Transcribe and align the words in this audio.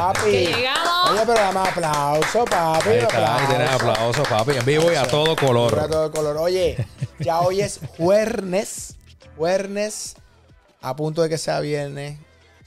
Papi. 0.00 0.30
Que 0.30 0.44
llegamos. 0.46 1.10
Oye, 1.10 1.20
pero 1.26 1.34
dame 1.40 1.60
aplauso, 1.60 2.44
papi. 2.44 2.88
Ahí 2.88 2.98
está, 2.98 3.16
ahí 3.16 3.24
aplauso. 3.24 3.46
tienes 3.48 3.70
aplausos, 3.70 4.28
papi. 4.28 4.50
En 4.52 4.64
vivo 4.64 4.92
y 4.92 4.94
a 4.94 5.06
todo 5.06 5.36
color. 5.36 5.88
todo 5.88 6.06
el 6.06 6.10
color. 6.10 6.36
Oye, 6.38 6.86
ya 7.18 7.40
hoy 7.40 7.60
es 7.60 7.80
jueves. 7.96 8.94
Jueves. 9.36 10.16
A 10.82 10.96
punto 10.96 11.22
de 11.22 11.28
que 11.28 11.38
sea 11.38 11.60
viernes. 11.60 12.18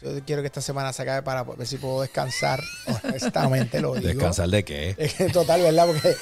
Yo 0.01 0.09
quiero 0.25 0.41
que 0.41 0.47
esta 0.47 0.59
semana 0.61 0.91
se 0.91 1.01
acabe 1.01 1.21
para 1.21 1.43
ver 1.43 1.65
si 1.65 1.77
puedo 1.77 2.01
descansar. 2.01 2.61
Honestamente 3.03 3.79
lo 3.79 3.95
digo. 3.95 4.07
¿Descansar 4.09 4.49
de 4.49 4.63
qué? 4.65 5.29
Total, 5.31 5.61
¿verdad? 5.61 5.87
Porque 5.87 6.15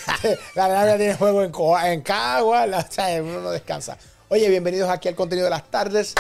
la 0.56 0.66
Arabia 0.66 0.98
tiene 0.98 1.16
juego 1.16 1.44
en, 1.44 1.52
en 1.92 2.02
Cagua, 2.02 2.68
la- 2.68 2.80
o 2.80 2.86
sea, 2.92 3.22
uno 3.24 3.42
no 3.42 3.50
descansa. 3.52 3.98
Oye, 4.30 4.48
bienvenidos 4.50 4.90
aquí 4.90 5.08
al 5.10 5.16
contenido 5.16 5.46
de 5.46 5.50
las 5.50 5.64
tardes. 5.70 6.14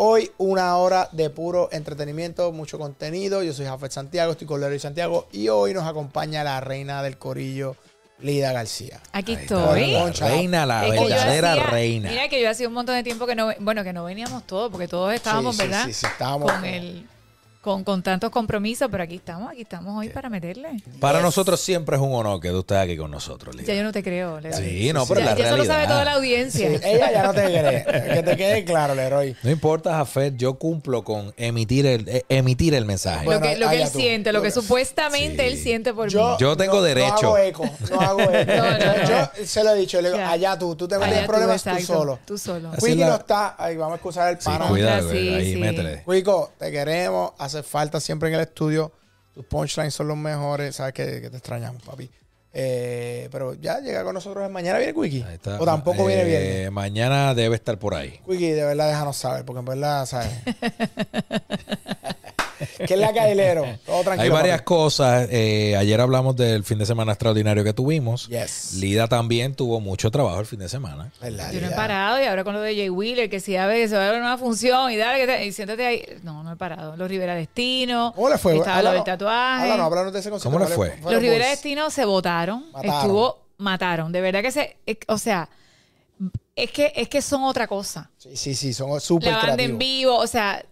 Hoy 0.00 0.30
una 0.38 0.76
hora 0.76 1.08
de 1.10 1.28
puro 1.28 1.68
entretenimiento, 1.72 2.52
mucho 2.52 2.78
contenido. 2.78 3.42
Yo 3.42 3.52
soy 3.52 3.66
Jafet 3.66 3.90
Santiago, 3.90 4.30
estoy 4.30 4.46
con 4.46 4.60
Leroy 4.60 4.78
Santiago 4.78 5.26
y 5.32 5.48
hoy 5.48 5.74
nos 5.74 5.84
acompaña 5.88 6.44
la 6.44 6.60
reina 6.60 7.02
del 7.02 7.18
corillo, 7.18 7.74
Lida 8.20 8.52
García. 8.52 9.00
Aquí 9.10 9.32
estoy. 9.32 9.90
La 9.94 10.10
reina, 10.12 10.66
la 10.66 10.86
Es 10.86 10.92
verdadera 11.00 11.52
hacía- 11.54 11.66
reina. 11.66 12.10
Mira 12.10 12.28
que 12.28 12.40
yo 12.40 12.48
hacía 12.48 12.68
un 12.68 12.74
montón 12.74 12.94
de 12.94 13.02
tiempo 13.02 13.26
que 13.26 13.34
no, 13.34 13.50
bueno, 13.58 13.82
que 13.82 13.92
no 13.92 14.04
veníamos 14.04 14.46
todos, 14.46 14.70
porque 14.70 14.86
todos 14.86 15.12
estábamos, 15.12 15.56
Sí, 15.56 15.62
sí, 15.62 15.66
¿verdad? 15.68 15.86
sí, 15.86 15.92
sí, 15.92 16.06
estábamos 16.06 16.52
con 16.52 16.64
el, 16.64 17.04
con, 17.60 17.82
con 17.84 18.02
tantos 18.02 18.30
compromisos, 18.30 18.88
pero 18.90 19.02
aquí 19.02 19.16
estamos, 19.16 19.50
aquí 19.50 19.62
estamos 19.62 19.94
hoy 19.98 20.08
para 20.10 20.30
meterle. 20.30 20.68
Para 21.00 21.18
Yes. 21.18 21.24
nosotros 21.24 21.60
siempre 21.60 21.96
es 21.96 22.02
un 22.02 22.14
honor 22.14 22.40
que 22.40 22.50
tú 22.50 22.60
estés 22.60 22.78
aquí 22.78 22.96
con 22.96 23.10
nosotros, 23.10 23.54
Lidia. 23.56 23.74
Ya 23.74 23.78
yo 23.80 23.84
no 23.84 23.92
te 23.92 24.02
creo. 24.02 24.40
Leroy. 24.40 24.62
Sí, 24.62 24.92
no, 24.92 25.04
pero 25.06 25.20
ya, 25.20 25.26
la 25.26 25.36
ya 25.36 25.44
eso 25.46 25.56
lo 25.56 25.64
realidad. 25.64 25.74
sabe 25.74 25.86
toda 25.88 26.04
la 26.04 26.10
Sí, 26.12 26.16
audiencia. 26.18 26.68
ella 26.68 27.12
ya 27.12 27.22
no 27.24 27.34
te 27.34 27.42
cree. 27.44 27.84
Que 28.14 28.22
te 28.22 28.36
quede 28.36 28.64
claro, 28.64 28.94
Leroy. 28.94 29.36
No 29.42 29.50
importa, 29.50 29.94
Jafet, 29.96 30.36
yo 30.36 30.54
cumplo 30.54 31.02
con 31.04 31.34
emitir 31.36 31.84
el, 31.86 32.08
eh, 32.08 32.24
emitir 32.28 32.74
el 32.74 32.84
mensaje. 32.84 33.24
Bueno, 33.24 33.40
lo 33.40 33.46
que, 33.46 33.56
lo 33.58 33.68
que 33.68 33.74
allá 33.76 33.84
él 33.86 33.92
tú. 33.92 33.98
siente, 33.98 34.32
lo 34.32 34.40
que 34.40 34.48
que- 34.48 34.52
supuestamente 34.52 35.42
Sí. 35.42 35.48
él 35.52 35.58
siente 35.58 35.92
por 35.92 36.08
Yo, 36.08 36.30
mí. 36.30 36.36
Yo 36.38 36.56
tengo 36.56 36.76
no- 36.76 36.82
derecho. 36.82 37.08
No 37.22 37.28
hago 37.34 37.38
eco, 37.38 37.70
no 37.90 38.00
hago 38.00 38.20
eco. 38.20 38.52
No, 38.58 38.70
no, 38.70 38.78
yo, 38.78 39.02
no. 39.02 39.30
yo 39.38 39.44
se 39.46 39.64
lo 39.64 39.70
he 39.74 39.78
dicho, 39.80 40.00
le 40.00 40.10
digo, 40.12 40.24
allá 40.24 40.58
tú, 40.58 40.74
tú 40.76 40.86
te 40.88 40.96
metes 40.98 41.20
tú, 41.22 41.26
problemas 41.26 41.62
tú, 41.62 41.70
exacto, 41.70 41.92
solo. 41.92 42.18
Tú 42.24 42.38
solo. 42.38 42.70
Quickie 42.78 42.94
la- 42.96 43.08
no 43.08 43.14
está, 43.16 43.56
ahí 43.58 43.76
vamos 43.76 43.92
a 43.92 43.96
excusar 43.96 44.32
el 44.32 44.38
Sí, 44.38 44.44
pana. 44.44 44.66
cuidado, 44.68 45.10
Sí, 45.10 45.16
ahí 45.34 45.56
métele. 45.56 46.04
Quico, 46.08 46.52
te 46.58 46.70
queremos, 46.70 47.32
hace 47.48 47.62
falta 47.62 48.00
siempre 48.00 48.28
en 48.28 48.36
el 48.36 48.40
estudio. 48.42 48.92
Tus 49.34 49.44
punchlines 49.46 49.94
son 49.94 50.08
los 50.08 50.16
mejores, 50.16 50.76
sabes 50.76 50.92
que, 50.94 51.20
que 51.20 51.30
te 51.30 51.36
extrañamos, 51.36 51.82
papi. 51.82 52.10
Eh, 52.52 53.28
pero 53.30 53.54
ya 53.54 53.78
llega 53.80 54.02
con 54.02 54.14
nosotros. 54.14 54.50
Mañana 54.50 54.78
viene 54.78 54.94
Quickie. 54.94 55.24
O 55.58 55.64
tampoco 55.64 56.06
viene 56.06 56.22
Eh, 56.22 56.58
bien. 56.62 56.72
Mañana 56.72 57.34
debe 57.34 57.54
estar 57.54 57.78
por 57.78 57.94
ahí. 57.94 58.20
Quickie, 58.26 58.52
de 58.52 58.64
verdad, 58.64 58.88
déjanos 58.88 59.16
saber, 59.16 59.44
porque 59.44 59.60
en 59.60 59.64
verdad, 59.66 60.06
¿sabes? 60.06 60.30
¿Qué 62.86 62.94
es 62.94 62.98
la 63.00 63.12
cailero? 63.12 63.64
Todo 63.86 64.02
tranquilo. 64.02 64.22
Hay 64.22 64.28
varias 64.30 64.58
papi. 64.58 64.64
cosas. 64.66 65.28
eh, 65.30 65.76
ayer 65.76 66.00
hablamos 66.00 66.36
del 66.36 66.64
fin 66.64 66.78
de 66.78 66.86
semana 66.86 67.12
extraordinario 67.12 67.62
que 67.64 67.72
tuvimos. 67.72 68.28
Yes. 68.28 68.74
Lida 68.74 69.08
también 69.08 69.54
tuvo 69.54 69.80
mucho 69.80 70.10
trabajo 70.10 70.40
el 70.40 70.46
fin 70.46 70.58
de 70.58 70.68
semana. 70.68 71.10
¿Verdad, 71.20 71.52
Yo 71.52 71.60
no 71.60 71.68
he 71.68 71.70
parado 71.70 72.22
y 72.22 72.26
ahora 72.26 72.44
con 72.44 72.54
lo 72.54 72.60
de 72.60 72.74
Jay 72.74 72.90
Wheeler, 72.90 73.28
que 73.30 73.40
si 73.40 73.56
a 73.56 73.66
veces 73.66 73.90
se 73.90 73.96
va 73.96 74.02
a 74.02 74.06
ver 74.10 74.14
una 74.20 74.28
nueva 74.30 74.38
función 74.38 74.90
y 74.90 74.96
dale, 74.96 75.18
que 75.20 75.26
te- 75.26 75.46
y 75.46 75.52
siéntate 75.52 75.86
ahí. 75.86 76.04
No, 76.22 76.42
no 76.42 76.52
he 76.52 76.56
parado. 76.56 76.96
Los 76.96 77.08
Rivera 77.08 77.34
Destino. 77.34 78.12
¿Cómo 78.14 78.28
le 78.28 78.38
fue? 78.38 78.56
Estaba 78.56 78.82
lo 78.82 78.90
del 78.90 79.00
Háblanos- 79.00 79.04
tatuaje. 79.04 79.62
háblanos, 79.64 79.86
háblanos 79.86 80.12
de 80.12 80.18
ese 80.20 80.30
concierto. 80.30 80.56
¿Cómo 80.58 80.68
le 80.68 80.74
¿Cuál 80.74 80.92
fue? 81.02 81.12
Los 81.12 81.22
Rivera? 81.22 81.46
Destino 81.48 81.90
se 81.90 82.04
votaron. 82.04 82.64
Mataron. 82.72 82.96
Estuvo, 82.96 83.38
mataron. 83.58 84.12
De 84.12 84.20
verdad 84.20 84.42
que 84.42 84.50
se, 84.52 84.76
es- 84.86 84.98
o 85.06 85.18
sea, 85.18 85.48
es 86.56 86.70
que, 86.72 86.92
es 86.96 87.08
que 87.08 87.22
son 87.22 87.44
otra 87.44 87.66
cosa. 87.68 88.10
Sí, 88.18 88.36
sí, 88.36 88.54
sí, 88.54 88.72
son 88.72 89.00
súper 89.00 89.28
La 89.28 89.36
banda 89.38 89.54
creativos. 89.54 89.70
en 89.72 89.78
vivo, 89.78 90.16
o 90.16 90.26
sea, 90.26 90.64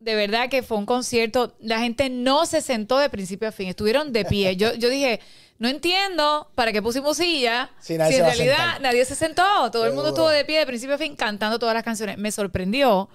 de 0.00 0.14
verdad 0.14 0.48
que 0.48 0.62
fue 0.62 0.78
un 0.78 0.86
concierto. 0.86 1.54
La 1.60 1.78
gente 1.78 2.08
no 2.08 2.46
se 2.46 2.62
sentó 2.62 2.98
de 2.98 3.10
principio 3.10 3.48
a 3.48 3.52
fin, 3.52 3.68
estuvieron 3.68 4.12
de 4.12 4.24
pie. 4.24 4.56
Yo, 4.56 4.74
yo 4.74 4.88
dije, 4.88 5.20
no 5.58 5.68
entiendo 5.68 6.50
para 6.54 6.72
qué 6.72 6.82
pusimos 6.82 7.18
silla. 7.18 7.70
Sí, 7.80 7.94
si 8.08 8.14
en 8.16 8.24
realidad 8.24 8.80
nadie 8.80 9.04
se 9.04 9.14
sentó, 9.14 9.70
todo 9.70 9.86
el 9.86 9.92
mundo 9.92 10.08
estuvo 10.08 10.30
de 10.30 10.44
pie 10.44 10.58
de 10.58 10.66
principio 10.66 10.94
a 10.94 10.98
fin 10.98 11.14
cantando 11.14 11.58
todas 11.58 11.74
las 11.74 11.84
canciones. 11.84 12.16
Me 12.16 12.32
sorprendió 12.32 13.10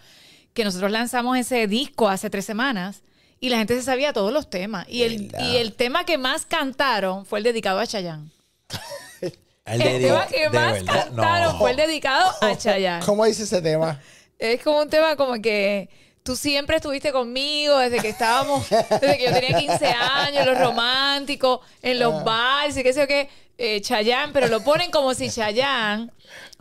que 0.54 0.64
nosotros 0.64 0.92
lanzamos 0.92 1.38
ese 1.38 1.68
disco 1.68 2.08
hace 2.08 2.30
tres 2.30 2.46
semanas. 2.46 3.02
Y 3.40 3.50
la 3.50 3.58
gente 3.58 3.76
se 3.76 3.82
sabía 3.82 4.14
todos 4.14 4.32
los 4.32 4.50
temas. 4.50 4.88
Y 4.88 5.04
el, 5.04 5.36
y 5.40 5.58
el 5.58 5.74
tema 5.74 6.06
que 6.06 6.18
más 6.18 6.46
cantaron 6.46 7.26
fue 7.26 7.40
el 7.40 7.44
dedicado 7.44 7.80
a 7.80 7.86
Chayanne. 7.86 8.30
El, 9.66 9.82
tema 9.82 10.28
que 10.28 10.42
de 10.42 10.50
más 10.52 10.74
verdad, 10.74 11.06
cantaron 11.08 11.54
no. 11.54 11.58
fue 11.58 11.72
el 11.72 11.78
dedicado 11.78 12.32
a 12.40 12.56
Chayanne. 12.58 13.04
¿Cómo 13.04 13.26
dice 13.26 13.44
ese 13.44 13.64
tema? 13.64 14.00
Es 14.38 14.62
como 14.62 14.84
un 14.84 14.90
tema 14.92 15.16
como 15.16 15.42
que 15.42 15.90
tú 16.26 16.36
siempre 16.36 16.78
estuviste 16.78 17.12
conmigo 17.12 17.78
desde 17.78 18.00
que 18.00 18.10
estábamos, 18.10 18.68
desde 18.68 19.18
que 19.20 19.26
yo 19.26 19.32
tenía 19.32 19.60
15 19.60 19.86
años, 19.86 20.44
los 20.48 20.58
románticos, 20.58 21.60
en 21.84 22.00
los 22.00 22.24
bares 22.24 22.76
y 22.76 22.82
qué 22.82 22.94
sé 22.94 23.02
yo 23.02 23.08
qué, 23.08 23.30
eh, 23.60 23.80
Chayanne, 23.80 24.34
pero 24.34 24.48
lo 24.48 24.62
ponen 24.64 24.90
como 24.90 25.14
si 25.14 25.30
Chayanne 25.30 26.10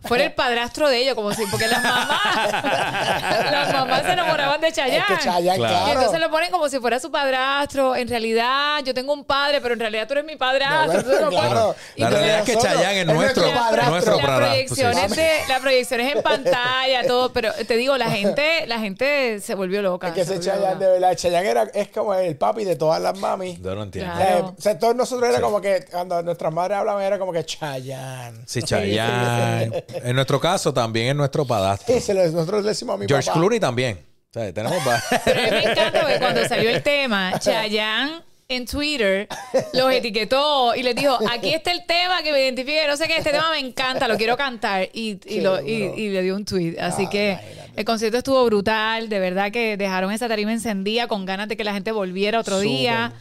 fuera 0.07 0.23
el 0.25 0.33
padrastro 0.33 0.87
de 0.89 0.97
ellos, 0.99 1.15
como 1.15 1.33
si, 1.33 1.45
porque 1.47 1.67
las 1.67 1.83
mamás, 1.83 2.51
las 3.51 3.73
mamás 3.73 4.03
se 4.03 4.11
enamoraban 4.13 4.61
de 4.61 4.71
Chayanne. 4.71 4.97
Es 4.97 5.05
que 5.05 5.17
Chayanne, 5.23 5.57
Claro. 5.57 5.87
Y 5.87 5.91
entonces 5.91 6.19
lo 6.19 6.29
ponen 6.29 6.51
como 6.51 6.69
si 6.69 6.79
fuera 6.79 6.99
su 6.99 7.11
padrastro. 7.11 7.95
En 7.95 8.07
realidad, 8.07 8.79
yo 8.83 8.93
tengo 8.93 9.13
un 9.13 9.23
padre, 9.25 9.61
pero 9.61 9.73
en 9.73 9.79
realidad 9.79 10.07
tú 10.07 10.13
eres 10.13 10.25
mi 10.25 10.35
padrastro. 10.35 11.01
No, 11.21 11.29
ponen- 11.31 11.49
claro. 11.49 11.75
Y 11.95 12.01
La 12.01 12.09
realidad 12.09 12.39
es 12.39 12.45
que 12.45 12.57
Chayanne 12.57 13.01
es 13.01 13.07
es 13.07 13.13
nuestro, 13.13 13.43
padrastro. 13.43 13.89
nuestro 13.91 14.17
las 14.17 14.25
padrastro, 14.25 14.47
proyecciones 14.47 15.11
sí. 15.11 15.21
de 15.21 15.29
las 15.47 15.59
proyecciones 15.59 16.15
en 16.15 16.21
pantalla 16.23 17.05
todo 17.07 17.31
pero 17.31 17.51
te 17.53 17.77
digo 17.77 17.97
la 17.97 18.09
gente 18.09 18.65
la 18.67 18.79
gente 18.79 19.39
se 19.39 19.55
volvió 19.55 19.81
loca 19.81 20.07
Es 20.09 20.13
que 20.13 20.25
se 20.25 20.35
ese 20.35 20.43
Chayanne, 20.43 20.75
de 20.79 20.91
verdad, 20.91 21.15
Chayanne 21.15 21.47
era, 21.49 21.63
es 21.73 21.87
como 21.89 22.13
el 22.13 22.35
papi 22.35 22.63
de 22.65 22.75
todas 22.75 23.01
las 23.01 23.17
mamis. 23.17 23.61
Yo 23.61 23.75
no 23.75 23.83
entiendo. 23.83 24.13
Claro. 24.15 24.37
Eh, 24.37 24.53
o 24.57 24.61
sea, 24.61 24.77
todos 24.79 24.95
nosotros 24.95 25.29
era 25.29 25.41
como 25.41 25.61
que, 25.61 25.85
cuando 25.89 26.21
nuestras 26.23 26.51
madres 26.53 26.77
hablaban, 26.77 27.03
era 27.03 27.17
como 27.19 27.31
que 27.31 27.43
Chayanne. 27.45 28.39
Sí, 28.45 28.61
Chayanne. 28.63 29.83
En 30.03 30.15
nuestro 30.15 30.39
caso 30.39 30.73
también 30.73 31.07
es 31.07 31.15
nuestro 31.15 31.45
padrastro. 31.45 31.99
Sí, 31.99 32.13
nosotros 32.13 32.63
le 32.63 32.69
decimos 32.69 32.95
a 32.95 32.97
mi 32.97 33.05
George 33.07 33.27
papá. 33.27 33.39
Clooney 33.39 33.59
también. 33.59 33.99
O 34.29 34.33
sea, 34.39 34.53
tenemos 34.53 34.77
va- 34.87 35.01
Pero 35.23 35.39
a 35.39 35.43
mí 35.45 35.51
me 35.51 35.71
encanta 35.71 36.01
porque 36.01 36.19
cuando 36.19 36.47
salió 36.47 36.69
el 36.69 36.83
tema 36.83 37.39
Chayanne 37.39 38.21
en 38.47 38.65
Twitter 38.67 39.27
los 39.73 39.91
etiquetó 39.91 40.75
y 40.75 40.83
les 40.83 40.95
dijo 40.95 41.17
aquí 41.31 41.53
está 41.53 41.71
el 41.71 41.85
tema 41.87 42.21
que 42.21 42.31
me 42.31 42.43
identifique 42.43 42.85
no 42.87 42.95
sé 42.95 43.07
qué 43.07 43.17
este 43.17 43.31
tema 43.31 43.49
me 43.49 43.57
encanta 43.59 44.07
lo 44.07 44.17
quiero 44.17 44.37
cantar 44.37 44.87
y, 44.93 45.19
y, 45.25 45.41
lo- 45.41 45.59
y- 45.65 45.91
y 45.95 46.09
le 46.09 46.21
dio 46.21 46.35
un 46.35 46.45
tweet 46.45 46.75
así 46.79 47.05
Ah, 47.07 47.09
que 47.09 47.29
imagínate. 47.31 47.71
el 47.75 47.85
concierto 47.85 48.17
estuvo 48.19 48.45
brutal 48.45 49.09
de 49.09 49.17
verdad 49.19 49.51
que 49.51 49.77
dejaron 49.77 50.11
esa 50.11 50.27
tarima 50.27 50.51
encendida 50.51 51.07
con 51.07 51.25
ganas 51.25 51.47
de 51.47 51.57
que 51.57 51.63
la 51.63 51.73
gente 51.73 51.91
volviera 51.91 52.39
otro 52.39 52.57
Súper. 52.57 52.69
día 52.69 53.13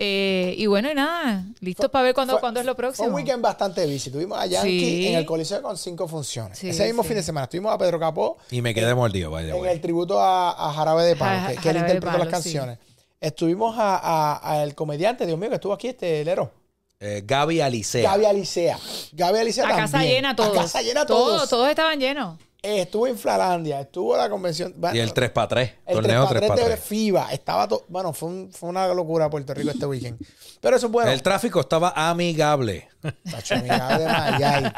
Eh, 0.00 0.54
y 0.56 0.66
bueno 0.66 0.88
y 0.90 0.94
nada 0.94 1.44
listos 1.58 1.90
para 1.90 2.04
ver 2.04 2.14
cuándo, 2.14 2.38
cuándo 2.38 2.60
es 2.60 2.66
lo 2.66 2.76
próximo 2.76 3.04
Fue 3.06 3.08
un 3.10 3.14
weekend 3.16 3.42
bastante 3.42 3.84
busy. 3.84 4.10
Tuvimos 4.10 4.38
a 4.38 4.46
Yankee 4.46 4.78
Sí. 4.80 5.06
en 5.08 5.16
el 5.16 5.26
Coliseo 5.26 5.60
con 5.60 5.76
cinco 5.76 6.06
funciones. 6.06 6.56
Sí, 6.56 6.68
Ese 6.68 6.84
mismo 6.86 7.02
sí. 7.02 7.08
fin 7.08 7.16
de 7.16 7.22
semana 7.24 7.48
tuvimos 7.48 7.72
a 7.74 7.78
Pedro 7.78 7.98
Capó 7.98 8.38
Y 8.50 8.62
me 8.62 8.72
quedé 8.74 8.94
mordido, 8.94 9.36
the 9.36 9.48
en 9.50 9.64
el 9.66 9.80
tributo 9.80 10.20
a, 10.20 10.50
a 10.68 10.72
Jarabe 10.72 11.02
de 11.04 11.16
Palo, 11.16 11.40
Ja- 11.40 11.48
que, 11.48 11.56
que 11.56 11.70
él 11.70 11.76
interpretó 11.78 12.06
las 12.16 12.18
Palo, 12.18 12.30
canciones. 12.30 12.78
Estuvimos 13.20 13.76
a, 13.76 13.96
a- 13.96 14.52
a 14.52 14.62
el 14.62 14.76
comediante, 14.76 15.26
Dios 15.26 15.36
mío, 15.36 15.48
que 15.48 15.56
estuvo 15.56 15.72
aquí, 15.72 15.88
este 15.88 16.24
Lero. 16.24 16.52
Eh, 17.00 17.22
Gaby 17.24 17.60
Alicea. 17.60 18.08
Gaby 18.10 18.24
Alicea. 18.26 18.78
Gaby 19.12 19.38
Alicea 19.40 19.68
a 19.68 19.76
casa 19.76 20.02
llena 20.04 20.36
todos 20.36 20.56
A 20.56 20.62
casa 20.62 20.82
llena 20.82 21.06
todos 21.06 21.26
todos. 21.38 21.48
todos 21.50 21.68
estaban 21.70 21.98
llenos 21.98 22.36
estuvo 22.62 23.06
en 23.06 23.16
Flalandia, 23.16 23.80
estuvo 23.80 24.16
la 24.16 24.28
convención. 24.28 24.74
Y 24.92 24.98
el 24.98 25.14
3x3. 25.14 25.74
El 25.86 25.94
torneo 25.94 26.26
3 26.28 26.42
3x3. 26.42 26.68
de 26.68 26.76
FIBA. 26.76 27.32
Estaba 27.32 27.68
todo. 27.68 27.84
Bueno, 27.88 28.12
fue, 28.12 28.28
un- 28.28 28.52
fue 28.52 28.68
una 28.68 28.86
locura 28.88 29.30
Puerto 29.30 29.54
Rico 29.54 29.70
este 29.70 29.86
weekend. 29.86 30.18
Pero 30.60 30.76
eso 30.76 30.86
es 30.86 30.92
bueno. 30.92 31.10
El 31.10 31.22
tráfico 31.22 31.60
estaba 31.60 31.92
amigable. 31.94 32.88
Tacho, 33.30 33.54
mira, 33.62 33.96
de 33.98 34.06
Mayay. 34.06 34.72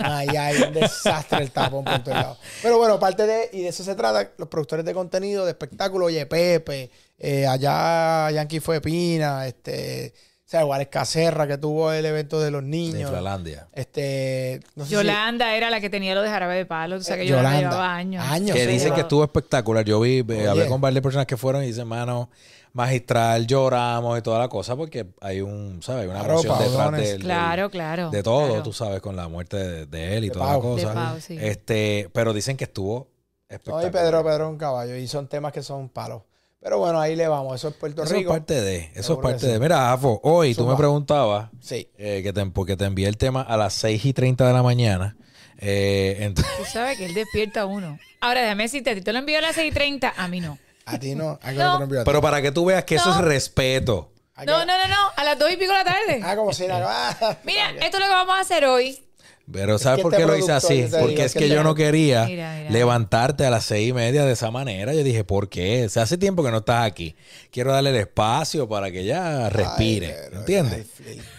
Mayay, 0.00 0.62
un 0.62 0.72
desastre 0.74 1.42
el 1.42 1.50
tapón 1.50 1.84
por 1.84 1.98
todos 2.02 2.16
lados. 2.16 2.38
Pero 2.62 2.78
bueno, 2.78 2.98
parte 2.98 3.26
de, 3.26 3.50
y 3.52 3.60
de 3.62 3.68
eso 3.68 3.84
se 3.84 3.94
trata, 3.94 4.32
los 4.38 4.48
productores 4.48 4.84
de 4.84 4.94
contenido, 4.94 5.44
de 5.44 5.50
espectáculo, 5.50 6.06
oye, 6.06 6.24
Pepe, 6.26 6.90
eh, 7.18 7.46
allá 7.46 8.30
Yankee 8.30 8.60
fue 8.60 8.80
Pina, 8.80 9.46
este, 9.46 10.14
sea, 10.56 10.62
igual 10.62 10.80
es 10.80 10.88
Caserra 10.88 11.46
que 11.46 11.58
tuvo 11.58 11.92
el 11.92 12.04
evento 12.06 12.40
de 12.40 12.50
los 12.50 12.62
De 12.62 12.68
niños. 12.68 13.00
Inflalandia. 13.02 13.68
Este, 13.72 14.60
no 14.74 14.84
sé 14.84 14.88
si- 14.90 14.94
Yolanda 14.96 15.54
era 15.56 15.70
la 15.70 15.80
que 15.80 15.90
tenía 15.90 16.14
lo 16.14 16.22
de 16.22 16.28
jarabe 16.28 16.54
de 16.56 16.66
palo 16.66 16.96
o 16.96 17.00
sea 17.00 17.16
que 17.16 17.26
Yolanda, 17.26 17.58
llevaba 17.60 17.94
años 17.94 18.24
Años, 18.24 18.56
Que 18.56 18.64
sí, 18.64 18.70
dicen 18.72 18.94
que 18.94 19.00
estuvo 19.02 19.22
espectacular. 19.24 19.84
Yo 19.84 20.00
vi, 20.00 20.18
eh, 20.18 20.24
Oye. 20.28 20.48
hablé 20.48 20.66
con 20.68 20.80
varias 20.80 21.02
personas 21.02 21.26
que 21.26 21.36
fueron 21.36 21.62
y 21.64 21.66
dicen, 21.68 21.86
mano, 21.88 22.30
magistral, 22.72 23.46
lloramos 23.46 24.18
y 24.18 24.22
toda 24.22 24.38
la 24.38 24.48
cosa, 24.48 24.76
porque 24.76 25.06
hay 25.22 25.40
un, 25.40 25.80
¿sabes? 25.82 26.04
Una 26.08 26.18
Claro, 26.20 26.32
emoción 26.42 26.58
detrás 26.58 26.92
del- 26.92 27.02
del- 27.04 27.20
claro 27.22 27.70
claro 27.70 28.10
de 28.10 28.22
todo, 28.22 28.46
claro. 28.48 28.62
tú 28.62 28.72
sabes, 28.72 29.00
con 29.00 29.16
la 29.16 29.28
muerte 29.28 29.56
de, 29.56 29.86
de 29.86 30.16
él 30.18 30.24
y 30.24 30.28
De 30.28 30.34
toda 30.34 30.46
la 30.46 30.52
Pau. 30.52 30.62
cosa. 30.62 30.88
De 30.90 30.94
Pau, 30.94 31.20
sí. 31.20 31.38
Este, 31.40 32.10
pero 32.12 32.32
dicen 32.34 32.56
que 32.56 32.64
estuvo 32.64 32.98
No, 32.98 33.06
y 33.48 33.54
espectacular. 33.54 33.90
Pedro, 33.92 34.24
Pedro 34.24 34.44
es 34.44 34.50
un 34.50 34.58
caballo. 34.58 34.96
Y 34.96 35.06
son 35.08 35.26
temas 35.28 35.52
que 35.52 35.62
son 35.62 35.88
palos. 35.88 36.22
Pero 36.66 36.80
bueno, 36.80 37.00
ahí 37.00 37.14
le 37.14 37.28
vamos. 37.28 37.54
Eso 37.54 37.68
es 37.68 37.74
Puerto 37.76 38.02
Eso 38.02 38.12
Rico. 38.12 38.32
es 38.32 38.38
parte 38.40 38.60
de, 38.60 38.90
eso 38.96 39.12
es 39.12 39.18
parte 39.20 39.46
de. 39.46 39.60
Mira, 39.60 39.92
Afo, 39.92 40.18
hoy 40.24 40.52
tú 40.52 40.62
Zumba. 40.62 40.72
me 40.72 40.78
preguntabas 40.78 41.48
Sí. 41.60 41.88
eh, 41.96 42.22
que 42.24 42.32
te, 42.32 42.44
porque 42.46 42.76
te 42.76 42.86
envié 42.86 43.06
el 43.06 43.16
tema 43.16 43.40
a 43.42 43.56
las 43.56 43.72
6 43.74 44.04
y 44.04 44.12
30 44.12 44.44
de 44.48 44.52
la 44.52 44.64
mañana. 44.64 45.16
Eh, 45.58 46.18
ent- 46.28 46.44
Tú 46.58 46.64
sabes 46.64 46.98
que 46.98 47.04
él 47.06 47.14
despierta 47.14 47.60
a 47.60 47.66
uno. 47.66 48.00
Ahora, 48.20 48.42
déjame 48.42 48.64
decirte, 48.64 48.90
a 48.90 48.94
ti 48.96 49.00
te 49.00 49.12
lo 49.12 49.20
envió 49.20 49.38
a 49.38 49.42
las 49.42 49.56
6.30, 49.56 50.12
a 50.16 50.26
mí 50.26 50.40
no. 50.40 50.58
A 50.86 50.98
ti 50.98 51.14
no. 51.14 51.38
¿A 51.40 51.52
No. 51.52 51.74
te 51.74 51.78
lo 51.78 51.82
envío 51.84 52.00
a 52.00 52.02
ti? 52.02 52.06
Pero 52.06 52.20
para 52.20 52.42
que 52.42 52.50
tú 52.50 52.64
veas 52.64 52.82
que 52.82 52.96
eso 52.96 53.10
es 53.10 53.18
respeto. 53.18 54.10
¿A 54.34 54.40
qué 54.40 54.46
No, 54.46 54.58
no, 54.66 54.76
no, 54.76 54.88
no. 54.88 54.96
A 55.16 55.22
las 55.22 55.38
dos 55.38 55.48
y 55.52 55.56
pico 55.56 55.70
de 55.70 55.78
la 55.78 55.84
tarde. 55.84 56.20
Ah, 56.24 56.34
como 56.34 56.52
si 56.52 56.66
nada. 56.66 57.16
Mira, 57.44 57.70
esto 57.80 57.96
es 57.96 58.00
lo 58.00 58.06
que 58.06 58.12
vamos 58.12 58.34
a 58.36 58.40
hacer 58.40 58.64
hoy. 58.66 59.05
Pero 59.52 59.78
¿sabes 59.78 60.02
por 60.02 60.12
este 60.12 60.24
qué 60.24 60.28
lo 60.30 60.36
hice 60.36 60.50
así? 60.52 60.86
Porque 60.98 61.24
es 61.24 61.32
que 61.34 61.48
yo 61.48 61.62
no 61.62 61.74
quería 61.74 62.24
Mira, 62.26 62.56
mira. 62.58 62.70
levantarte 62.70 63.46
a 63.46 63.50
las 63.50 63.64
seis 63.64 63.90
y 63.90 63.92
media 63.92 64.24
de 64.24 64.32
esa 64.32 64.50
manera. 64.50 64.92
Yo 64.92 65.04
dije, 65.04 65.22
¿por 65.24 65.48
qué? 65.48 65.84
O 65.84 65.88
sea, 65.88 66.02
hace 66.02 66.18
tiempo 66.18 66.42
que 66.42 66.50
no 66.50 66.58
estás 66.58 66.84
aquí. 66.84 67.14
Quiero 67.52 67.72
darle 67.72 67.90
el 67.90 67.96
espacio 67.96 68.68
para 68.68 68.90
que 68.90 69.04
ya 69.04 69.48
respire. 69.48 70.08
Ay, 70.08 70.20
pero- 70.24 70.40
¿Entiendes? 70.40 70.86
ay, 71.06 71.20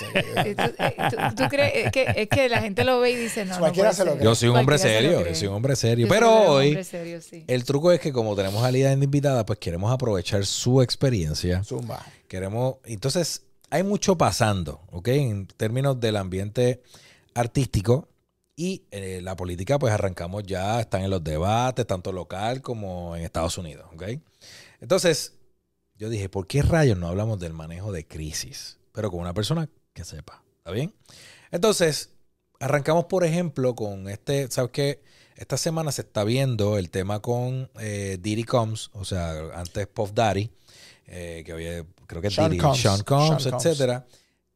¿Tú, 0.00 0.04
eh, 0.14 0.54
tú- 1.10 1.34
tú 1.36 1.48
crees 1.50 1.72
es 1.86 1.92
que, 1.92 2.06
es 2.16 2.28
que 2.28 2.48
la 2.48 2.60
gente 2.60 2.84
lo 2.84 3.00
ve 3.00 3.10
y 3.10 3.16
dice, 3.16 3.44
no, 3.44 3.58
no. 3.58 3.72
Yo 4.22 4.34
soy 4.34 4.48
un 4.48 4.56
hombre 4.56 4.78
serio. 4.78 5.26
Yo 5.26 5.34
soy 5.34 5.48
un 5.48 5.54
hombre 5.54 5.76
serio. 5.76 6.06
Yo 6.06 6.12
Pero 6.12 6.32
hoy, 6.52 6.68
hombre 6.68 6.84
serio, 6.84 7.20
sí. 7.20 7.44
el 7.46 7.64
truco 7.64 7.92
es 7.92 8.00
que 8.00 8.12
como 8.12 8.34
tenemos 8.36 8.62
a 8.64 8.70
Lida 8.70 8.94
de 8.94 9.04
invitada, 9.04 9.44
pues 9.44 9.58
queremos 9.58 9.92
aprovechar 9.92 10.44
su 10.46 10.80
experiencia. 10.82 11.62
Zumba. 11.64 12.04
Queremos, 12.28 12.76
entonces, 12.84 13.42
hay 13.70 13.82
mucho 13.82 14.16
pasando, 14.16 14.80
¿ok? 14.90 15.08
En 15.08 15.46
términos 15.46 15.98
del 16.00 16.16
ambiente 16.16 16.82
artístico 17.34 18.08
y 18.56 18.84
eh, 18.90 19.20
la 19.22 19.36
política, 19.36 19.78
pues 19.78 19.92
arrancamos 19.92 20.42
ya, 20.42 20.80
están 20.80 21.02
en 21.02 21.10
los 21.10 21.24
debates, 21.24 21.86
tanto 21.86 22.12
local 22.12 22.60
como 22.60 23.16
en 23.16 23.22
Estados 23.22 23.56
Unidos, 23.56 23.86
¿ok? 23.94 24.02
Entonces, 24.80 25.34
yo 25.96 26.08
dije, 26.08 26.28
¿por 26.28 26.46
qué 26.46 26.62
rayos 26.62 26.98
no 26.98 27.08
hablamos 27.08 27.38
del 27.40 27.52
manejo 27.52 27.92
de 27.92 28.06
crisis? 28.06 28.78
Pero 28.92 29.10
con 29.10 29.20
una 29.20 29.32
persona 29.32 29.68
que 29.94 30.04
sepa, 30.04 30.42
¿está 30.58 30.72
bien? 30.72 30.94
Entonces, 31.50 32.10
arrancamos, 32.58 33.06
por 33.06 33.24
ejemplo, 33.24 33.74
con 33.74 34.08
este, 34.08 34.50
¿sabes 34.50 34.72
qué? 34.72 35.02
Esta 35.36 35.56
semana 35.56 35.90
se 35.90 36.02
está 36.02 36.24
viendo 36.24 36.76
el 36.76 36.90
tema 36.90 37.20
con 37.20 37.70
eh, 37.80 38.18
Diddy 38.20 38.44
Combs, 38.44 38.90
o 38.92 39.06
sea, 39.06 39.52
antes 39.54 39.86
Puff 39.86 40.12
Daddy, 40.12 40.50
eh, 41.06 41.42
que 41.46 41.52
había, 41.52 41.84
creo 42.06 42.20
que 42.20 42.28
es 42.28 42.34
Sean 42.34 42.50
Diddy, 42.50 42.60
Combs. 42.60 42.78
Sean 42.78 43.02
Combs, 43.02 43.42
Sean 43.42 43.52
Combs. 43.52 44.02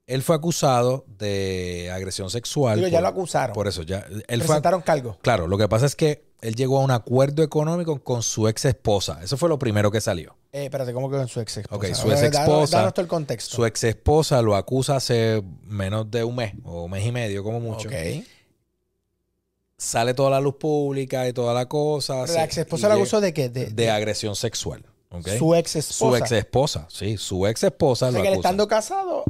Él 0.07 0.23
fue 0.23 0.37
acusado 0.37 1.07
de 1.19 1.91
agresión 1.93 2.29
sexual. 2.31 2.77
Digo, 2.77 2.89
ya 2.89 3.01
lo 3.01 3.09
acusaron. 3.09 3.55
Por 3.55 3.67
eso, 3.69 3.83
ya. 3.83 4.05
Él 4.29 4.41
fue, 4.41 4.49
Presentaron 4.49 4.83
cargo. 4.83 5.19
claro, 5.23 5.47
lo 5.47 5.57
que 5.57 5.67
pasa 5.69 5.87
es 5.87 5.97
que 5.97 6.25
él 6.43 6.55
llegó 6.57 6.79
a 6.79 6.83
un 6.83 6.91
acuerdo 6.91 7.43
económico 7.43 8.03
con 8.05 8.23
su 8.23 8.47
ex 8.47 8.67
esposa. 8.67 9.21
Eso 9.23 9.39
fue 9.39 9.49
lo 9.49 9.59
primero 9.59 9.91
que 9.91 10.03
salió. 10.03 10.37
Eh, 10.53 10.65
espérate, 10.65 10.93
¿cómo 10.93 11.11
que 11.11 11.17
con 11.17 11.27
su 11.27 11.41
ex 11.41 11.57
esposa? 11.57 11.77
Ok, 11.77 11.95
su 11.95 12.13
ex 12.13 12.21
esposa. 12.23 12.77
Danos, 12.79 12.93
todo 12.93 13.03
el 13.03 13.09
contexto. 13.09 13.57
Su 13.57 13.65
ex 13.65 13.83
esposa 13.85 14.43
lo 14.43 14.55
acusa 14.57 14.97
hace 14.97 15.43
menos 15.63 16.11
de 16.11 16.23
un 16.23 16.37
mes 16.37 16.53
o 16.65 16.85
un 16.85 16.91
mes 16.91 17.07
y 17.07 17.11
medio, 17.11 17.43
como 17.43 17.61
mucho. 17.61 17.89
Ok. 17.89 17.95
Sale 19.79 20.13
toda 20.15 20.31
la 20.31 20.41
luz 20.41 20.57
pública 20.57 21.27
y 21.27 21.33
toda 21.33 21.53
la 21.55 21.67
cosa. 21.67 22.27
La 22.27 22.45
ex 22.45 22.59
esposa 22.59 22.89
la 22.89 22.95
acusó 22.95 23.21
de 23.21 23.33
qué? 23.33 23.49
De, 23.49 23.67
de 23.67 23.91
agresión 23.91 24.37
sexual. 24.37 24.85
¿ok? 25.11 25.29
su 25.39 25.55
ex 25.55 25.71
Su 25.73 25.79
esposa. 25.79 26.19
ex 26.19 26.33
esposa, 26.33 26.87
sí, 26.91 27.17
su 27.17 27.47
ex 27.47 27.63
esposa 27.63 28.07
O 28.09 28.11
sea, 28.11 28.19
lo 28.19 28.23
que 28.23 28.29
él 28.29 28.35
acusa. 28.35 28.49
estando 28.49 28.69
casado. 28.69 29.25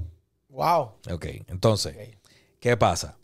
Wow. 0.55 0.93
Ok, 1.11 1.27
entonces. 1.49 1.97
¿qué 2.61 2.77
pasa? 2.77 3.17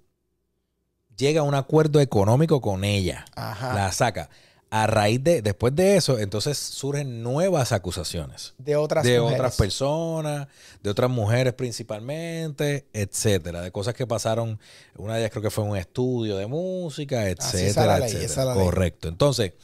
Llega 1.17 1.41
a 1.41 1.44
un 1.44 1.55
acuerdo 1.55 2.00
económico 2.00 2.61
con 2.61 2.82
ella. 2.85 3.25
Ajá. 3.37 3.73
La 3.75 3.93
saca. 3.93 4.29
A 4.73 4.87
raíz 4.87 5.23
de, 5.25 5.43
después 5.43 5.75
de 5.75 5.97
eso, 5.97 6.19
entonces 6.21 6.56
surgen 6.56 7.25
nuevas 7.25 7.73
acusaciones. 7.73 8.55
de 8.59 8.77
otras 8.77 9.05
de 9.05 9.19
mujeres. 9.19 9.41
otras 9.41 9.56
personas, 9.56 10.49
de 10.81 10.91
otras 10.91 11.11
mujeres 11.11 11.55
principalmente, 11.55 12.87
etcétera, 12.93 13.62
de 13.62 13.73
cosas 13.73 13.94
que 13.94 14.06
pasaron, 14.06 14.61
una 14.97 15.15
de 15.15 15.21
ellas 15.21 15.32
creo 15.32 15.43
que 15.43 15.50
fue 15.50 15.65
un 15.65 15.77
estudio 15.77 16.37
de 16.37 16.47
música, 16.47 17.29
esa 17.29 17.49
etcétera, 17.59 17.99
ley, 17.99 18.12
etcétera. 18.12 18.55
Correcto. 18.55 19.09
Entonces, 19.09 19.55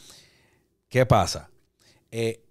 ¿qué 0.88 1.06
pasa? 1.06 1.50
Eh, 2.10 2.44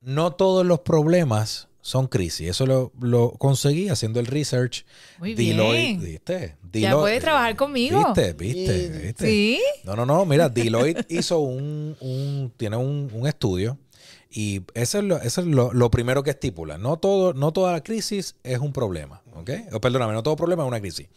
no 0.00 0.34
todos 0.34 0.66
los 0.66 0.80
problemas 0.80 1.67
son 1.80 2.06
crisis. 2.08 2.48
Eso 2.50 2.66
lo, 2.66 2.92
lo 3.00 3.32
conseguí 3.32 3.88
haciendo 3.88 4.20
el 4.20 4.26
research. 4.26 4.84
Muy 5.18 5.34
Deloitte, 5.34 5.76
bien. 5.98 6.00
¿viste? 6.00 6.56
Ya 6.72 6.90
Deloitte- 6.90 7.00
puedes 7.00 7.20
trabajar 7.22 7.56
conmigo. 7.56 7.98
¿Viste? 8.04 8.32
¿Viste? 8.34 8.88
¿Viste? 8.88 9.26
Sí. 9.26 9.60
No, 9.84 9.94
no, 9.96 10.04
no. 10.04 10.24
Mira, 10.26 10.48
Deloitte 10.48 11.06
hizo 11.08 11.38
un, 11.40 11.96
un- 12.00 12.52
tiene 12.56 12.76
un, 12.76 13.10
un 13.12 13.26
estudio 13.26 13.78
y 14.30 14.62
eso 14.74 14.98
es, 14.98 15.04
lo, 15.04 15.16
eso 15.18 15.40
es 15.40 15.46
lo, 15.46 15.72
lo 15.72 15.90
primero 15.90 16.22
que 16.22 16.30
estipula. 16.30 16.76
No, 16.78 16.98
todo, 16.98 17.32
no 17.32 17.52
toda 17.52 17.82
crisis 17.82 18.36
es 18.42 18.58
un 18.58 18.72
problema, 18.72 19.22
¿ok? 19.34 19.50
O, 19.72 19.80
perdóname, 19.80 20.12
no 20.12 20.22
todo 20.22 20.36
problema 20.36 20.64
es 20.64 20.68
una 20.68 20.80
crisis. 20.80 21.08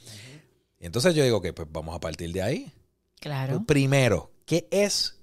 Y 0.80 0.86
entonces 0.86 1.14
yo 1.16 1.24
digo 1.24 1.42
que 1.42 1.52
pues 1.54 1.68
vamos 1.72 1.96
a 1.96 2.00
partir 2.00 2.32
de 2.32 2.42
ahí. 2.42 2.72
Claro. 3.20 3.64
Primero, 3.68 4.32
¿qué 4.46 4.68
es 4.72 5.20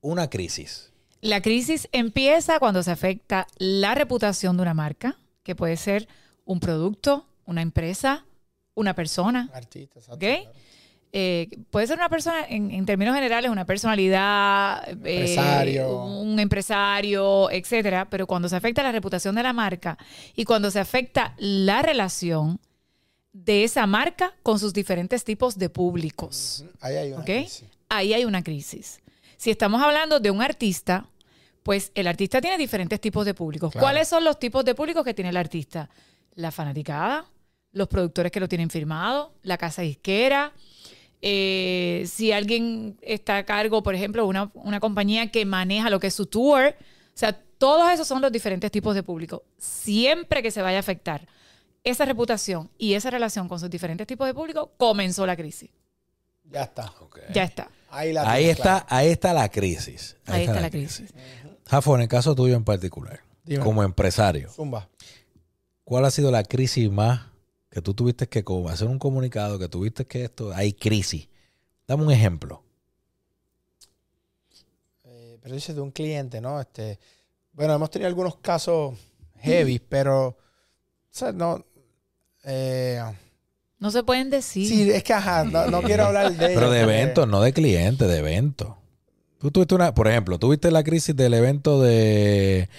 una 0.00 0.28
crisis? 0.28 0.92
La 1.24 1.40
crisis 1.40 1.88
empieza 1.92 2.58
cuando 2.58 2.82
se 2.82 2.90
afecta 2.90 3.46
la 3.56 3.94
reputación 3.94 4.56
de 4.56 4.62
una 4.62 4.74
marca, 4.74 5.16
que 5.42 5.54
puede 5.54 5.76
ser 5.78 6.06
un 6.44 6.60
producto, 6.60 7.26
una 7.46 7.62
empresa, 7.62 8.26
una 8.74 8.94
persona. 8.94 9.48
Artista, 9.54 9.98
exacto, 10.00 10.14
¿Ok? 10.14 10.20
claro. 10.20 10.50
Eh, 11.16 11.48
puede 11.70 11.86
ser 11.86 11.96
una 11.96 12.10
persona, 12.10 12.44
en, 12.46 12.70
en 12.72 12.84
términos 12.84 13.14
generales, 13.14 13.50
una 13.50 13.64
personalidad, 13.64 14.86
eh, 15.06 15.20
Empresario. 15.20 16.04
un 16.04 16.38
empresario, 16.40 17.50
etcétera. 17.50 18.06
Pero 18.10 18.26
cuando 18.26 18.48
se 18.50 18.56
afecta 18.56 18.82
la 18.82 18.92
reputación 18.92 19.34
de 19.34 19.44
la 19.44 19.52
marca 19.54 19.96
y 20.36 20.44
cuando 20.44 20.70
se 20.70 20.80
afecta 20.80 21.34
la 21.38 21.80
relación 21.80 22.60
de 23.32 23.64
esa 23.64 23.86
marca 23.86 24.34
con 24.42 24.58
sus 24.58 24.74
diferentes 24.74 25.24
tipos 25.24 25.56
de 25.56 25.70
públicos, 25.70 26.64
Ahí 26.80 26.96
hay 26.96 27.12
una 27.12 27.24
crisis. 27.24 27.64
ahí 27.88 28.12
hay 28.12 28.24
una 28.26 28.42
crisis. 28.42 29.00
Si 29.38 29.50
estamos 29.50 29.80
hablando 29.82 30.20
de 30.20 30.30
un 30.30 30.42
artista, 30.42 31.06
pues 31.64 31.90
el 31.94 32.06
artista 32.06 32.40
tiene 32.40 32.58
diferentes 32.58 33.00
tipos 33.00 33.24
de 33.26 33.34
públicos. 33.34 33.72
Claro. 33.72 33.84
¿Cuáles 33.84 34.06
son 34.06 34.22
los 34.22 34.38
tipos 34.38 34.64
de 34.64 34.74
públicos 34.74 35.02
que 35.02 35.14
tiene 35.14 35.30
el 35.30 35.36
artista? 35.36 35.88
La 36.34 36.52
fanaticada, 36.52 37.24
los 37.72 37.88
productores 37.88 38.30
que 38.30 38.38
lo 38.38 38.48
tienen 38.48 38.70
firmado, 38.70 39.32
la 39.42 39.56
casa 39.58 39.82
disquera. 39.82 40.52
eh, 41.26 42.04
si 42.06 42.32
alguien 42.32 42.98
está 43.00 43.38
a 43.38 43.44
cargo, 43.44 43.82
por 43.82 43.94
ejemplo, 43.94 44.26
una, 44.26 44.50
una 44.52 44.78
compañía 44.78 45.30
que 45.30 45.46
maneja 45.46 45.88
lo 45.88 45.98
que 45.98 46.08
es 46.08 46.14
su 46.14 46.26
tour. 46.26 46.76
O 46.76 47.16
sea, 47.16 47.32
todos 47.56 47.90
esos 47.92 48.06
son 48.06 48.20
los 48.20 48.30
diferentes 48.30 48.70
tipos 48.70 48.94
de 48.94 49.02
público. 49.02 49.42
Siempre 49.56 50.42
que 50.42 50.50
se 50.50 50.60
vaya 50.60 50.76
a 50.76 50.80
afectar 50.80 51.26
esa 51.82 52.04
reputación 52.04 52.70
y 52.76 52.92
esa 52.92 53.08
relación 53.08 53.48
con 53.48 53.58
sus 53.58 53.70
diferentes 53.70 54.06
tipos 54.06 54.26
de 54.26 54.34
público, 54.34 54.72
comenzó 54.76 55.24
la 55.24 55.34
crisis. 55.34 55.70
Ya 56.44 56.64
está. 56.64 56.92
Ya 57.32 57.44
está. 57.44 57.70
Ahí, 57.90 58.12
la 58.12 58.30
Ahí 58.30 58.50
está, 58.50 58.84
ahí 58.90 59.08
está 59.08 59.32
la 59.32 59.48
crisis. 59.48 60.16
Ahí 60.26 60.42
está 60.44 60.60
la 60.60 60.68
crisis. 60.68 61.14
Jafo, 61.66 61.94
en 61.96 62.02
el 62.02 62.08
caso 62.08 62.34
tuyo 62.34 62.54
en 62.56 62.64
particular, 62.64 63.20
Dime. 63.44 63.62
como 63.64 63.82
empresario, 63.82 64.50
Zumba. 64.50 64.88
¿cuál 65.84 66.04
ha 66.04 66.10
sido 66.10 66.30
la 66.30 66.44
crisis 66.44 66.90
más 66.90 67.22
que 67.70 67.80
tú 67.82 67.94
tuviste 67.94 68.28
que 68.28 68.44
hacer 68.70 68.86
un 68.88 68.98
comunicado, 68.98 69.58
que 69.58 69.68
tuviste 69.68 70.06
que 70.06 70.24
esto, 70.24 70.52
hay 70.54 70.72
crisis? 70.72 71.28
Dame 71.86 72.04
un 72.04 72.12
ejemplo. 72.12 72.62
Eh, 75.04 75.38
pero 75.42 75.54
dices 75.54 75.74
de 75.74 75.80
un 75.80 75.90
cliente, 75.90 76.40
¿no? 76.40 76.60
Este, 76.60 76.98
bueno, 77.52 77.74
hemos 77.74 77.90
tenido 77.90 78.08
algunos 78.08 78.36
casos 78.36 78.94
heavy, 79.40 79.78
pero, 79.78 80.28
o 80.28 80.36
sea, 81.10 81.32
no, 81.32 81.64
eh, 82.44 83.00
No 83.78 83.90
se 83.90 84.02
pueden 84.02 84.30
decir. 84.30 84.68
sí, 84.68 84.90
es 84.90 85.02
que, 85.02 85.12
ajá, 85.12 85.44
no, 85.44 85.66
no 85.66 85.82
quiero 85.82 86.04
hablar 86.06 86.32
de 86.32 86.46
Pero 86.54 86.70
de 86.70 86.80
porque- 86.80 86.94
eventos, 87.00 87.28
no 87.28 87.40
de 87.42 87.52
clientes, 87.52 88.08
de 88.08 88.18
eventos. 88.18 88.74
Tú 89.44 89.50
tuviste 89.50 89.74
una, 89.74 89.92
por 89.94 90.08
ejemplo, 90.08 90.38
tuviste 90.38 90.70
la 90.70 90.82
crisis 90.82 91.14
del 91.14 91.34
evento 91.34 91.82
de 91.82 92.70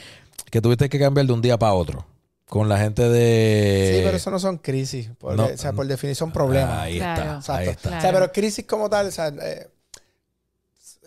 que 0.50 0.62
tuviste 0.62 0.90
que 0.90 0.98
cambiar 0.98 1.28
de 1.28 1.34
un 1.34 1.40
día 1.44 1.60
para 1.60 1.74
otro 1.74 2.08
con 2.50 2.68
la 2.70 2.80
gente 2.80 3.08
de 3.08 3.92
Sí, 3.98 4.02
pero 4.04 4.18
eso 4.18 4.32
no 4.32 4.40
son 4.40 4.58
crisis, 4.58 5.12
porque, 5.20 5.38
no, 5.38 5.46
o 5.46 5.58
sea, 5.58 5.74
por 5.74 5.86
definición 5.86 6.32
problemas. 6.32 6.80
Ahí 6.80 6.98
Claro. 6.98 7.38
está, 7.40 7.58
ahí 7.58 7.68
Exacto. 7.68 7.70
está. 7.70 7.82
Claro. 7.90 7.98
O 7.98 8.02
sea, 8.02 8.12
pero 8.14 8.32
crisis 8.32 8.66
como 8.66 8.90
tal, 8.90 9.06
o 9.08 9.12
sea, 9.12 9.28
eh, 9.28 9.68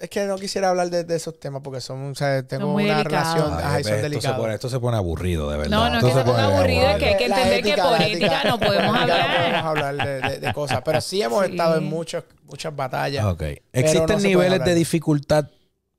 es 0.00 0.08
que 0.10 0.24
no 0.26 0.36
quisiera 0.36 0.70
hablar 0.70 0.90
de, 0.90 1.04
de 1.04 1.16
esos 1.16 1.38
temas 1.40 1.62
porque 1.62 1.80
son, 1.80 2.12
o 2.12 2.14
sea, 2.14 2.42
tengo 2.46 2.62
Son 2.66 2.74
una 2.74 2.96
delicados. 2.98 3.34
relación, 3.34 3.58
Ay, 3.58 3.64
ajá, 3.64 3.80
y 3.80 3.84
son 3.84 3.92
esto, 3.92 3.96
se 3.96 4.08
delicados. 4.08 4.38
pone, 4.40 4.54
esto 4.54 4.68
se 4.68 4.80
pone 4.80 4.96
aburrido, 4.96 5.50
de 5.50 5.56
verdad. 5.58 5.70
No, 5.70 5.90
no, 5.90 5.96
Esto 5.96 6.06
que 6.08 6.14
se 6.14 6.24
pone 6.24 6.42
aburrido, 6.42 6.88
es 6.90 6.96
que 6.98 7.04
hay 7.06 7.16
que 7.16 7.28
La 7.28 7.36
entender 7.36 7.62
que 7.64 7.82
por 7.82 7.90
la 7.92 8.06
ética 8.06 8.44
no 8.44 8.58
podemos 8.58 8.96
ética 8.96 9.02
hablar. 9.02 9.28
No 9.28 9.36
podemos 9.38 9.64
hablar 9.64 10.06
de, 10.06 10.28
de- 10.30 10.38
de 10.46 10.52
cosas, 10.52 10.82
pero 10.84 11.00
sí 11.00 11.22
hemos 11.22 11.44
Sí. 11.46 11.50
estado 11.52 11.76
en 11.78 11.84
muchos, 11.84 12.24
muchas 12.44 12.74
batallas. 12.74 13.24
Ok. 13.24 13.42
no 13.42 13.48
Existen 13.72 14.20
se 14.20 14.28
niveles 14.28 14.64
de 14.64 14.74
dificultad, 14.74 15.46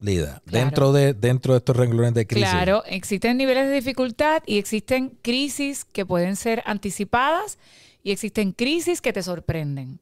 Lida, 0.02 0.42
Claro. 0.46 0.66
dentro 0.66 0.94
de 0.94 1.14
dentro 1.14 1.54
de 1.54 1.58
estos 1.58 1.76
renglones 1.76 2.14
de 2.14 2.26
crisis. 2.26 2.50
Claro, 2.50 2.84
existen 2.86 3.36
niveles 3.36 3.68
de 3.68 3.74
dificultad 3.74 4.42
y 4.46 4.58
existen 4.58 5.18
crisis 5.22 5.84
que 5.84 6.06
pueden 6.06 6.38
ser 6.38 6.64
anticipadas 6.66 7.58
y 8.02 8.12
existen 8.14 8.54
crisis 8.54 9.02
que 9.02 9.12
te 9.12 9.22
sorprenden. 9.22 10.00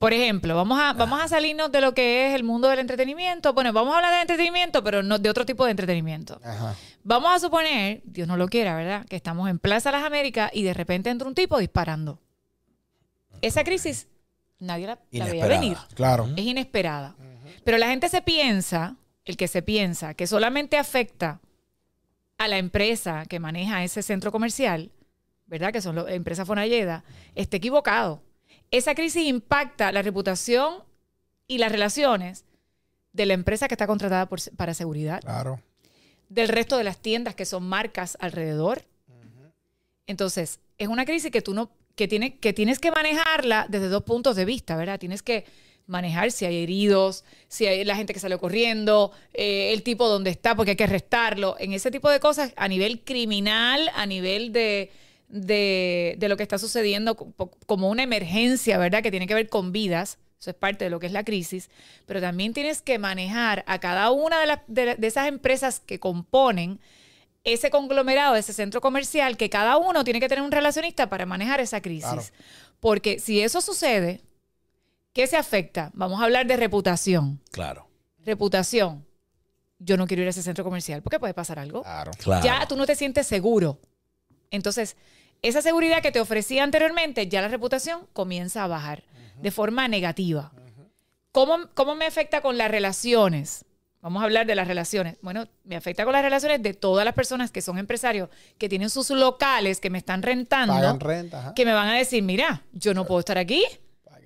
Por 0.00 0.14
ejemplo, 0.14 0.56
vamos 0.56 0.80
a, 0.80 0.94
vamos 0.94 1.20
a 1.20 1.28
salirnos 1.28 1.70
de 1.70 1.82
lo 1.82 1.92
que 1.92 2.26
es 2.26 2.34
el 2.34 2.42
mundo 2.42 2.68
del 2.70 2.78
entretenimiento. 2.78 3.52
Bueno, 3.52 3.70
vamos 3.74 3.92
a 3.92 3.98
hablar 3.98 4.14
de 4.14 4.22
entretenimiento, 4.22 4.82
pero 4.82 5.02
no 5.02 5.18
de 5.18 5.28
otro 5.28 5.44
tipo 5.44 5.66
de 5.66 5.72
entretenimiento. 5.72 6.40
Ajá. 6.42 6.74
Vamos 7.04 7.30
a 7.34 7.38
suponer, 7.38 8.00
Dios 8.04 8.26
no 8.26 8.38
lo 8.38 8.48
quiera, 8.48 8.74
¿verdad? 8.74 9.04
Que 9.04 9.16
estamos 9.16 9.50
en 9.50 9.58
Plaza 9.58 9.92
Las 9.92 10.02
Américas 10.02 10.50
y 10.54 10.62
de 10.62 10.72
repente 10.72 11.10
entra 11.10 11.28
un 11.28 11.34
tipo 11.34 11.58
disparando. 11.58 12.18
Esa 13.42 13.62
crisis 13.62 14.08
nadie 14.58 14.86
la, 14.86 14.98
la 15.10 15.24
veía 15.26 15.46
venir. 15.46 15.76
Claro. 15.94 16.30
Es 16.34 16.46
inesperada. 16.46 17.14
Pero 17.62 17.76
la 17.76 17.88
gente 17.88 18.08
se 18.08 18.22
piensa 18.22 18.96
el 19.26 19.36
que 19.36 19.48
se 19.48 19.60
piensa 19.60 20.14
que 20.14 20.26
solamente 20.26 20.78
afecta 20.78 21.42
a 22.38 22.48
la 22.48 22.56
empresa 22.56 23.26
que 23.26 23.38
maneja 23.38 23.84
ese 23.84 24.02
centro 24.02 24.32
comercial, 24.32 24.92
¿verdad? 25.44 25.74
Que 25.74 25.82
son 25.82 25.94
las 25.94 26.08
empresas 26.08 26.46
Fonalleda, 26.46 27.04
está 27.34 27.58
equivocado. 27.58 28.22
Esa 28.70 28.94
crisis 28.94 29.26
impacta 29.26 29.92
la 29.92 30.02
reputación 30.02 30.84
y 31.48 31.58
las 31.58 31.72
relaciones 31.72 32.44
de 33.12 33.26
la 33.26 33.34
empresa 33.34 33.66
que 33.68 33.74
está 33.74 33.86
contratada 33.86 34.26
por- 34.26 34.40
para 34.56 34.74
seguridad, 34.74 35.20
Claro. 35.22 35.60
del 36.28 36.48
resto 36.48 36.76
de 36.78 36.84
las 36.84 36.98
tiendas 36.98 37.34
que 37.34 37.44
son 37.44 37.64
marcas 37.64 38.16
alrededor. 38.20 38.84
Entonces, 40.06 40.60
es 40.78 40.88
una 40.88 41.04
crisis 41.04 41.30
que 41.30 41.42
tú 41.42 41.54
no, 41.54 41.70
que, 41.96 42.08
tiene, 42.08 42.36
que 42.38 42.52
tienes 42.52 42.78
que 42.78 42.90
manejarla 42.90 43.66
desde 43.68 43.88
dos 43.88 44.02
puntos 44.04 44.36
de 44.36 44.44
vista, 44.44 44.76
¿verdad? 44.76 44.98
Tienes 44.98 45.22
que 45.22 45.44
manejar 45.86 46.30
si 46.30 46.44
hay 46.46 46.62
heridos, 46.62 47.24
si 47.48 47.66
hay 47.66 47.84
la 47.84 47.96
gente 47.96 48.12
que 48.14 48.20
salió 48.20 48.38
corriendo, 48.38 49.10
eh, 49.34 49.72
el 49.72 49.82
tipo 49.82 50.08
donde 50.08 50.30
está, 50.30 50.54
porque 50.54 50.70
hay 50.72 50.76
que 50.76 50.84
arrestarlo, 50.84 51.56
en 51.58 51.72
ese 51.72 51.90
tipo 51.90 52.08
de 52.08 52.20
cosas 52.20 52.52
a 52.56 52.68
nivel 52.68 53.00
criminal, 53.02 53.90
a 53.94 54.06
nivel 54.06 54.52
de, 54.52 54.90
de, 55.30 56.16
de 56.18 56.28
lo 56.28 56.36
que 56.36 56.42
está 56.42 56.58
sucediendo 56.58 57.16
co- 57.16 57.32
como 57.66 57.88
una 57.88 58.02
emergencia, 58.02 58.76
¿verdad? 58.78 59.02
Que 59.02 59.10
tiene 59.10 59.26
que 59.26 59.34
ver 59.34 59.48
con 59.48 59.72
vidas. 59.72 60.18
Eso 60.40 60.50
es 60.50 60.56
parte 60.56 60.84
de 60.84 60.90
lo 60.90 60.98
que 61.00 61.06
es 61.06 61.12
la 61.12 61.22
crisis, 61.24 61.68
pero 62.06 62.20
también 62.20 62.52
tienes 62.54 62.80
que 62.82 62.98
manejar 62.98 63.62
a 63.66 63.78
cada 63.78 64.10
una 64.10 64.40
de, 64.40 64.46
las- 64.46 64.60
de- 64.66 64.96
de 64.96 65.06
esas 65.06 65.28
empresas 65.28 65.80
que 65.80 65.98
componen 66.00 66.80
ese 67.44 67.70
conglomerado, 67.70 68.36
ese 68.36 68.52
centro 68.52 68.80
comercial, 68.80 69.36
que 69.36 69.48
cada 69.50 69.76
uno 69.78 70.02
tiene 70.04 70.20
que 70.20 70.28
tener 70.28 70.42
un 70.44 70.50
relacionista 70.52 71.08
para 71.08 71.24
manejar 71.26 71.60
esa 71.60 71.80
crisis. 71.80 72.04
Claro. 72.10 72.22
Porque 72.80 73.18
si 73.18 73.40
eso 73.40 73.60
sucede, 73.60 74.20
¿qué 75.12 75.26
se 75.26 75.36
afecta? 75.36 75.90
Vamos 75.94 76.20
a 76.20 76.24
hablar 76.24 76.46
de 76.46 76.56
reputación. 76.56 77.40
Claro. 77.50 77.86
Reputación. 78.24 79.06
Yo 79.78 79.96
no 79.96 80.06
quiero 80.06 80.22
ir 80.22 80.26
a 80.28 80.30
ese 80.30 80.42
centro 80.42 80.64
comercial 80.64 81.02
porque 81.02 81.18
puede 81.18 81.32
pasar 81.34 81.58
algo. 81.58 81.82
Claro. 81.82 82.10
Claro. 82.18 82.44
Ya 82.44 82.66
tú 82.66 82.76
no 82.76 82.84
te 82.86 82.94
sientes 82.94 83.26
seguro. 83.26 83.78
Entonces, 84.50 84.96
esa 85.42 85.62
seguridad 85.62 86.02
que 86.02 86.12
te 86.12 86.20
ofrecía 86.20 86.64
anteriormente, 86.64 87.28
ya 87.28 87.40
la 87.40 87.48
reputación 87.48 88.06
comienza 88.12 88.64
a 88.64 88.66
bajar 88.66 89.04
de 89.40 89.50
forma 89.50 89.88
negativa. 89.88 90.52
¿Cómo, 91.32 91.68
¿Cómo 91.74 91.94
me 91.94 92.06
afecta 92.06 92.40
con 92.40 92.58
las 92.58 92.70
relaciones? 92.70 93.64
Vamos 94.02 94.22
a 94.22 94.24
hablar 94.24 94.46
de 94.46 94.54
las 94.54 94.66
relaciones. 94.66 95.16
Bueno, 95.20 95.46
me 95.64 95.76
afecta 95.76 96.04
con 96.04 96.12
las 96.12 96.22
relaciones 96.22 96.62
de 96.62 96.74
todas 96.74 97.04
las 97.04 97.14
personas 97.14 97.50
que 97.50 97.60
son 97.60 97.78
empresarios, 97.78 98.30
que 98.58 98.68
tienen 98.68 98.88
sus 98.90 99.10
locales, 99.10 99.78
que 99.78 99.90
me 99.90 99.98
están 99.98 100.22
rentando, 100.22 100.74
Pagan 100.74 101.00
renta. 101.00 101.52
que 101.54 101.64
me 101.64 101.72
van 101.72 101.88
a 101.88 101.94
decir, 101.94 102.22
mira, 102.22 102.62
yo 102.72 102.94
no 102.94 103.04
puedo 103.04 103.20
estar 103.20 103.36
aquí. 103.36 103.64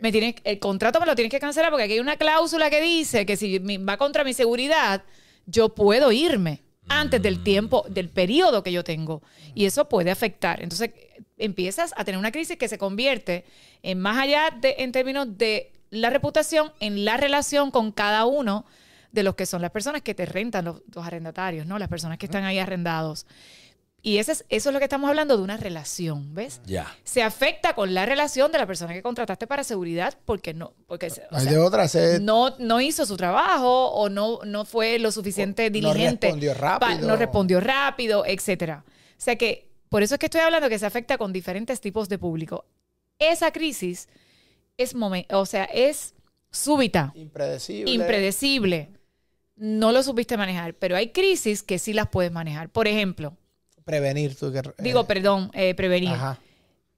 Me 0.00 0.12
tienes, 0.12 0.37
el 0.44 0.59
contrato 0.59 1.00
me 1.00 1.06
lo 1.06 1.14
tienes 1.14 1.30
que 1.30 1.40
cancelar 1.40 1.71
porque 1.71 1.85
aquí 1.85 1.94
hay 1.94 2.00
una 2.00 2.16
cláusula 2.16 2.71
que 2.71 2.80
dice 2.80 3.26
que 3.26 3.37
si 3.37 3.59
va 3.59 3.97
contra 3.97 4.23
mi 4.23 4.33
seguridad, 4.33 5.02
yo 5.47 5.75
puedo 5.75 6.12
irme 6.12 6.62
antes 6.88 7.22
del 7.22 7.42
tiempo, 7.42 7.84
del 7.88 8.08
periodo 8.08 8.62
que 8.62 8.72
yo 8.72 8.84
tengo. 8.84 9.22
Y 9.54 9.64
eso 9.64 9.88
puede 9.88 10.10
afectar. 10.10 10.62
Entonces 10.62 10.90
empiezas 11.38 11.92
a 11.96 12.04
tener 12.04 12.18
una 12.18 12.32
crisis 12.32 12.56
que 12.56 12.68
se 12.68 12.78
convierte 12.78 13.44
en 13.82 13.98
más 13.98 14.18
allá 14.18 14.50
de, 14.50 14.76
en 14.78 14.92
términos 14.92 15.38
de 15.38 15.72
la 15.90 16.10
reputación, 16.10 16.72
en 16.80 17.04
la 17.04 17.16
relación 17.16 17.70
con 17.70 17.92
cada 17.92 18.24
uno 18.24 18.64
de 19.12 19.22
los 19.22 19.36
que 19.36 19.46
son 19.46 19.62
las 19.62 19.70
personas 19.70 20.02
que 20.02 20.14
te 20.14 20.26
rentan, 20.26 20.64
los, 20.64 20.82
los 20.92 21.06
arrendatarios, 21.06 21.66
¿no? 21.66 21.78
Las 21.78 21.88
personas 21.88 22.18
que 22.18 22.26
están 22.26 22.44
ahí 22.44 22.58
arrendados. 22.58 23.26
Y 24.06 24.18
ese 24.18 24.32
es, 24.32 24.44
eso 24.50 24.68
es 24.68 24.73
lo 24.75 24.78
que 24.80 24.84
estamos 24.84 25.08
hablando 25.08 25.34
de 25.38 25.42
una 25.42 25.56
relación, 25.56 26.34
¿ves? 26.34 26.61
Ya. 26.66 26.94
se 27.04 27.23
afecta 27.23 27.75
con 27.75 27.94
la 27.94 28.04
relación 28.04 28.52
de 28.52 28.58
la 28.58 28.66
persona 28.66 28.92
que 28.92 29.00
contrataste 29.00 29.46
para 29.46 29.64
seguridad 29.64 30.18
porque 30.26 30.52
no, 30.52 30.75
porque 30.87 31.06
o 31.06 31.08
No 31.30 31.38
hay 31.38 31.44
sea, 31.44 31.52
de 31.52 31.58
otra. 31.58 31.87
no, 32.20 32.54
no 32.58 32.80
hizo 32.82 33.06
su 33.06 33.16
trabajo 33.16 33.87
o 33.92 34.11
no, 34.11 34.40
no 34.44 34.66
fue 34.66 34.99
lo 34.99 35.11
suficiente 35.11 35.70
no 35.70 35.73
diligente. 35.73 36.26
respondió 36.26 36.52
pa- 36.52 36.78
rápido. 36.78 37.08
no 37.08 37.16
respondió 37.16 37.61
rápido, 37.61 38.26
etcétera. 38.26 38.84
O 38.87 38.92
sea 39.16 39.37
que 39.37 39.70
por 39.88 40.02
eso 40.02 40.16
es 40.16 40.18
que 40.18 40.26
estoy 40.26 40.42
hablando 40.42 40.68
que 40.68 40.78
se 40.78 40.84
afecta 40.84 41.16
con 41.16 41.32
diferentes 41.32 41.80
tipos 41.80 42.11
de 42.11 42.18
público. 42.18 42.66
Esa 43.18 43.52
crisis 43.52 44.08
es 44.76 44.94
momen- 44.94 45.26
o 45.32 45.46
sea, 45.46 45.64
es 45.64 46.14
súbita, 46.50 47.11
impredecible. 47.14 47.90
impredecible. 47.90 48.90
No 49.56 49.92
lo 49.92 50.02
supiste 50.02 50.37
manejar, 50.37 50.75
pero 50.75 50.94
hay 50.94 51.11
crisis 51.11 51.62
que 51.62 51.78
sí 51.78 51.94
las 51.94 52.08
puedes 52.08 52.32
manejar. 52.32 52.68
Por 52.68 52.87
ejemplo, 52.87 53.37
Prevenir. 53.84 54.34
Tú, 54.36 54.52
que, 54.52 54.62
digo, 54.78 55.00
eh, 55.02 55.04
perdón, 55.06 55.50
eh, 55.54 55.74
prevenir. 55.74 56.10
Ajá. 56.10 56.38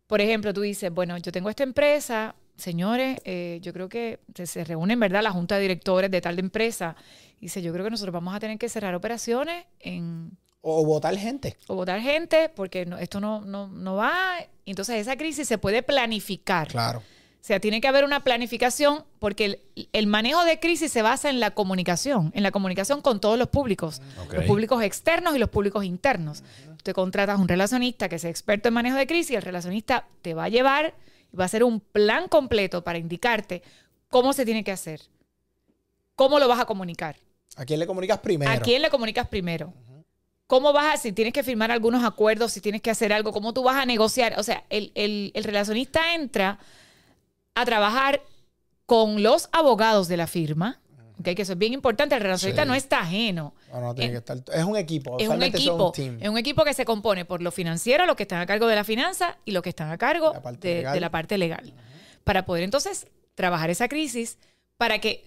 Por 0.07 0.21
ejemplo, 0.21 0.55
tú 0.55 0.61
dices, 0.61 0.90
bueno, 0.93 1.16
yo 1.19 1.33
tengo 1.33 1.50
esta 1.50 1.64
empresa, 1.64 2.35
señores, 2.57 3.19
eh, 3.25 3.59
yo 3.61 3.73
creo 3.73 3.88
que 3.88 4.21
se, 4.35 4.47
se 4.47 4.64
reúnen, 4.64 5.00
¿verdad? 5.00 5.23
La 5.23 5.33
junta 5.33 5.57
de 5.57 5.62
directores 5.62 6.11
de 6.11 6.21
tal 6.21 6.37
de 6.37 6.40
empresa. 6.40 6.95
Dice, 7.40 7.61
yo 7.61 7.73
creo 7.73 7.85
que 7.85 7.90
nosotros 7.90 8.12
vamos 8.14 8.35
a 8.35 8.38
tener 8.40 8.57
que 8.57 8.69
cerrar 8.69 8.95
operaciones 8.95 9.64
en, 9.81 10.31
O 10.61 10.85
votar 10.85 11.16
gente. 11.16 11.57
o 11.66 11.75
votar 11.75 12.00
gente 12.00 12.49
porque 12.55 12.87
no- 12.87 12.99
esto 12.99 13.21
no, 13.21 13.40
no, 13.40 13.66
no 13.66 13.97
va. 13.97 14.37
Y 14.64 14.71
Entonces 14.71 14.97
esa 15.00 15.16
crisis 15.16 15.47
se 15.49 15.59
puede 15.59 15.83
planificar. 15.83 16.69
Claro. 16.69 17.02
O 17.47 17.49
sea, 17.49 17.61
tiene 17.61 17.81
que 17.81 17.87
haber 17.87 18.05
una 18.05 18.25
planificación 18.25 19.05
porque 19.21 19.45
el, 19.45 19.61
el 19.93 20.09
manejo 20.09 20.45
de 20.45 20.59
crisis 20.59 20.91
se 20.91 21.00
basa 21.00 21.31
en 21.31 21.38
la 21.38 21.53
comunicación, 21.53 22.33
en 22.35 22.43
la 22.43 22.50
comunicación 22.50 23.03
con 23.03 23.21
todos 23.21 23.38
los 23.38 23.47
públicos, 23.47 24.03
los 24.33 24.45
públicos 24.47 24.83
externos 24.83 25.37
y 25.37 25.38
los 25.38 25.49
públicos 25.49 25.85
internos. 25.85 26.43
Te 26.83 26.93
contratas 26.93 27.38
un 27.38 27.47
relacionista 27.47 28.09
que 28.09 28.19
sea 28.19 28.31
experto 28.31 28.67
en 28.67 28.75
manejo 28.75 28.97
de 28.97 29.07
crisis 29.07 29.31
y 29.31 29.35
el 29.37 29.43
relacionista 29.43 30.09
te 30.23 30.35
va 30.35 30.43
a 30.43 30.49
llevar 30.49 30.95
y 31.33 31.37
va 31.37 31.45
a 31.45 31.47
hacer 31.47 31.62
un 31.62 31.79
plan 31.79 32.26
completo 32.26 32.83
para 32.83 32.99
indicarte 32.99 33.62
cómo 34.09 34.33
se 34.33 34.45
tiene 34.45 34.65
que 34.65 34.73
hacer, 34.73 35.03
cómo 36.17 36.41
lo 36.41 36.49
vas 36.49 36.59
a 36.59 36.65
comunicar, 36.65 37.15
¿A 37.55 37.65
quién 37.65 37.79
le 37.79 37.87
comunicas 37.87 38.19
primero? 38.19 38.50
a 38.50 38.57
quién 38.59 38.83
le 38.83 38.91
comunicas 38.91 39.29
primero. 39.29 39.73
¿Cómo 40.49 40.73
vas 40.73 40.95
a, 40.95 40.97
si 40.97 41.12
tienes 41.12 41.33
que 41.33 41.45
firmar 41.45 41.71
algunos 41.71 42.05
acuerdos, 42.05 42.53
si 42.53 42.61
tienes 42.61 42.83
que 42.83 42.91
hacer 42.91 43.12
algo, 43.12 43.33
cómo 43.33 43.53
tú 43.53 43.62
vas 43.62 43.76
a 43.76 43.87
negociar? 43.87 44.35
O 44.37 44.43
sea, 44.43 44.65
el, 44.69 44.91
el- 44.97 45.31
el 45.35 45.45
relacionista 45.45 46.12
entra 46.15 46.59
a 47.57 47.65
trabajar 47.65 48.23
con 48.87 49.23
los 49.23 49.49
abogados 49.51 50.07
de 50.07 50.17
la 50.17 50.27
firma, 50.29 50.79
¿ok? 51.19 51.35
que 51.35 51.43
eso 51.43 51.53
es 51.55 51.59
bien 51.59 51.73
importante, 51.73 52.15
el 52.15 52.21
relacionista 52.21 52.63
Sí. 52.63 52.69
no 52.69 52.75
está 52.75 53.01
ajeno. 53.01 53.55
No, 53.73 53.81
no, 53.81 53.95
tiene 53.95 54.11
Eh, 54.11 54.13
que 54.13 54.19
estar. 54.19 54.39
Es 54.57 54.65
un 54.65 54.77
equipo. 54.77 55.17
Es 55.19 55.29
un 55.29 55.43
equipo, 55.43 55.91
team. 55.93 56.19
es 56.21 56.29
un 56.29 56.39
equipo 56.39 56.63
que 56.65 56.75
se 56.75 56.85
compone 56.85 57.25
por 57.25 57.43
los 57.43 57.53
financieros, 57.55 58.07
los 58.07 58.15
que 58.15 58.23
están 58.23 58.41
a 58.41 58.47
cargo 58.47 58.67
de 58.69 58.77
la 58.77 58.85
finanza 58.85 59.39
y 59.45 59.51
los 59.53 59.63
que 59.63 59.71
están 59.71 59.91
a 59.91 59.99
cargo 59.99 60.33
La 60.35 60.53
de 60.53 61.01
la 61.01 61.11
parte 61.11 61.39
legal. 61.39 61.73
Para 62.23 62.45
poder 62.45 62.63
entonces 62.63 63.09
trabajar 63.35 63.71
esa 63.71 63.89
crisis, 63.89 64.39
para 64.77 64.99
que, 65.01 65.25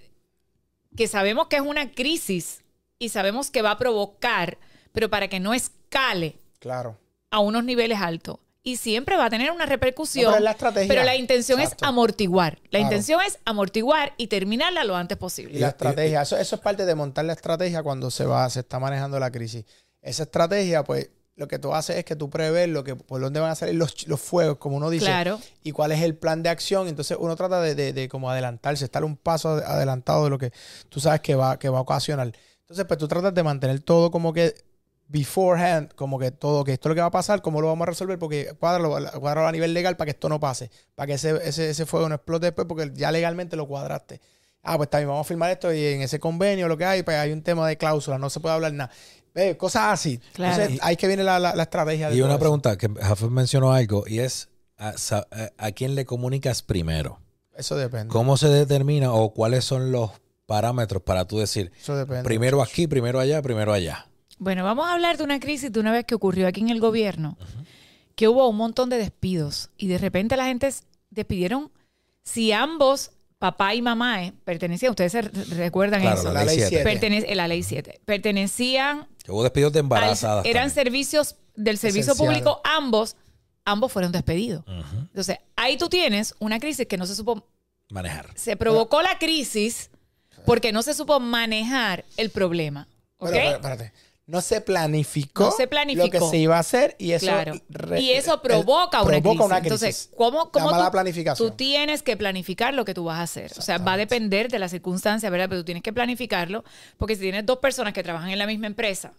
que 0.95 1.07
sabemos 1.07 1.47
que 1.47 1.57
es 1.57 1.61
una 1.61 1.91
crisis 1.91 2.63
y 2.99 3.09
sabemos 3.09 3.49
que 3.51 3.61
va 3.61 3.71
a 3.71 3.77
provocar, 3.77 4.57
pero 4.93 5.09
para 5.09 5.27
que 5.27 5.39
no 5.39 5.53
escale 5.53 6.37
Claro. 6.59 6.97
a 7.31 7.39
unos 7.39 7.63
niveles 7.63 7.99
altos. 7.99 8.37
Y 8.69 8.77
siempre 8.77 9.17
va 9.17 9.25
a 9.25 9.29
tener 9.29 9.51
una 9.51 9.65
repercusión. 9.65 10.25
No, 10.25 10.31
pero 10.31 10.43
la 10.43 10.51
estrategia. 10.51 10.87
pero 10.87 11.03
la 11.03 11.15
intención 11.15 11.59
Exacto. 11.59 11.85
es 11.85 11.89
amortiguar. 11.89 12.59
La 12.65 12.69
Claro. 12.69 12.83
intención 12.85 13.19
es 13.25 13.39
amortiguar 13.45 14.13
y 14.17 14.27
terminarla 14.27 14.83
lo 14.83 14.95
antes 14.95 15.17
posible. 15.17 15.55
Y 15.57 15.59
la 15.59 15.69
estrategia, 15.69 16.21
eso, 16.21 16.37
eso 16.37 16.55
es 16.55 16.61
parte 16.61 16.85
de 16.85 16.95
montar 16.95 17.25
la 17.25 17.33
estrategia 17.33 17.81
cuando 17.83 18.11
se 18.11 18.25
va, 18.25 18.49
se 18.49 18.59
está 18.61 18.79
manejando 18.79 19.19
la 19.19 19.31
crisis. 19.31 19.65
Esa 20.01 20.23
estrategia, 20.23 20.83
pues, 20.83 21.09
lo 21.35 21.47
que 21.47 21.57
tú 21.57 21.73
haces 21.73 21.95
es 21.95 22.03
que 22.05 22.15
tú 22.17 22.29
prevés 22.29 22.67
lo 22.67 22.83
que, 22.83 22.95
por 22.97 23.21
dónde 23.21 23.39
van 23.39 23.51
a 23.51 23.55
salir 23.55 23.75
los, 23.75 24.07
los 24.07 24.19
fuegos, 24.19 24.57
como 24.57 24.75
uno 24.75 24.89
dice, 24.89 25.05
Claro. 25.05 25.39
y 25.63 25.71
cuál 25.71 25.91
es 25.93 26.01
el 26.01 26.15
plan 26.15 26.43
de 26.43 26.49
acción. 26.49 26.87
Entonces 26.89 27.17
uno 27.19 27.35
trata 27.37 27.61
de, 27.61 27.75
de- 27.75 27.93
de 27.93 28.09
como 28.09 28.29
adelantarse, 28.29 28.83
estar 28.83 29.05
un 29.05 29.15
paso 29.15 29.49
ad- 29.49 29.63
adelantado 29.63 30.25
de 30.25 30.29
lo 30.31 30.37
que 30.37 30.51
tú 30.89 30.99
sabes 30.99 31.21
que 31.21 31.35
va, 31.35 31.57
que 31.57 31.69
va 31.69 31.77
a 31.77 31.81
ocasionar. 31.81 32.33
Entonces, 32.61 32.85
pues 32.85 32.99
tú 32.99 33.07
tratas 33.07 33.33
de 33.33 33.41
mantener 33.41 33.79
todo 33.79 34.11
como 34.11 34.31
que 34.33 34.53
beforehand, 35.09 35.93
como 35.95 36.17
que 36.19 36.31
todo, 36.31 36.63
que 36.63 36.73
esto 36.73 36.87
es 36.87 36.89
lo 36.91 36.95
que 36.95 37.01
va 37.01 37.07
a 37.07 37.11
pasar, 37.11 37.41
cómo 37.41 37.59
lo 37.61 37.67
vamos 37.67 37.85
a 37.87 37.89
resolver, 37.89 38.17
porque 38.17 38.53
cuadrarlo, 38.59 38.91
cuadrarlo 39.19 39.47
a 39.47 39.51
nivel 39.51 39.73
legal 39.73 39.97
para 39.97 40.05
que 40.05 40.11
esto 40.11 40.29
no 40.29 40.39
pase, 40.39 40.71
para 40.95 41.07
que 41.07 41.13
ese, 41.13 41.37
ese, 41.43 41.69
ese 41.71 41.85
fuego 41.85 42.07
no 42.07 42.15
explote 42.15 42.45
después, 42.47 42.67
porque 42.67 42.91
ya 42.93 43.11
legalmente 43.11 43.55
lo 43.55 43.67
cuadraste. 43.67 44.21
Ah, 44.61 44.77
pues 44.77 44.89
también 44.89 45.07
vamos 45.09 45.25
a 45.25 45.27
firmar 45.27 45.49
esto 45.51 45.73
y 45.73 45.83
en 45.83 46.01
ese 46.01 46.19
convenio 46.19 46.67
lo 46.67 46.77
que 46.77 46.85
hay, 46.85 47.03
pues 47.03 47.17
hay 47.17 47.31
un 47.31 47.41
tema 47.41 47.67
de 47.67 47.77
cláusula, 47.77 48.17
no 48.17 48.29
se 48.29 48.39
puede 48.39 48.55
hablar 48.55 48.73
nada. 48.73 48.91
Ve, 49.33 49.55
cosas 49.57 49.83
así. 49.93 50.19
Claro. 50.33 50.55
Entonces, 50.61 50.79
ahí 50.83 50.95
que 50.95 51.07
viene 51.07 51.23
la, 51.23 51.39
la- 51.39 51.55
la 51.55 51.63
estrategia. 51.63 52.09
de 52.09 52.15
Y 52.15 52.21
una 52.21 52.33
eso. 52.33 52.39
pregunta, 52.39 52.77
que 52.77 52.89
Jafet 52.89 53.29
mencionó 53.29 53.71
algo, 53.71 54.03
y 54.07 54.19
es, 54.19 54.49
¿a, 54.77 54.93
sa- 54.97 55.27
a- 55.31 55.49
a 55.67 55.71
quién 55.71 55.95
le 55.95 56.05
comunicas 56.05 56.61
primero? 56.61 57.19
Eso 57.55 57.75
depende. 57.77 58.07
¿Cómo 58.11 58.37
se 58.37 58.47
determina 58.49 59.13
o 59.13 59.33
cuáles 59.33 59.63
son 59.65 59.91
los 59.91 60.11
parámetros 60.45 61.01
para 61.03 61.25
tú 61.25 61.39
decir, 61.39 61.71
Eso 61.79 61.95
depende. 61.95 62.23
primero 62.23 62.61
aquí, 62.61 62.87
primero 62.87 63.19
allá, 63.19 63.41
primero 63.41 63.71
allá? 63.71 64.07
Bueno, 64.39 64.63
vamos 64.63 64.87
a 64.87 64.93
hablar 64.93 65.17
de 65.17 65.23
una 65.23 65.39
crisis 65.39 65.71
de 65.71 65.79
una 65.79 65.91
vez 65.91 66.05
que 66.05 66.15
ocurrió 66.15 66.47
aquí 66.47 66.61
en 66.61 66.69
el 66.69 66.79
gobierno, 66.79 67.37
que 68.15 68.27
hubo 68.27 68.47
un 68.47 68.55
montón 68.57 68.89
de 68.89 68.97
despidos 68.97 69.69
y 69.77 69.87
de 69.87 69.97
repente 69.97 70.35
la 70.37 70.45
gente 70.45 70.73
despidieron, 71.09 71.71
si 72.23 72.51
ambos, 72.51 73.11
papá 73.37 73.75
y 73.75 73.81
mamá, 73.81 74.23
eh, 74.23 74.33
pertenecían, 74.45 74.91
ustedes 74.91 75.11
se 75.11 75.21
re- 75.23 75.43
recuerdan 75.55 76.01
Claro, 76.01 76.19
eso, 76.19 76.31
la 76.33 76.43
ley 76.45 76.57
7. 76.59 76.83
Pertene- 76.83 77.25
eh, 77.27 77.35
la 77.35 77.47
ley 77.47 77.63
7, 77.63 78.01
pertenecían, 78.05 79.07
Que 79.23 79.31
hubo 79.31 79.43
despidos 79.43 79.73
de 79.73 79.79
al- 79.79 79.85
embarazadas. 79.85 80.45
eran 80.45 80.69
también. 80.69 80.75
servicios 80.85 81.35
del 81.55 81.77
servicio 81.77 82.15
público, 82.15 82.61
ambos, 82.63 83.15
ambos 83.65 83.91
fueron 83.91 84.11
despedidos. 84.11 84.63
Entonces, 84.67 85.37
ahí 85.57 85.77
tú 85.77 85.89
tienes 85.89 86.33
una 86.39 86.59
crisis 86.59 86.87
que 86.87 86.97
no 86.97 87.05
se 87.05 87.15
supo, 87.15 87.45
Manejar. 87.89 88.29
se 88.35 88.55
provocó 88.55 89.01
la 89.01 89.17
crisis 89.19 89.89
porque 90.45 90.71
no 90.71 90.81
se 90.81 90.93
supo 90.93 91.19
manejar 91.19 92.05
el 92.15 92.29
problema. 92.29 92.87
¿ok? 93.17 93.31
Pero, 93.31 93.43
pero, 93.43 93.55
espérate. 93.55 93.93
No 94.29 94.41
se 94.41 94.61
planificó, 94.61 95.45
No 95.45 95.51
se 95.51 95.67
planificó. 95.67 96.05
lo 96.05 96.11
que 96.11 96.19
se 96.29 96.37
iba 96.37 96.55
a 96.55 96.59
hacer 96.59 96.95
y 96.99 97.13
eso, 97.13 97.25
Claro. 97.25 97.53
re- 97.69 97.99
y 97.99 98.11
eso 98.11 98.35
el- 98.35 98.41
provoca, 98.41 99.01
una, 99.01 99.09
provoca 99.19 99.29
crisis. 99.31 99.45
una 99.45 99.59
crisis. 99.61 99.71
Entonces, 99.81 100.09
¿cómo, 100.15 100.51
cómo 100.51 100.65
la 100.67 100.71
mala 100.71 100.85
tú, 100.85 100.91
planificación. 100.91 101.49
tú 101.49 101.55
tienes 101.55 102.03
que 102.03 102.15
planificar 102.15 102.73
lo 102.75 102.85
que 102.85 102.93
tú 102.93 103.05
vas 103.05 103.17
a 103.17 103.23
hacer? 103.23 103.51
O 103.57 103.61
sea, 103.61 103.79
va 103.79 103.93
a 103.93 103.97
depender 103.97 104.49
de 104.51 104.59
las 104.59 104.69
circunstancias, 104.69 105.31
¿verdad? 105.31 105.49
Pero 105.49 105.61
tú 105.61 105.65
tienes 105.65 105.81
que 105.81 105.91
planificarlo, 105.93 106.63
porque 106.97 107.15
si 107.15 107.21
tienes 107.21 107.43
dos 107.45 107.57
personas 107.57 107.91
que 107.93 108.03
trabajan 108.03 108.29
en 108.29 108.37
la 108.37 108.45
misma 108.45 108.67
empresa, 108.67 109.13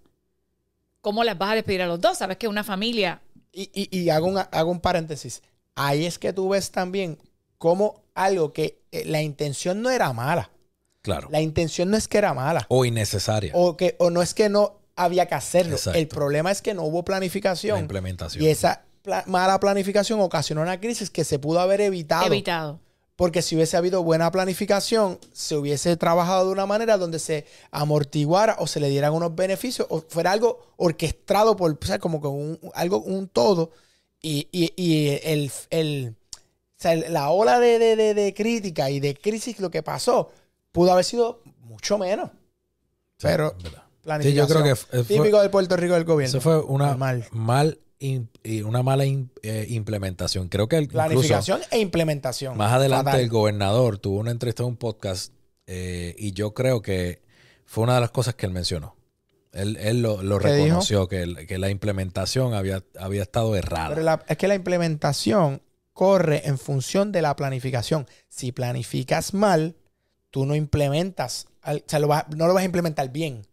¿cómo 1.01 1.25
las 1.25 1.37
vas 1.39 1.53
a 1.53 1.55
despedir 1.57 1.83
a 1.83 1.87
los 1.87 2.01
dos? 2.01 2.19
Sabes 2.19 2.37
que 2.37 2.47
una 2.49 2.63
familia 2.65 3.21
Y, 3.53 3.69
y- 3.75 3.99
y 3.99 4.11
hago, 4.11 4.27
un, 4.29 4.39
hago 4.39 4.71
un 4.71 4.81
paréntesis. 4.81 5.43
Ahí 5.75 6.07
es 6.07 6.21
que 6.21 6.33
tú 6.33 6.51
ves 6.51 6.71
también 6.71 7.19
cómo 7.59 8.03
algo 8.15 8.53
que 8.53 8.79
eh, 8.93 9.05
la 9.07 9.23
intención 9.23 9.83
no 9.83 9.91
era 9.91 10.13
mala. 10.13 10.51
Claro. 11.03 11.29
La 11.33 11.41
intención 11.41 11.91
no 11.91 11.97
es 11.97 12.07
que 12.07 12.19
era 12.19 12.33
mala. 12.35 12.65
O 12.69 12.85
innecesaria. 12.85 13.51
O, 13.57 13.77
que, 13.77 13.97
o 13.99 14.11
no 14.11 14.23
es 14.23 14.35
que 14.35 14.49
no 14.49 14.80
había 15.05 15.27
que 15.27 15.35
hacerlo. 15.35 15.77
Exacto. 15.77 15.99
El 15.99 16.09
problema 16.09 16.51
es 16.51 16.63
que 16.63 16.75
no 16.75 16.83
hubo 16.85 16.99
la 16.99 17.05
planificación. 17.05 17.79
implementación. 17.79 18.43
Y 18.45 18.49
esa 18.49 18.83
pla- 19.03 19.25
mala 19.27 19.59
planificación 19.61 20.21
ocasionó 20.21 20.63
una 20.63 20.79
crisis 20.81 21.11
que 21.11 21.25
se 21.25 21.39
pudo 21.39 21.61
haber 21.61 21.81
evitado. 21.81 22.27
evitado. 22.27 22.79
Porque 23.17 23.43
si 23.43 23.55
hubiese 23.55 23.77
habido 23.77 24.03
buena 24.03 24.31
planificación, 24.31 25.19
se 25.35 25.55
hubiese 25.55 25.95
trabajado 25.99 26.47
de 26.47 26.53
una 26.53 26.65
manera 26.65 26.97
donde 26.97 27.19
se 27.19 27.45
amortiguara 27.71 28.57
o 28.61 28.67
se 28.67 28.81
le 28.81 28.89
dieran 28.89 29.13
unos 29.13 29.35
beneficios 29.35 29.87
o 29.91 30.01
fuera 30.09 30.33
algo 30.33 30.73
orquestado 30.79 31.55
por, 31.55 31.71
o 31.73 31.87
sea, 31.87 31.99
como 31.99 32.21
que 32.23 32.29
un, 32.29 32.59
algo, 32.75 32.99
un 33.01 33.29
todo. 33.29 33.73
Y, 34.23 34.49
y- 34.53 34.73
y 34.77 35.09
el, 35.23 35.53
el- 35.71 36.15
o 36.17 36.83
sea, 36.83 36.95
la 36.95 37.29
ola 37.29 37.59
de, 37.61 37.79
de- 37.79 37.95
de- 37.97 38.15
de 38.15 38.33
crítica 38.35 38.89
y 38.89 39.01
de 39.01 39.15
crisis, 39.15 39.61
lo 39.61 39.71
que 39.71 39.83
pasó, 39.83 40.31
pudo 40.73 40.93
haber 40.93 41.05
sido 41.05 41.43
mucho 41.65 41.99
menos. 41.99 42.31
Sí, 43.19 43.27
pero 43.27 43.55
verdad. 43.63 43.83
Planificación. 44.03 44.47
Sí, 44.49 44.55
yo 44.55 44.61
creo 44.61 44.65
que 44.65 44.77
fue- 44.77 45.05
Típico 45.05 45.41
de 45.43 45.49
Puerto 45.51 45.77
Rico 45.77 45.95
del 45.95 46.05
gobierno. 46.05 46.31
Eso 46.39 46.41
fue 46.41 46.61
una 46.61 46.97
mal 46.97 47.79
im- 48.01 48.29
y 48.43 48.63
una 48.63 48.83
mala 48.83 49.05
eh, 49.05 49.67
implementación. 49.69 50.49
Creo 50.49 50.69
que 50.69 50.77
el- 50.77 50.85
incluso 50.85 51.07
Planificación 51.07 51.61
e 51.71 51.79
implementación. 51.81 52.57
más 52.57 52.73
adelante 52.73 53.05
Fatal. 53.05 53.21
el 53.21 53.29
gobernador 53.29 53.99
tuvo 53.99 54.19
una 54.19 54.31
entrevista 54.31 54.63
en 54.63 54.71
un 54.71 54.77
podcast 54.77 55.33
eh, 55.67 56.15
y 56.19 56.33
yo 56.33 56.55
creo 56.55 56.83
que 56.83 57.23
fue 57.65 57.85
una 57.85 57.95
de 57.95 58.01
las 58.01 58.11
cosas 58.11 58.35
que 58.35 58.47
él 58.47 58.53
mencionó. 58.53 58.97
Él, 59.53 59.77
él 59.81 60.01
lo, 60.03 60.21
reconoció, 60.39 61.09
que, 61.09 61.23
el- 61.23 61.47
que 61.47 61.59
la 61.59 61.71
implementación 61.71 62.55
había, 62.55 62.85
había 62.99 63.23
estado 63.23 63.55
errada. 63.57 63.89
Pero 63.91 64.03
la- 64.03 64.25
es 64.29 64.37
que 64.37 64.49
la 64.49 64.55
implementación 64.55 65.61
corre 65.93 66.47
en 66.49 66.57
función 66.59 67.13
de 67.13 67.21
la 67.23 67.35
planificación. 67.37 68.07
Si 68.29 68.53
planificas 68.53 69.35
mal, 69.35 69.77
tú 70.31 70.47
no 70.47 70.55
implementas, 70.55 71.49
o 71.65 71.73
sea, 71.87 71.99
lo 71.99 72.07
vas- 72.09 72.25
no 72.35 72.47
lo 72.47 72.55
vas 72.55 72.63
a 72.63 72.67
implementar 72.67 73.11
bien. 73.11 73.47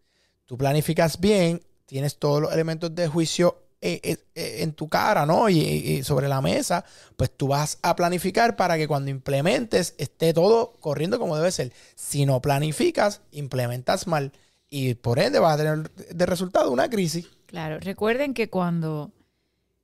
Tú 0.47 0.57
planificas 0.57 1.19
bien, 1.19 1.61
tienes 1.85 2.17
todos 2.17 2.41
los 2.41 2.51
elementos 2.51 2.95
de 2.95 3.07
juicio 3.07 3.61
eh, 3.79 3.99
eh, 4.01 4.17
eh, 4.33 4.63
en 4.63 4.73
tu 4.73 4.89
cara, 4.89 5.27
¿no? 5.27 5.49
Y, 5.49 5.59
y 5.59 6.03
sobre 6.03 6.27
la 6.27 6.41
mesa, 6.41 6.83
pues 7.15 7.29
tú 7.37 7.49
vas 7.49 7.77
a 7.83 7.95
planificar 7.95 8.55
para 8.55 8.75
que 8.75 8.87
cuando 8.87 9.11
implementes 9.11 9.93
esté 9.99 10.33
todo 10.33 10.73
corriendo 10.79 11.19
como 11.19 11.35
debe 11.37 11.51
ser. 11.51 11.71
Si 11.95 12.25
no 12.25 12.41
planificas, 12.41 13.21
implementas 13.31 14.07
mal 14.07 14.31
y 14.71 14.95
por 14.95 15.19
ende 15.19 15.37
vas 15.39 15.53
a 15.53 15.57
tener 15.63 15.91
de 15.91 16.25
resultado 16.25 16.71
una 16.71 16.89
crisis. 16.89 17.27
Claro, 17.45 17.79
recuerden 17.79 18.33
que 18.33 18.49
cuando, 18.49 19.11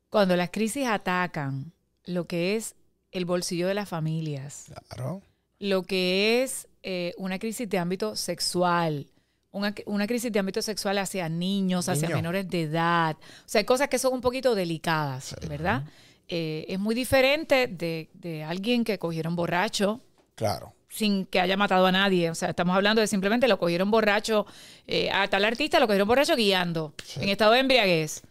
cuando 0.09 0.35
las 0.35 0.49
crisis 0.49 0.87
atacan 0.87 1.71
lo 2.05 2.25
que 2.25 2.55
es 2.55 2.75
el 3.11 3.25
bolsillo 3.25 3.67
de 3.67 3.75
las 3.75 3.87
familias, 3.87 4.71
Claro. 4.89 5.21
lo 5.59 5.83
que 5.83 6.41
es 6.43 6.67
eh, 6.81 7.13
una 7.17 7.37
crisis 7.37 7.69
de 7.69 7.77
ámbito 7.77 8.15
sexual, 8.15 9.07
una, 9.53 9.73
una 9.85 10.05
crisis 10.07 10.31
de 10.31 10.39
ámbito 10.39 10.61
sexual 10.61 10.97
hacia 10.97 11.29
niños, 11.29 11.87
hacia 11.87 12.09
menores 12.09 12.49
de 12.49 12.63
edad. 12.63 13.15
O 13.21 13.43
sea, 13.47 13.59
hay 13.59 13.65
cosas 13.65 13.87
que 13.87 13.97
son 13.97 14.11
un 14.13 14.19
poquito 14.21 14.53
delicadas, 14.55 15.35
¿verdad? 15.47 15.83
Eh, 16.27 16.65
es 16.67 16.77
muy 16.79 16.93
diferente 16.95 17.67
de, 17.67 18.09
de 18.13 18.43
alguien 18.43 18.83
que 18.83 18.97
cogieron 18.99 19.35
borracho 19.35 20.01
Claro. 20.35 20.73
sin 20.89 21.25
que 21.25 21.39
haya 21.39 21.55
matado 21.55 21.85
a 21.85 21.91
nadie. 21.91 22.29
O 22.31 22.35
sea, 22.35 22.49
estamos 22.49 22.75
hablando 22.75 22.99
de 23.01 23.07
simplemente 23.07 23.47
lo 23.47 23.57
cogieron 23.59 23.89
borracho, 23.91 24.45
eh, 24.87 25.09
a 25.11 25.27
tal 25.29 25.45
artista 25.45 25.79
lo 25.79 25.85
cogieron 25.87 26.07
borracho 26.07 26.35
guiando, 26.35 26.93
en 27.17 27.29
estado 27.29 27.53
de 27.53 27.59
embriaguez. 27.59 28.21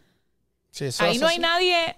Sí, 0.70 0.86
eso- 0.86 1.04
Ahí 1.04 1.18
no 1.18 1.26
hay 1.28 1.38
nadie 1.38 1.96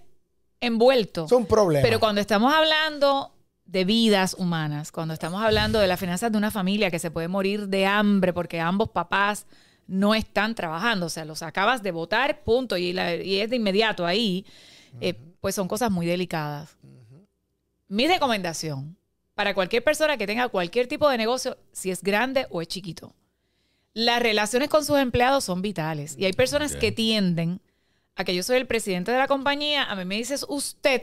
envuelto. 0.60 1.24
Es 1.26 1.32
un 1.32 1.46
problema. 1.46 1.82
Pero 1.82 2.00
cuando 2.00 2.20
estamos 2.20 2.52
hablando 2.52 3.33
de 3.66 3.84
vidas 3.84 4.34
humanas, 4.38 4.92
cuando 4.92 5.14
estamos 5.14 5.42
hablando 5.42 5.78
de 5.78 5.86
las 5.86 5.98
finanzas 5.98 6.30
de 6.30 6.38
una 6.38 6.50
familia 6.50 6.90
que 6.90 6.98
se 6.98 7.10
puede 7.10 7.28
morir 7.28 7.68
de 7.68 7.86
hambre 7.86 8.32
porque 8.32 8.60
ambos 8.60 8.90
papás 8.90 9.46
no 9.86 10.14
están 10.14 10.54
trabajando, 10.54 11.06
o 11.06 11.10
sea, 11.10 11.24
los 11.24 11.42
acabas 11.42 11.82
de 11.82 11.90
votar, 11.90 12.42
punto, 12.42 12.76
y, 12.76 12.92
la- 12.92 13.16
y 13.16 13.40
es 13.40 13.50
de 13.50 13.56
inmediato 13.56 14.06
ahí, 14.06 14.44
eh, 15.00 15.14
pues 15.40 15.54
son 15.54 15.68
cosas 15.68 15.90
muy 15.90 16.06
delicadas. 16.06 16.76
Mi 17.88 18.06
recomendación 18.08 18.96
para 19.34 19.52
cualquier 19.54 19.82
persona 19.82 20.16
que 20.16 20.26
tenga 20.26 20.48
cualquier 20.48 20.86
tipo 20.86 21.08
de 21.08 21.18
negocio, 21.18 21.58
si 21.72 21.90
es 21.90 22.02
grande 22.02 22.46
o 22.50 22.62
es 22.62 22.68
chiquito, 22.68 23.14
las 23.92 24.22
relaciones 24.22 24.68
con 24.68 24.84
sus 24.84 24.98
empleados 24.98 25.44
son 25.44 25.62
vitales. 25.62 26.16
Y 26.18 26.24
hay 26.24 26.32
personas 26.32 26.76
que 26.76 26.92
tienden 26.92 27.60
a 28.16 28.24
que 28.24 28.34
yo 28.34 28.42
soy 28.42 28.56
el 28.56 28.66
presidente 28.66 29.10
de 29.12 29.18
la 29.18 29.26
compañía, 29.28 29.84
a 29.84 29.94
mí 29.96 30.04
me 30.04 30.16
dices 30.16 30.46
usted 30.48 31.02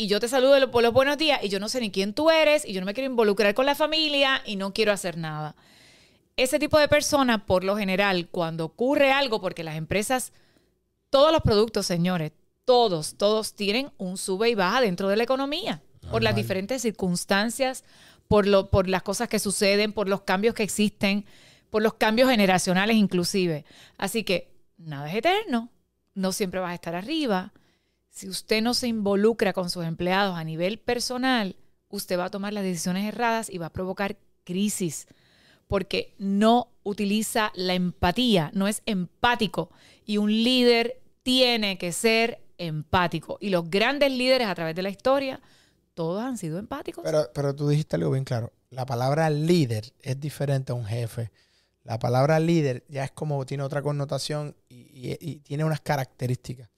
y 0.00 0.06
yo 0.06 0.20
te 0.20 0.28
saludo 0.28 0.70
por 0.70 0.84
los 0.84 0.92
buenos 0.92 1.18
días 1.18 1.40
y 1.42 1.48
yo 1.48 1.58
no 1.58 1.68
sé 1.68 1.80
ni 1.80 1.90
quién 1.90 2.14
tú 2.14 2.30
eres 2.30 2.64
y 2.64 2.72
yo 2.72 2.80
no 2.80 2.86
me 2.86 2.94
quiero 2.94 3.10
involucrar 3.10 3.52
con 3.52 3.66
la 3.66 3.74
familia 3.74 4.40
y 4.46 4.54
no 4.54 4.72
quiero 4.72 4.92
hacer 4.92 5.16
nada. 5.16 5.56
Ese 6.36 6.60
tipo 6.60 6.78
de 6.78 6.86
persona, 6.86 7.46
por 7.46 7.64
lo 7.64 7.76
general, 7.76 8.28
cuando 8.30 8.64
ocurre 8.64 9.10
algo, 9.10 9.40
porque 9.40 9.64
las 9.64 9.74
empresas, 9.74 10.32
todos 11.10 11.32
los 11.32 11.42
productos, 11.42 11.84
señores, 11.84 12.30
todos, 12.64 13.16
todos 13.16 13.54
tienen 13.54 13.90
un 13.98 14.18
sube 14.18 14.48
y 14.48 14.54
baja 14.54 14.80
dentro 14.80 15.08
de 15.08 15.16
la 15.16 15.24
economía, 15.24 15.82
por 16.12 16.22
las 16.22 16.36
diferentes 16.36 16.82
circunstancias, 16.82 17.82
por, 18.28 18.46
lo, 18.46 18.70
por 18.70 18.88
las 18.88 19.02
cosas 19.02 19.28
que 19.28 19.40
suceden, 19.40 19.92
por 19.92 20.08
los 20.08 20.20
cambios 20.20 20.54
que 20.54 20.62
existen, 20.62 21.26
por 21.70 21.82
los 21.82 21.94
cambios 21.94 22.30
generacionales 22.30 22.96
inclusive. 22.96 23.64
Así 23.96 24.22
que 24.22 24.54
nada 24.76 25.08
es 25.08 25.16
eterno, 25.16 25.70
no 26.14 26.30
siempre 26.30 26.60
vas 26.60 26.70
a 26.70 26.74
estar 26.74 26.94
arriba. 26.94 27.52
Si 28.18 28.28
usted 28.28 28.62
no 28.62 28.74
se 28.74 28.88
involucra 28.88 29.52
con 29.52 29.70
sus 29.70 29.84
empleados 29.84 30.36
a 30.36 30.42
nivel 30.42 30.80
personal, 30.80 31.54
usted 31.88 32.18
va 32.18 32.24
a 32.24 32.30
tomar 32.30 32.52
las 32.52 32.64
decisiones 32.64 33.06
erradas 33.06 33.48
y 33.48 33.58
va 33.58 33.66
a 33.66 33.72
provocar 33.72 34.16
crisis 34.42 35.06
porque 35.68 36.16
no 36.18 36.66
utiliza 36.82 37.52
la 37.54 37.74
empatía, 37.74 38.50
no 38.54 38.66
es 38.66 38.82
empático. 38.86 39.70
Y 40.04 40.16
un 40.16 40.32
líder 40.32 41.00
tiene 41.22 41.78
que 41.78 41.92
ser 41.92 42.40
empático. 42.58 43.38
Y 43.40 43.50
los 43.50 43.70
grandes 43.70 44.10
líderes 44.10 44.48
a 44.48 44.54
través 44.56 44.74
de 44.74 44.82
la 44.82 44.90
historia, 44.90 45.40
todos 45.94 46.20
han 46.20 46.38
sido 46.38 46.58
empáticos. 46.58 47.04
Pero, 47.04 47.30
pero 47.32 47.54
tú 47.54 47.68
dijiste 47.68 47.94
algo 47.94 48.10
bien 48.10 48.24
claro. 48.24 48.52
La 48.70 48.84
palabra 48.84 49.30
líder 49.30 49.92
es 50.00 50.18
diferente 50.18 50.72
a 50.72 50.74
un 50.74 50.86
jefe. 50.86 51.30
La 51.84 52.00
palabra 52.00 52.40
líder 52.40 52.84
ya 52.88 53.04
es 53.04 53.12
como 53.12 53.46
tiene 53.46 53.62
otra 53.62 53.80
connotación 53.80 54.56
y, 54.68 54.74
y- 54.76 55.18
y 55.20 55.36
tiene 55.36 55.62
unas 55.64 55.80
características. 55.82 56.68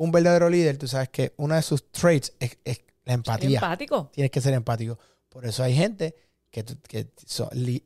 Un 0.00 0.10
verdadero 0.12 0.48
líder, 0.48 0.78
tú 0.78 0.88
sabes 0.88 1.08
que 1.10 1.34
una 1.36 1.56
de 1.56 1.62
sus 1.62 1.90
traits 1.92 2.32
es, 2.40 2.56
es 2.64 2.80
la 3.04 3.12
empatía. 3.14 3.58
empático. 3.58 4.10
Tienes 4.14 4.30
que 4.30 4.40
ser 4.40 4.54
empático. 4.54 4.98
Por 5.28 5.44
eso 5.44 5.62
hay 5.62 5.74
gente 5.74 6.14
que, 6.50 6.64
que 6.88 7.08
li- 7.52 7.84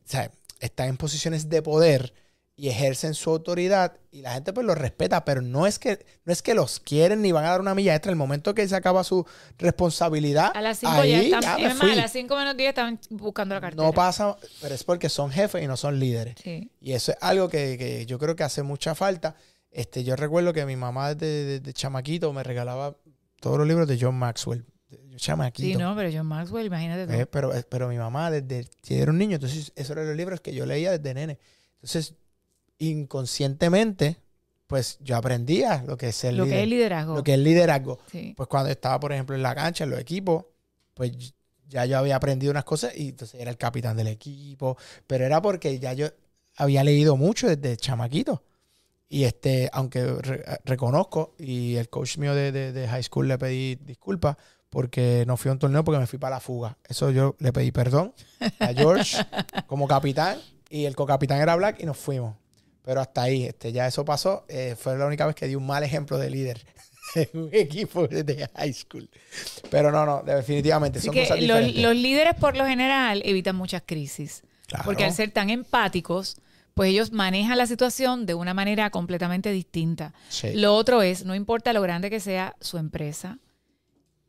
está 0.59 0.87
en 0.87 0.97
posiciones 0.97 1.49
de 1.49 1.61
poder 1.61 2.13
y 2.57 2.69
ejercen 2.69 3.13
su 3.15 3.31
autoridad 3.31 3.97
y 4.11 4.21
la 4.21 4.33
gente 4.33 4.53
pues 4.53 4.65
los 4.65 4.77
respeta, 4.77 5.25
pero 5.25 5.41
no 5.41 5.67
es 5.67 5.77
que 5.77 6.05
no 6.23 6.31
es 6.31 6.41
que 6.41 6.53
los 6.53 6.79
quieren 6.79 7.21
ni 7.21 7.33
van 7.33 7.43
a 7.43 7.49
dar 7.49 7.59
una 7.59 7.75
milla 7.75 7.93
extra. 7.93 8.11
El 8.11 8.15
momento 8.15 8.53
que 8.55 8.65
se 8.65 8.75
acaba 8.77 9.03
su 9.03 9.25
responsabilidad, 9.57 10.51
A 10.55 10.61
las 10.61 10.79
5 10.79 10.91
ahí 10.93 11.29
ya 11.31 11.39
están, 11.39 11.81
a 11.81 11.95
las 11.95 12.11
5 12.13 12.35
menos 12.35 12.55
10 12.55 12.69
estaban 12.69 12.99
buscando 13.09 13.55
la 13.55 13.61
cartera. 13.61 13.83
No 13.83 13.91
pasa, 13.91 14.37
pero 14.61 14.73
es 14.73 14.83
porque 14.85 15.09
son 15.09 15.31
jefes 15.31 15.61
y 15.63 15.67
no 15.67 15.75
son 15.75 15.99
líderes. 15.99 16.35
Sí. 16.41 16.71
Y 16.79 16.93
eso 16.93 17.11
es 17.11 17.17
algo 17.21 17.49
que, 17.49 17.77
que 17.77 18.05
yo 18.05 18.17
creo 18.19 18.35
que 18.37 18.43
hace 18.43 18.63
mucha 18.63 18.95
falta. 18.95 19.35
Este, 19.75 20.05
yo 20.05 20.15
recuerdo 20.15 20.53
que 20.53 20.65
mi 20.65 20.77
mamá 20.77 21.13
desde, 21.13 21.59
desde 21.59 21.73
chamaquito 21.73 22.31
me 22.31 22.43
regalaba 22.43 22.95
todos 23.41 23.57
los 23.57 23.67
libros 23.67 23.89
de 23.89 23.97
John 23.99 24.15
Maxwell. 24.15 24.65
Yo 25.09 25.17
chamaquito. 25.17 25.67
Sí, 25.67 25.75
no, 25.75 25.93
pero 25.97 26.09
John 26.13 26.27
Maxwell, 26.27 26.65
imagínate 26.65 27.07
tú. 27.07 27.13
Eh, 27.13 27.25
pero, 27.25 27.51
pero 27.67 27.89
mi 27.89 27.97
mamá, 27.97 28.31
desde 28.31 28.69
que 28.81 29.01
era 29.01 29.11
un 29.11 29.17
niño, 29.17 29.35
entonces 29.35 29.73
esos 29.75 29.91
eran 29.91 30.07
los 30.07 30.15
libros 30.15 30.39
que 30.39 30.53
yo 30.53 30.65
leía 30.65 30.91
desde 30.97 31.13
nene. 31.13 31.39
Entonces, 31.73 32.13
inconscientemente, 32.77 34.15
pues 34.65 34.97
yo 35.01 35.17
aprendía 35.17 35.83
lo 35.85 35.97
que 35.97 36.07
es 36.07 36.23
el 36.23 36.37
lo 36.37 36.45
que 36.45 36.63
es 36.63 36.69
liderazgo. 36.69 37.15
lo 37.15 37.23
que 37.23 37.33
es 37.33 37.39
liderazgo. 37.39 37.99
Sí. 38.09 38.33
Pues 38.37 38.47
cuando 38.47 38.69
estaba, 38.69 38.97
por 39.01 39.11
ejemplo, 39.11 39.35
en 39.35 39.43
la 39.43 39.53
cancha, 39.55 39.83
en 39.83 39.89
los 39.89 39.99
equipos, 39.99 40.45
pues 40.93 41.11
ya 41.67 41.85
yo 41.85 41.97
había 41.97 42.15
aprendido 42.15 42.51
unas 42.51 42.63
cosas 42.63 42.95
y 42.95 43.09
entonces 43.09 43.41
era 43.41 43.51
el 43.51 43.57
capitán 43.57 43.97
del 43.97 44.07
equipo. 44.07 44.77
Pero 45.05 45.25
era 45.25 45.41
porque 45.41 45.77
ya 45.79 45.91
yo 45.91 46.07
había 46.55 46.81
leído 46.85 47.17
mucho 47.17 47.53
desde 47.53 47.75
chamaquito. 47.75 48.41
Y 49.07 49.23
este, 49.25 49.69
aunque 49.71 50.03
re- 50.03 50.43
reconozco, 50.65 51.35
y 51.37 51.75
el 51.75 51.89
coach 51.89 52.17
mío 52.17 52.33
de, 52.33 52.51
de- 52.51 52.71
de 52.71 52.87
high 52.87 53.03
school 53.03 53.27
le 53.27 53.37
pedí 53.37 53.75
disculpas 53.75 54.35
porque 54.69 55.23
no 55.27 55.37
fui 55.37 55.49
a 55.49 55.53
un 55.53 55.59
torneo 55.59 55.83
porque 55.83 55.99
me 55.99 56.07
fui 56.07 56.19
para 56.19 56.35
la 56.37 56.39
fuga. 56.41 56.77
Eso 56.87 57.11
yo 57.11 57.35
le 57.39 57.53
pedí 57.53 57.71
perdón 57.71 58.13
a 58.59 58.67
George 58.73 59.17
como 59.67 59.87
capitán. 59.87 60.37
y 60.69 60.85
el 60.85 60.95
co-capitán 60.95 61.39
era 61.39 61.55
black 61.55 61.79
y 61.79 61.85
nos 61.85 61.97
fuimos. 61.97 62.35
Pero 62.83 62.99
hasta 63.01 63.23
ahí, 63.23 63.45
este, 63.45 63.71
ya 63.71 63.87
eso 63.87 64.03
pasó. 64.05 64.45
Eh, 64.49 64.75
fue 64.77 64.97
la 64.97 65.05
única 65.05 65.25
vez 65.25 65.35
que 65.35 65.47
di 65.47 65.55
un 65.55 65.65
mal 65.65 65.83
ejemplo 65.83 66.17
de 66.17 66.29
líder 66.29 66.65
en 67.15 67.29
un 67.33 67.49
equipo 67.53 68.07
de 68.07 68.49
high 68.55 68.73
school. 68.73 69.09
Pero 69.71 69.91
no, 69.91 70.05
no, 70.05 70.23
definitivamente 70.23 70.99
son 70.99 71.13
cosas 71.15 71.39
los, 71.41 71.75
los 71.75 71.95
líderes 71.95 72.33
por 72.35 72.57
lo 72.57 72.65
general 72.65 73.21
evitan 73.23 73.55
muchas 73.55 73.83
crisis. 73.85 74.43
Claro. 74.67 74.83
Porque 74.85 75.05
al 75.05 75.13
ser 75.13 75.31
tan 75.31 75.49
empáticos, 75.51 76.37
pues 76.75 76.91
ellos 76.91 77.11
manejan 77.11 77.57
la 77.57 77.65
situación 77.65 78.25
de 78.25 78.35
una 78.35 78.53
manera 78.53 78.91
completamente 78.91 79.51
distinta. 79.51 80.13
Sí. 80.29 80.53
Lo 80.53 80.75
otro 80.75 81.01
es, 81.01 81.25
no 81.25 81.33
importa 81.33 81.73
lo 81.73 81.81
grande 81.81 82.09
que 82.09 82.19
sea 82.19 82.55
su 82.59 82.77
empresa, 82.77 83.39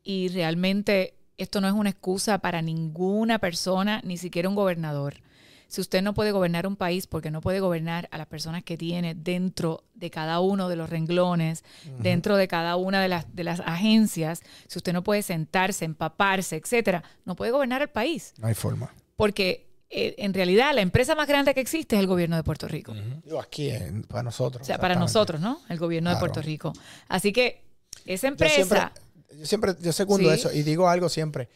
y 0.01 0.29
realmente 0.29 1.13
esto 1.37 1.59
no 1.59 1.67
es 1.67 1.73
una 1.73 1.89
excusa 1.89 2.39
para 2.39 2.61
ninguna 2.61 3.39
persona, 3.39 4.01
ni 4.05 4.17
siquiera 4.17 4.47
un 4.47 4.55
gobernador. 4.55 5.21
Si 5.67 5.81
usted 5.81 6.01
no 6.01 6.13
puede 6.13 6.31
gobernar 6.31 6.65
un 6.65 6.77
país 6.77 7.07
porque 7.07 7.29
no 7.29 7.41
puede 7.41 7.59
gobernar 7.59 8.07
a 8.11 8.17
las 8.17 8.27
personas 8.27 8.63
que 8.63 8.77
tiene 8.77 9.13
dentro 9.13 9.83
de 9.93 10.09
cada 10.09 10.39
uno 10.39 10.69
de 10.69 10.77
los 10.77 10.89
renglones, 10.89 11.65
dentro 11.99 12.37
de 12.37 12.47
cada 12.47 12.77
una 12.77 13.01
de 13.01 13.09
las, 13.09 13.35
de 13.35 13.43
las 13.43 13.59
agencias, 13.59 14.41
si 14.67 14.79
usted 14.79 14.93
no 14.93 15.03
puede 15.03 15.21
sentarse, 15.23 15.83
empaparse, 15.83 16.55
etcétera, 16.55 17.03
no 17.25 17.35
puede 17.35 17.51
gobernar 17.51 17.81
el 17.81 17.89
país. 17.89 18.33
No 18.37 18.47
hay 18.47 18.53
forma. 18.53 18.93
Porque 19.17 19.66
eh, 19.89 20.15
en 20.17 20.33
realidad 20.33 20.73
la 20.73 20.81
empresa 20.81 21.15
más 21.15 21.27
grande 21.27 21.53
que 21.53 21.61
existe 21.61 21.95
es 21.95 21.99
el 22.01 22.07
gobierno 22.07 22.35
de 22.35 22.43
Puerto 22.43 22.67
Rico. 22.67 22.93
Digo, 23.23 23.39
aquí, 23.39 23.69
eh, 23.69 23.91
para 24.07 24.23
nosotros. 24.23 24.61
O 24.61 24.65
sea, 24.65 24.77
para 24.77 24.95
nosotros, 24.95 25.39
¿no? 25.39 25.61
El 25.69 25.77
gobierno 25.79 26.09
de. 26.09 26.17
Puerto 26.17 26.41
Rico. 26.41 26.73
Así 27.07 27.31
que 27.31 27.63
esa 28.05 28.27
Yo 28.27 28.37
siempre, 28.37 28.47
empresa, 28.47 28.91
yo 29.37 29.45
siempre, 29.45 29.75
yo 29.79 29.93
segundo 29.93 30.29
Sí. 30.29 30.35
eso 30.35 30.51
y 30.51 30.63
digo 30.63 30.89
algo 30.89 31.09
siempre. 31.09 31.49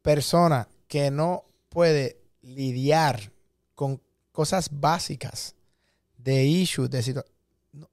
Persona 0.00 0.68
que 0.88 1.10
no 1.10 1.44
puede 1.68 2.18
lidiar 2.42 3.32
con 3.74 4.00
cosas 4.32 4.68
básicas 4.72 5.54
de 6.16 6.44
issues, 6.44 6.90
de 6.90 7.02
situaciones. 7.02 7.38
No, 7.72 7.88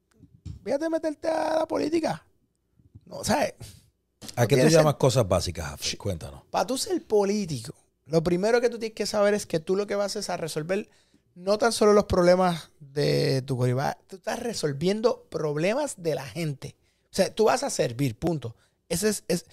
fíjate 0.63 0.89
meterte 0.89 1.27
a 1.27 1.59
la 1.59 1.65
política. 1.67 2.25
No, 3.05 3.23
¿sabes? 3.23 3.53
¿A 4.35 4.45
qué 4.45 4.55
tú 4.55 4.59
Tienes 4.61 4.73
llamas 4.73 4.95
cosas 4.95 5.27
básicas? 5.27 5.79
Cuéntanos. 5.97 6.43
Para 6.51 6.67
tú 6.67 6.77
ser 6.77 7.03
político, 7.05 7.73
lo 8.09 8.23
primero 8.23 8.61
que 8.61 8.69
tú 8.69 8.79
tienes 8.79 8.95
que 8.95 9.05
saber 9.05 9.33
es 9.33 9.45
que 9.45 9.59
tú 9.59 9.75
lo 9.75 9.87
que 9.87 9.95
vas 9.95 10.15
es 10.15 10.29
a 10.29 10.37
resolver 10.37 10.89
no 11.35 11.57
tan 11.57 11.71
solo 11.71 11.93
los 11.93 12.05
problemas 12.05 12.71
de 12.79 13.41
tu 13.43 13.55
comunidad, 13.55 13.97
tú 14.07 14.17
estás 14.17 14.39
resolviendo 14.39 15.23
problemas 15.29 15.95
de 16.01 16.15
la 16.15 16.25
gente. 16.25 16.75
O 17.05 17.15
sea, 17.15 17.33
tú 17.33 17.45
vas 17.45 17.63
a 17.63 17.69
servir, 17.69 18.17
punto. 18.17 18.55
Ese 18.89 19.09
es, 19.09 19.23
es- 19.27 19.45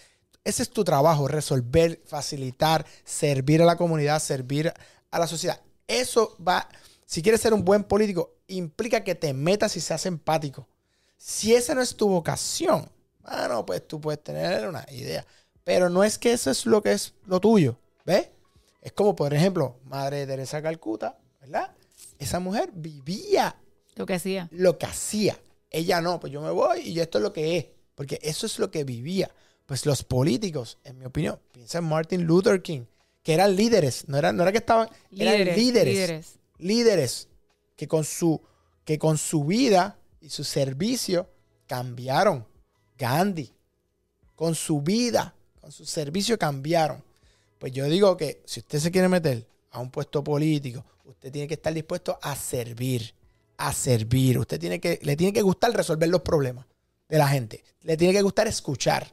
ese 0.44 0.62
es 0.62 0.70
tu 0.70 0.84
trabajo, 0.84 1.26
resolver, 1.28 2.00
facilitar, 2.06 2.86
servir 3.04 3.62
a 3.62 3.66
la 3.66 3.76
comunidad, 3.76 4.20
servir 4.20 4.72
a 5.10 5.18
la 5.18 5.26
sociedad. 5.26 5.60
Eso 5.88 6.36
va, 6.46 6.68
si 7.04 7.22
quieres 7.22 7.40
ser 7.40 7.52
un 7.52 7.64
buen 7.64 7.82
político, 7.84 8.34
implica 8.46 9.02
que 9.02 9.14
te 9.16 9.32
metas 9.34 9.76
y 9.76 9.80
seas 9.80 10.06
empático. 10.06 10.68
Si 11.16 11.54
esa 11.54 11.74
no 11.74 11.82
es 11.82 11.96
tu 11.96 12.08
vocación, 12.08 12.88
bueno, 13.22 13.66
pues 13.66 13.86
tú 13.86 14.00
puedes 14.00 14.22
tener 14.22 14.68
una 14.68 14.84
idea. 14.90 15.26
Pero 15.64 15.90
no 15.90 16.04
es 16.04 16.18
que 16.18 16.32
eso 16.32 16.50
es 16.50 16.64
lo 16.66 16.80
que 16.82 16.92
es 16.92 17.14
lo 17.26 17.40
tuyo, 17.40 17.76
¿ves? 18.04 18.28
Es 18.86 18.92
como, 18.92 19.16
por 19.16 19.34
ejemplo, 19.34 19.80
Madre 19.86 20.28
Teresa 20.28 20.62
Calcuta, 20.62 21.18
¿verdad? 21.40 21.74
Esa 22.20 22.38
mujer 22.38 22.70
vivía 22.72 23.56
lo 23.96 24.06
que 24.06 24.14
hacía. 24.14 24.46
lo 24.52 24.78
que 24.78 24.86
hacía. 24.86 25.36
Ella 25.72 26.00
no, 26.00 26.20
pues 26.20 26.32
yo 26.32 26.40
me 26.40 26.52
voy 26.52 26.82
y 26.82 27.00
esto 27.00 27.18
es 27.18 27.22
lo 27.22 27.32
que 27.32 27.58
es. 27.58 27.66
Porque 27.96 28.20
eso 28.22 28.46
es 28.46 28.60
lo 28.60 28.70
que 28.70 28.84
vivía. 28.84 29.28
Pues 29.66 29.86
los 29.86 30.04
políticos, 30.04 30.78
en 30.84 30.98
mi 31.00 31.04
opinión, 31.04 31.40
piensa 31.50 31.78
en 31.78 31.84
Martin 31.86 32.22
Luther 32.22 32.62
King, 32.62 32.82
que 33.24 33.34
eran 33.34 33.56
líderes, 33.56 34.04
no 34.06 34.18
era, 34.18 34.32
no 34.32 34.44
era 34.44 34.52
que 34.52 34.58
estaban, 34.58 34.88
eran 35.10 35.34
Líderes, 35.34 35.56
líderes, 35.56 35.94
líderes. 35.96 36.38
líderes 36.58 37.28
que 37.74 37.88
con 37.88 38.04
su, 38.04 38.40
que 38.84 39.00
con 39.00 39.18
su 39.18 39.42
vida 39.42 39.98
y 40.20 40.30
su 40.30 40.44
servicio 40.44 41.28
cambiaron. 41.66 42.46
Gandhi, 42.96 43.52
con 44.36 44.54
su 44.54 44.80
vida, 44.80 45.34
con 45.60 45.72
su 45.72 45.84
servicio 45.84 46.38
cambiaron. 46.38 47.02
Pues 47.58 47.72
yo 47.72 47.84
digo 47.86 48.16
que 48.16 48.42
si 48.44 48.60
usted 48.60 48.78
se 48.78 48.90
quiere 48.90 49.08
meter 49.08 49.46
a 49.70 49.80
un 49.80 49.90
puesto 49.90 50.22
político, 50.22 50.84
usted 51.04 51.32
tiene 51.32 51.48
que 51.48 51.54
estar 51.54 51.72
dispuesto 51.72 52.18
a 52.22 52.36
servir, 52.36 53.14
a 53.56 53.72
servir. 53.72 54.38
Usted 54.38 54.60
tiene 54.60 54.80
que, 54.80 54.98
le 55.02 55.16
tiene 55.16 55.32
que 55.32 55.42
gustar 55.42 55.72
resolver 55.72 56.08
los 56.08 56.20
problemas 56.22 56.66
de 57.08 57.18
la 57.18 57.28
gente. 57.28 57.64
Le 57.82 57.96
tiene 57.96 58.12
que 58.12 58.22
gustar 58.22 58.46
escuchar. 58.46 59.12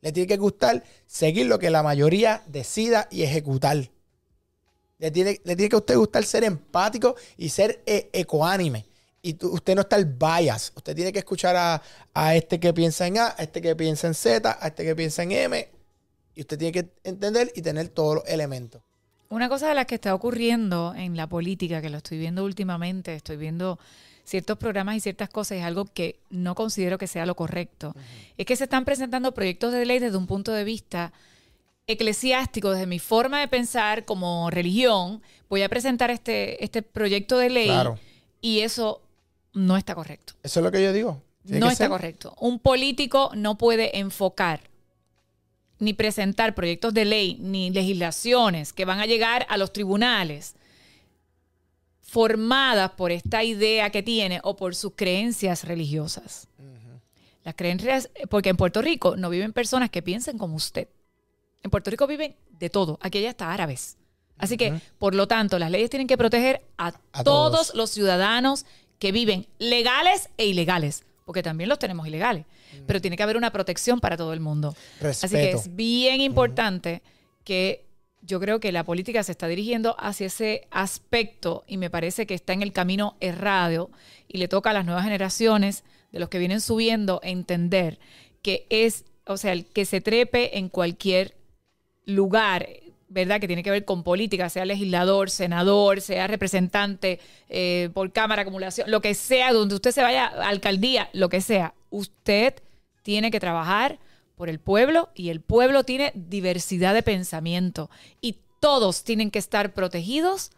Le 0.00 0.12
tiene 0.12 0.26
que 0.26 0.36
gustar 0.36 0.84
seguir 1.06 1.46
lo 1.46 1.58
que 1.58 1.70
la 1.70 1.82
mayoría 1.82 2.42
decida 2.46 3.08
y 3.10 3.22
ejecutar. 3.22 3.90
Le 4.98 5.10
tiene, 5.10 5.40
le 5.44 5.56
tiene 5.56 5.68
que 5.68 5.76
a 5.76 5.78
usted 5.78 5.96
gustar 5.96 6.24
ser 6.24 6.44
empático 6.44 7.16
y 7.36 7.48
ser 7.48 7.82
eh, 7.86 8.10
ecoánime. 8.12 8.86
Y 9.22 9.34
tú- 9.34 9.48
usted 9.52 9.74
no 9.74 9.80
está 9.80 9.96
el 9.96 10.04
bias. 10.04 10.72
Usted 10.76 10.94
tiene 10.94 11.12
que 11.12 11.20
escuchar 11.20 11.56
a, 11.56 11.82
a 12.12 12.36
este 12.36 12.60
que 12.60 12.72
piensa 12.72 13.06
en 13.06 13.18
A, 13.18 13.28
a 13.36 13.42
este 13.42 13.60
que 13.60 13.74
piensa 13.74 14.06
en 14.06 14.14
Z, 14.14 14.58
a 14.60 14.66
este 14.68 14.84
que 14.84 14.94
piensa 14.94 15.22
en 15.22 15.32
M. 15.32 15.68
Y 16.34 16.40
usted 16.42 16.58
tiene 16.58 16.72
que 16.72 16.90
entender 17.04 17.52
y 17.54 17.62
tener 17.62 17.88
todos 17.88 18.16
los 18.16 18.24
elementos. 18.28 18.82
Una 19.28 19.48
cosa 19.48 19.68
de 19.68 19.74
las 19.74 19.86
que 19.86 19.94
está 19.96 20.14
ocurriendo 20.14 20.94
en 20.96 21.16
la 21.16 21.26
política, 21.28 21.80
que 21.80 21.90
lo 21.90 21.98
estoy 21.98 22.18
viendo 22.18 22.44
últimamente, 22.44 23.14
estoy 23.14 23.36
viendo 23.36 23.78
ciertos 24.24 24.56
programas 24.58 24.96
y 24.96 25.00
ciertas 25.00 25.28
cosas, 25.28 25.58
es 25.58 25.64
algo 25.64 25.84
que 25.86 26.18
no 26.30 26.54
considero 26.54 26.98
que 26.98 27.06
sea 27.06 27.26
lo 27.26 27.34
correcto. 27.34 27.94
Es 28.38 28.46
que 28.46 28.56
se 28.56 28.64
están 28.64 28.84
presentando 28.84 29.32
proyectos 29.34 29.72
de 29.72 29.84
ley 29.86 29.98
desde 29.98 30.16
un 30.16 30.26
punto 30.26 30.52
de 30.52 30.64
vista 30.64 31.12
eclesiástico, 31.86 32.70
desde 32.70 32.86
mi 32.86 32.98
forma 32.98 33.40
de 33.40 33.48
pensar 33.48 34.04
como 34.04 34.50
religión, 34.50 35.22
voy 35.50 35.62
a 35.62 35.68
presentar 35.68 36.10
este, 36.10 36.62
este 36.64 36.82
proyecto 36.82 37.36
de 37.38 37.50
ley 37.50 37.66
Claro. 37.66 37.98
y 38.40 38.60
eso 38.60 39.02
no 39.52 39.76
está 39.76 39.94
correcto. 39.94 40.32
Eso 40.42 40.60
es 40.60 40.64
lo 40.64 40.72
que 40.72 40.82
yo 40.82 40.92
digo. 40.92 41.22
Tiene 41.44 41.60
No 41.60 41.66
está 41.66 41.84
ser- 41.84 41.90
correcto. 41.90 42.34
Un 42.40 42.58
político 42.58 43.30
no 43.36 43.58
puede 43.58 43.98
enfocar 43.98 44.60
ni 45.78 45.92
presentar 45.92 46.54
proyectos 46.54 46.94
de 46.94 47.04
ley 47.04 47.36
ni 47.40 47.70
legislaciones 47.70 48.72
que 48.72 48.84
van 48.84 49.00
a 49.00 49.06
llegar 49.06 49.46
a 49.48 49.56
los 49.56 49.72
tribunales 49.72 50.54
formadas 52.00 52.92
por 52.92 53.10
esta 53.10 53.42
idea 53.42 53.90
que 53.90 54.02
tiene 54.02 54.40
o 54.44 54.56
por 54.56 54.74
sus 54.74 54.92
creencias 54.94 55.64
religiosas. 55.64 56.48
Las 57.42 57.54
creencias, 57.56 58.08
porque 58.30 58.48
en 58.50 58.56
Puerto 58.56 58.80
Rico 58.80 59.16
no 59.16 59.28
viven 59.30 59.52
personas 59.52 59.90
que 59.90 60.00
piensen 60.00 60.38
como 60.38 60.56
usted. 60.56 60.88
En 61.62 61.70
Puerto 61.70 61.90
Rico 61.90 62.06
viven 62.06 62.36
de 62.50 62.70
todo. 62.70 62.98
Aquí 63.02 63.18
hay 63.18 63.26
hasta 63.26 63.52
árabes. 63.52 63.96
Así 64.38 64.56
que, 64.56 64.80
por 64.98 65.14
lo 65.14 65.28
tanto, 65.28 65.58
las 65.58 65.70
leyes 65.70 65.90
tienen 65.90 66.06
que 66.06 66.16
proteger 66.16 66.62
a, 66.78 66.88
A 67.12 67.22
todos. 67.22 67.24
todos. 67.68 67.74
los 67.74 67.90
ciudadanos 67.90 68.64
que 68.98 69.12
viven 69.12 69.46
legales 69.58 70.30
e 70.38 70.46
ilegales, 70.46 71.04
porque 71.24 71.42
también 71.42 71.68
los 71.68 71.78
tenemos 71.78 72.06
ilegales. 72.06 72.44
Pero 72.86 73.00
tiene 73.00 73.16
que 73.16 73.22
haber 73.22 73.36
una 73.36 73.50
protección 73.50 74.00
para 74.00 74.16
todo 74.16 74.32
el 74.32 74.40
mundo. 74.40 74.74
Así 75.00 75.28
que 75.28 75.36
Respeto. 75.36 75.58
es 75.58 75.74
bien 75.74 76.20
importante 76.20 77.02
que 77.44 77.86
yo 78.20 78.40
creo 78.40 78.60
que 78.60 78.72
la 78.72 78.84
política 78.84 79.22
se 79.22 79.32
está 79.32 79.46
dirigiendo 79.48 79.96
hacia 79.98 80.26
ese 80.26 80.66
aspecto 80.70 81.64
y 81.66 81.76
me 81.76 81.90
parece 81.90 82.26
que 82.26 82.34
está 82.34 82.52
en 82.52 82.62
el 82.62 82.72
camino 82.72 83.16
errado 83.20 83.90
y 84.28 84.38
le 84.38 84.48
toca 84.48 84.70
a 84.70 84.72
las 84.72 84.86
nuevas 84.86 85.04
generaciones 85.04 85.84
de 86.10 86.20
los 86.20 86.28
que 86.28 86.38
vienen 86.38 86.60
subiendo 86.60 87.20
entender 87.22 87.98
que 88.40 88.66
es, 88.70 89.04
o 89.26 89.36
sea, 89.36 89.52
el 89.52 89.66
que 89.66 89.84
se 89.84 90.00
trepe 90.00 90.58
en 90.58 90.68
cualquier 90.68 91.36
lugar, 92.06 92.68
¿verdad? 93.14 93.40
Que 93.40 93.46
tiene 93.46 93.62
que 93.62 93.70
ver 93.70 93.84
con 93.84 94.02
política, 94.02 94.48
sea 94.50 94.64
legislador, 94.64 95.30
senador, 95.30 96.00
sea 96.00 96.26
representante 96.26 97.20
eh, 97.48 97.88
por 97.94 98.12
cámara, 98.12 98.42
acumulación, 98.42 98.90
lo 98.90 99.00
que 99.00 99.14
sea, 99.14 99.52
donde 99.52 99.76
usted 99.76 99.92
se 99.92 100.02
vaya, 100.02 100.26
alcaldía, 100.26 101.08
lo 101.12 101.28
que 101.28 101.40
sea, 101.40 101.74
usted 101.90 102.54
tiene 103.02 103.30
que 103.30 103.38
trabajar 103.38 104.00
por 104.34 104.48
el 104.48 104.58
pueblo 104.58 105.10
y 105.14 105.30
el 105.30 105.40
pueblo 105.40 105.84
tiene 105.84 106.10
diversidad 106.16 106.92
de 106.92 107.04
pensamiento 107.04 107.88
y 108.20 108.38
todos 108.60 109.04
tienen 109.04 109.30
que 109.30 109.38
estar 109.38 109.72
protegidos 109.74 110.50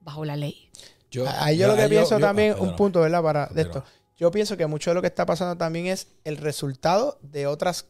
bajo 0.00 0.24
la 0.26 0.36
ley. 0.36 0.68
Yo, 1.10 1.24
Ahí 1.38 1.56
yo, 1.56 1.68
lo 1.68 1.76
que 1.76 1.82
yo- 1.84 1.88
pienso 1.88 2.18
yo- 2.18 2.26
también, 2.26 2.54
ah, 2.58 2.60
un 2.60 2.76
punto, 2.76 3.00
¿verdad? 3.00 3.22
Para 3.22 3.46
de 3.46 3.62
esto. 3.62 3.82
Yo 4.18 4.30
pienso 4.30 4.56
que 4.56 4.66
mucho 4.66 4.90
de 4.90 4.94
lo 4.94 5.00
que 5.00 5.06
está 5.08 5.24
pasando 5.24 5.56
también 5.56 5.86
es 5.86 6.08
el 6.24 6.36
resultado 6.36 7.18
de 7.22 7.46
otras 7.46 7.86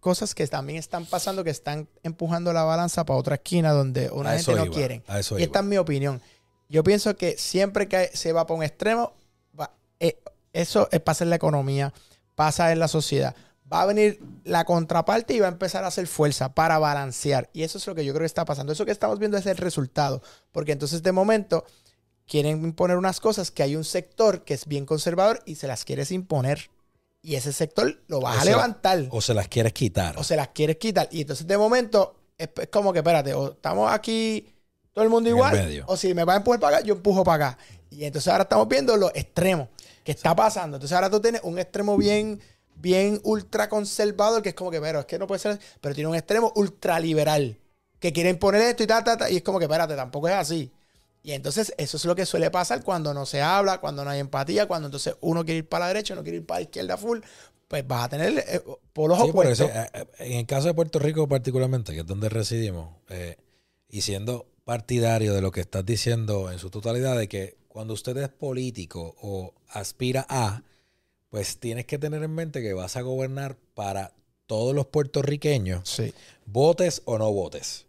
cosas 0.00 0.34
que 0.34 0.46
también 0.46 0.78
están 0.78 1.06
pasando, 1.06 1.42
que 1.44 1.50
están 1.50 1.88
empujando 2.02 2.52
la 2.52 2.62
balanza 2.64 3.04
para 3.04 3.18
otra 3.18 3.34
esquina 3.36 3.72
donde 3.72 4.10
una 4.10 4.30
gente 4.34 4.54
no 4.54 4.64
iba, 4.66 4.74
quiere. 4.74 5.02
y 5.38 5.42
esta 5.42 5.58
iba. 5.58 5.60
es 5.60 5.64
mi 5.64 5.76
opinión. 5.76 6.20
Yo 6.68 6.84
pienso 6.84 7.16
que 7.16 7.36
siempre 7.38 7.88
que 7.88 8.10
se 8.14 8.32
va 8.32 8.46
para 8.46 8.58
un 8.58 8.62
extremo, 8.64 9.12
va- 9.58 9.72
eh, 10.00 10.18
eso 10.52 10.88
es 10.92 11.00
pasa 11.00 11.24
en 11.24 11.30
la 11.30 11.36
economía, 11.36 11.92
pasa 12.34 12.70
en 12.72 12.78
la 12.78 12.88
sociedad. 12.88 13.34
Va 13.70 13.82
a 13.82 13.86
venir 13.86 14.20
la 14.44 14.64
contraparte 14.64 15.34
y 15.34 15.40
va 15.40 15.46
a 15.46 15.50
empezar 15.50 15.84
a 15.84 15.88
hacer 15.88 16.06
fuerza 16.06 16.54
para 16.54 16.78
balancear. 16.78 17.50
Y 17.52 17.64
eso 17.64 17.76
es 17.78 17.86
lo 17.86 17.94
que 17.94 18.04
yo 18.04 18.12
creo 18.14 18.20
que 18.22 18.26
está 18.26 18.44
pasando. 18.46 18.72
Eso 18.72 18.86
que 18.86 18.92
estamos 18.92 19.18
viendo 19.18 19.36
es 19.36 19.44
el 19.46 19.58
resultado. 19.58 20.22
Porque 20.52 20.72
entonces 20.72 21.02
de 21.02 21.12
momento 21.12 21.64
quieren 22.26 22.62
imponer 22.64 22.96
unas 22.96 23.20
cosas 23.20 23.50
que 23.50 23.62
hay 23.62 23.76
un 23.76 23.84
sector 23.84 24.42
que 24.44 24.54
es 24.54 24.66
bien 24.66 24.86
conservador 24.86 25.42
y 25.44 25.56
se 25.56 25.66
las 25.66 25.84
quieres 25.84 26.12
imponer. 26.12 26.70
Y 27.20 27.34
ese 27.34 27.52
sector 27.52 28.00
lo 28.06 28.20
vas 28.20 28.38
O 28.38 28.40
a 28.40 28.44
levantar 28.44 29.06
O 29.10 29.20
se 29.20 29.34
las 29.34 29.48
quieres 29.48 29.72
quitar. 29.72 30.16
o 30.18 30.24
se 30.24 30.36
las 30.36 30.48
quieres 30.48 30.76
quitar. 30.76 31.08
Y 31.10 31.22
entonces 31.22 31.46
de 31.46 31.58
momento 31.58 32.16
es, 32.38 32.48
es 32.60 32.68
como 32.68 32.92
que, 32.92 33.00
espérate, 33.00 33.34
o 33.34 33.52
estamos 33.52 33.90
aquí 33.92 34.46
todo 34.92 35.04
el 35.04 35.10
mundo 35.10 35.28
En 35.30 35.36
igual. 35.36 35.84
O 35.86 35.96
si 35.96 36.14
me 36.14 36.24
va 36.24 36.34
a 36.34 36.36
empujar 36.36 36.60
para 36.60 36.76
acá, 36.78 36.86
yo 36.86 36.94
empujo 36.94 37.24
para 37.24 37.48
acá. 37.48 37.58
Y 37.90 38.04
entonces 38.04 38.30
ahora 38.30 38.42
estamos 38.42 38.68
viendo 38.68 38.96
los 38.96 39.10
extremos 39.14 39.68
que 40.04 40.12
está 40.12 40.34
pasando. 40.34 40.76
Entonces 40.76 40.94
ahora 40.94 41.10
tú 41.10 41.20
tienes 41.20 41.40
un 41.44 41.58
extremo 41.58 41.96
bien, 41.96 42.40
bien 42.76 43.20
ultra 43.24 43.68
conservador, 43.68 44.42
que 44.42 44.50
es 44.50 44.54
como 44.54 44.70
que, 44.70 44.80
pero 44.80 45.00
es 45.00 45.06
que 45.06 45.18
no 45.18 45.26
puede 45.26 45.38
ser, 45.40 45.58
pero 45.80 45.94
tiene 45.94 46.08
un 46.08 46.16
extremo 46.16 46.52
ultraliberal, 46.56 47.58
que 47.98 48.12
quiere 48.12 48.30
imponer 48.30 48.62
esto 48.62 48.82
y 48.82 48.86
tal, 48.86 49.04
tal, 49.04 49.18
tal, 49.18 49.32
y 49.32 49.36
es 49.36 49.42
como 49.42 49.58
que, 49.58 49.64
espérate, 49.64 49.94
tampoco 49.96 50.28
es 50.28 50.34
así. 50.34 50.70
Y 51.22 51.32
entonces 51.32 51.74
eso 51.78 51.96
es 51.96 52.04
lo 52.04 52.14
que 52.14 52.24
suele 52.26 52.50
pasar 52.50 52.82
cuando 52.84 53.12
no 53.12 53.26
se 53.26 53.42
habla, 53.42 53.78
cuando 53.80 54.04
no 54.04 54.10
hay 54.10 54.20
empatía, 54.20 54.66
cuando 54.66 54.86
entonces 54.88 55.14
uno 55.20 55.44
quiere 55.44 55.58
ir 55.58 55.68
para 55.68 55.84
la 55.86 55.88
derecha, 55.88 56.14
uno 56.14 56.22
quiere 56.22 56.38
ir 56.38 56.46
para 56.46 56.60
la 56.60 56.62
izquierda 56.64 56.96
full, 56.96 57.18
pues 57.66 57.86
vas 57.86 58.04
a 58.04 58.08
tener 58.08 58.38
eh, 58.38 58.62
polos 58.92 59.18
Sí, 59.20 59.28
opuestos. 59.28 59.60
eso, 59.68 59.78
eh, 59.78 59.90
eh, 59.92 60.06
en 60.20 60.32
el 60.38 60.46
caso 60.46 60.68
de 60.68 60.74
Puerto 60.74 60.98
Rico 60.98 61.28
particularmente, 61.28 61.92
que 61.92 62.00
es 62.00 62.06
donde 62.06 62.28
residimos, 62.28 62.94
eh, 63.08 63.36
y 63.88 64.00
siendo 64.02 64.46
partidario 64.64 65.34
de 65.34 65.42
lo 65.42 65.50
que 65.50 65.60
estás 65.60 65.84
diciendo 65.84 66.50
en 66.50 66.58
su 66.58 66.70
totalidad, 66.70 67.18
de 67.18 67.28
que 67.28 67.58
cuando 67.68 67.94
usted 67.94 68.16
es 68.18 68.28
político 68.28 69.14
o 69.20 69.54
aspira 69.68 70.24
a, 70.30 70.62
pues 71.30 71.58
tienes 71.58 71.84
que 71.84 71.98
tener 71.98 72.22
en 72.22 72.30
mente 72.34 72.62
que 72.62 72.72
vas 72.72 72.96
a 72.96 73.02
gobernar 73.02 73.56
para 73.74 74.14
todos 74.46 74.74
los 74.74 74.86
puertorriqueños, 74.86 75.86
Sí. 75.88 76.14
votes 76.46 77.02
o 77.04 77.18
no 77.18 77.30
votes. 77.32 77.84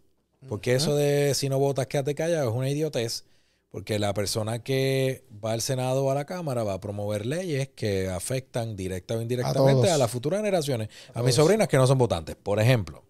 Porque 0.48 0.74
eso 0.74 0.96
de 0.96 1.34
si 1.34 1.48
no 1.48 1.58
votas, 1.58 1.86
quédate 1.86 2.14
callado 2.14 2.50
es 2.50 2.56
una 2.56 2.70
idiotez. 2.70 3.24
Porque 3.70 4.00
la 4.00 4.12
persona 4.14 4.64
que 4.64 5.24
va 5.44 5.52
al 5.52 5.60
Senado 5.60 6.04
o 6.04 6.10
a 6.10 6.14
la 6.14 6.24
Cámara 6.24 6.64
va 6.64 6.74
a 6.74 6.80
promover 6.80 7.24
leyes 7.24 7.68
que 7.68 8.08
afectan 8.08 8.74
directa 8.74 9.14
o 9.14 9.22
indirectamente 9.22 9.90
a, 9.90 9.96
las 9.96 10.10
futuras 10.10 10.40
generaciones. 10.40 10.88
A, 11.14 11.20
A 11.20 11.22
mis 11.22 11.36
sobrinas 11.36 11.68
que 11.68 11.76
no 11.76 11.86
son 11.86 11.98
votantes, 11.98 12.34
por 12.34 12.58
ejemplo. 12.58 13.04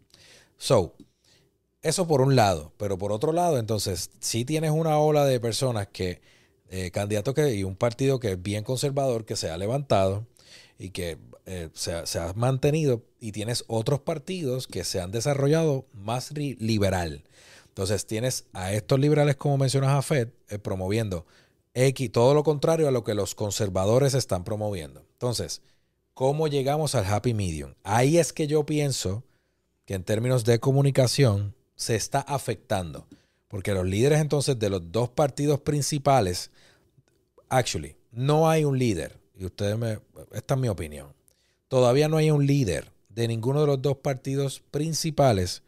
So, 0.58 0.94
eso 1.80 2.06
por 2.06 2.20
un 2.20 2.36
lado. 2.36 2.74
Pero 2.76 2.98
por 2.98 3.10
otro 3.10 3.32
lado, 3.32 3.58
entonces, 3.58 4.10
si 4.20 4.44
tienes 4.44 4.70
una 4.70 4.98
ola 4.98 5.24
de 5.24 5.40
personas 5.40 5.88
que, 5.88 6.20
eh, 6.68 6.90
candidatos 6.90 7.34
que, 7.34 7.54
y 7.54 7.64
un 7.64 7.76
partido 7.76 8.20
que 8.20 8.32
es 8.32 8.42
bien 8.42 8.62
conservador, 8.62 9.24
que 9.24 9.36
se 9.36 9.48
ha 9.48 9.56
levantado 9.56 10.26
y 10.80 10.90
que 10.90 11.18
eh, 11.44 11.68
se, 11.74 12.06
se 12.06 12.18
ha 12.18 12.32
mantenido, 12.32 13.04
y 13.20 13.32
tienes 13.32 13.64
otros 13.66 14.00
partidos 14.00 14.66
que 14.66 14.82
se 14.82 14.98
han 14.98 15.12
desarrollado 15.12 15.84
más 15.92 16.32
liberal. 16.32 17.22
Entonces 17.68 18.06
tienes 18.06 18.46
a 18.54 18.72
estos 18.72 18.98
liberales, 18.98 19.36
como 19.36 19.58
mencionas 19.58 19.90
a 19.90 20.00
Fed, 20.00 20.28
eh, 20.48 20.58
promoviendo 20.58 21.26
X, 21.74 22.10
todo 22.10 22.32
lo 22.32 22.42
contrario 22.44 22.88
a 22.88 22.92
lo 22.92 23.04
que 23.04 23.14
los 23.14 23.34
conservadores 23.34 24.14
están 24.14 24.42
promoviendo. 24.42 25.04
Entonces, 25.12 25.60
¿cómo 26.14 26.48
llegamos 26.48 26.94
al 26.94 27.04
happy 27.04 27.34
medium? 27.34 27.74
Ahí 27.84 28.16
es 28.16 28.32
que 28.32 28.46
yo 28.46 28.64
pienso 28.64 29.22
que 29.84 29.92
en 29.94 30.02
términos 30.02 30.46
de 30.46 30.60
comunicación 30.60 31.54
se 31.76 31.94
está 31.94 32.20
afectando. 32.20 33.06
Porque 33.48 33.74
los 33.74 33.84
líderes 33.84 34.20
entonces 34.20 34.58
de 34.58 34.70
los 34.70 34.90
dos 34.90 35.10
partidos 35.10 35.60
principales, 35.60 36.50
actually, 37.50 37.96
no 38.12 38.48
hay 38.48 38.64
un 38.64 38.78
líder. 38.78 39.19
Y 39.40 39.46
ustedes 39.46 39.78
me, 39.78 39.98
esta 40.32 40.52
es 40.52 40.60
mi 40.60 40.68
opinión. 40.68 41.14
Todavía 41.68 42.08
no 42.08 42.18
hay 42.18 42.30
un 42.30 42.46
líder 42.46 42.92
de 43.08 43.26
ninguno 43.26 43.62
de 43.62 43.68
los 43.68 43.80
dos 43.80 43.96
partidos 43.96 44.62
principales. 44.70 45.62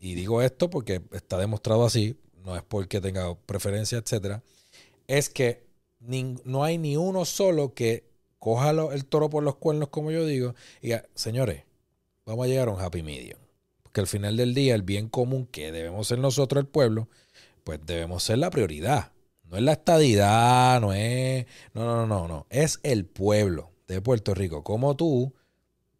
Y 0.00 0.14
digo 0.14 0.40
esto 0.40 0.70
porque 0.70 1.02
está 1.12 1.36
demostrado 1.36 1.84
así, 1.84 2.16
no 2.42 2.56
es 2.56 2.62
porque 2.62 3.02
tenga 3.02 3.34
preferencia, 3.40 3.98
etcétera. 3.98 4.42
Es 5.06 5.28
que 5.28 5.66
no 6.00 6.64
hay 6.64 6.78
ni 6.78 6.96
uno 6.96 7.26
solo 7.26 7.74
que 7.74 8.08
coja 8.38 8.70
el 8.70 9.04
toro 9.04 9.28
por 9.28 9.42
los 9.42 9.56
cuernos, 9.56 9.90
como 9.90 10.10
yo 10.10 10.24
digo, 10.24 10.54
y 10.80 10.86
diga, 10.86 11.04
señores, 11.14 11.64
vamos 12.24 12.46
a 12.46 12.48
llegar 12.48 12.68
a 12.68 12.70
un 12.70 12.80
happy 12.80 13.02
medium. 13.02 13.38
Porque 13.82 14.00
al 14.00 14.06
final 14.06 14.38
del 14.38 14.54
día, 14.54 14.74
el 14.74 14.82
bien 14.82 15.10
común 15.10 15.46
que 15.46 15.72
debemos 15.72 16.08
ser 16.08 16.20
nosotros, 16.20 16.62
el 16.62 16.68
pueblo, 16.68 17.06
pues 17.64 17.80
debemos 17.84 18.22
ser 18.22 18.38
la 18.38 18.48
prioridad. 18.48 19.12
No 19.48 19.56
es 19.56 19.62
la 19.62 19.72
estadidad, 19.72 20.80
no 20.80 20.92
es. 20.92 21.46
No, 21.72 21.84
no, 21.84 22.06
no, 22.06 22.28
no. 22.28 22.46
Es 22.50 22.80
el 22.82 23.06
pueblo 23.06 23.72
de 23.86 24.02
Puerto 24.02 24.34
Rico. 24.34 24.62
Como 24.62 24.94
tú 24.96 25.34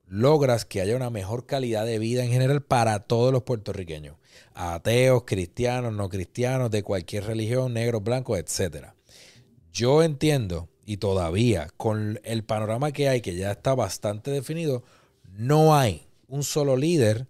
logras 0.07 0.65
que 0.65 0.81
haya 0.81 0.97
una 0.97 1.11
mejor 1.11 1.47
calidad 1.47 1.87
de 1.87 1.99
vida 1.99 2.25
en 2.25 2.31
general 2.31 2.63
para 2.63 3.01
todos 3.01 3.33
los 3.33 3.43
puertorriqueños. 3.43 4.17
Ateos, 4.55 5.25
cristianos, 5.25 5.93
no 5.93 6.09
cristianos, 6.09 6.71
de 6.71 6.83
cualquier 6.83 7.25
religión, 7.25 7.75
negros, 7.75 8.03
blancos, 8.03 8.39
etcétera. 8.39 8.95
Yo 9.73 10.03
entiendo, 10.03 10.69
y 10.85 10.97
todavía 10.97 11.69
con 11.77 12.21
el 12.25 12.45
panorama 12.45 12.93
que 12.93 13.09
hay, 13.09 13.21
que 13.21 13.35
ya 13.35 13.53
está 13.53 13.75
bastante 13.75 14.31
definido, 14.31 14.83
no 15.25 15.77
hay 15.77 16.09
un 16.27 16.43
solo 16.43 16.77
líder 16.77 17.27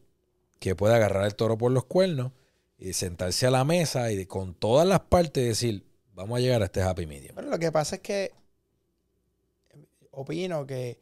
que 0.60 0.74
pueda 0.74 0.96
agarrar 0.96 1.26
el 1.26 1.34
toro 1.34 1.58
por 1.58 1.70
los 1.70 1.84
cuernos 1.84 2.32
y 2.78 2.92
sentarse 2.92 3.46
a 3.46 3.50
la 3.50 3.64
mesa 3.64 4.10
y 4.12 4.24
con 4.26 4.54
todas 4.54 4.86
las 4.86 5.00
partes 5.00 5.44
decir, 5.44 5.84
vamos 6.18 6.36
a 6.38 6.40
llegar 6.40 6.60
a 6.62 6.66
este 6.66 6.82
happy 6.82 7.06
medium. 7.06 7.34
Bueno, 7.34 7.50
lo 7.50 7.58
que 7.58 7.70
pasa 7.72 7.96
es 7.96 8.02
que 8.02 8.32
opino 10.10 10.66
que, 10.66 10.98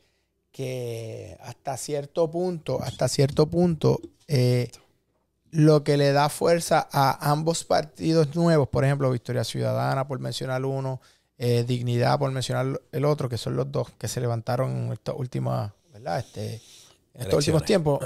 que 0.53 1.37
hasta 1.41 1.77
cierto 1.77 2.31
punto, 2.31 2.81
hasta 2.83 3.09
cierto 3.09 3.47
punto, 3.49 4.01
eh, 4.29 4.71
lo 5.51 5.85
que 5.85 5.97
le 5.97 6.13
da 6.13 6.29
fuerza 6.29 6.87
a 6.93 7.31
ambos 7.31 7.65
partidos 7.65 8.35
nuevos, 8.35 8.69
por 8.69 8.85
ejemplo, 8.85 9.11
Victoria 9.11 9.45
Ciudadana, 9.45 10.07
por 10.07 10.19
mencionar 10.19 10.65
uno, 10.65 11.01
eh, 11.39 11.65
Dignidad, 11.67 12.19
por 12.19 12.31
mencionar 12.31 12.81
el 12.93 13.05
otro, 13.05 13.29
que 13.29 13.39
son 13.39 13.57
los 13.57 13.71
dos 13.71 13.91
que 13.99 14.09
se 14.09 14.21
levantaron 14.21 14.87
en 14.87 14.93
estas 14.93 15.15
últimas, 15.17 15.73
¿verdad? 15.93 16.19
Este, 16.19 16.55
en 17.15 17.23
estos 17.23 17.39
últimos 17.39 17.65
tiempos. 17.65 18.01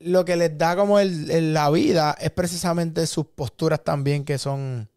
Lo 0.00 0.24
que 0.26 0.36
les 0.36 0.58
da 0.58 0.76
como 0.76 0.98
el, 0.98 1.30
el- 1.30 1.54
la 1.54 1.70
vida 1.70 2.14
es 2.20 2.30
precisamente 2.30 3.06
sus 3.06 3.26
posturas 3.26 3.82
también 3.82 4.24
que 4.26 4.36
son 4.36 4.90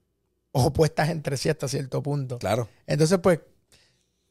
opuestas 0.52 1.10
entre 1.10 1.38
sí 1.38 1.50
hasta 1.50 1.68
cierto 1.68 2.02
punto. 2.02 2.38
Claro. 2.40 2.68
Entonces, 2.88 3.20
pues, 3.22 3.40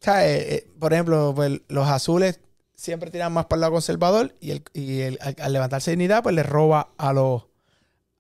¿sabes? 0.01 0.43
Eh, 0.43 0.71
por 0.79 0.93
ejemplo, 0.93 1.33
pues, 1.35 1.61
los 1.69 1.87
azules 1.89 2.41
siempre 2.75 3.11
tiran 3.11 3.33
más 3.33 3.47
para 3.47 3.57
el 3.59 3.61
lado 3.63 3.73
conservador 3.75 4.35
y, 4.41 4.53
el, 4.53 4.63
y 4.73 5.01
el- 5.01 5.19
al, 5.21 5.37
al 5.41 5.53
levantarse 5.53 5.91
dignidad, 5.91 6.23
pues 6.23 6.35
le 6.35 6.43
roba 6.45 6.91
a 6.97 7.13
los, 7.13 7.45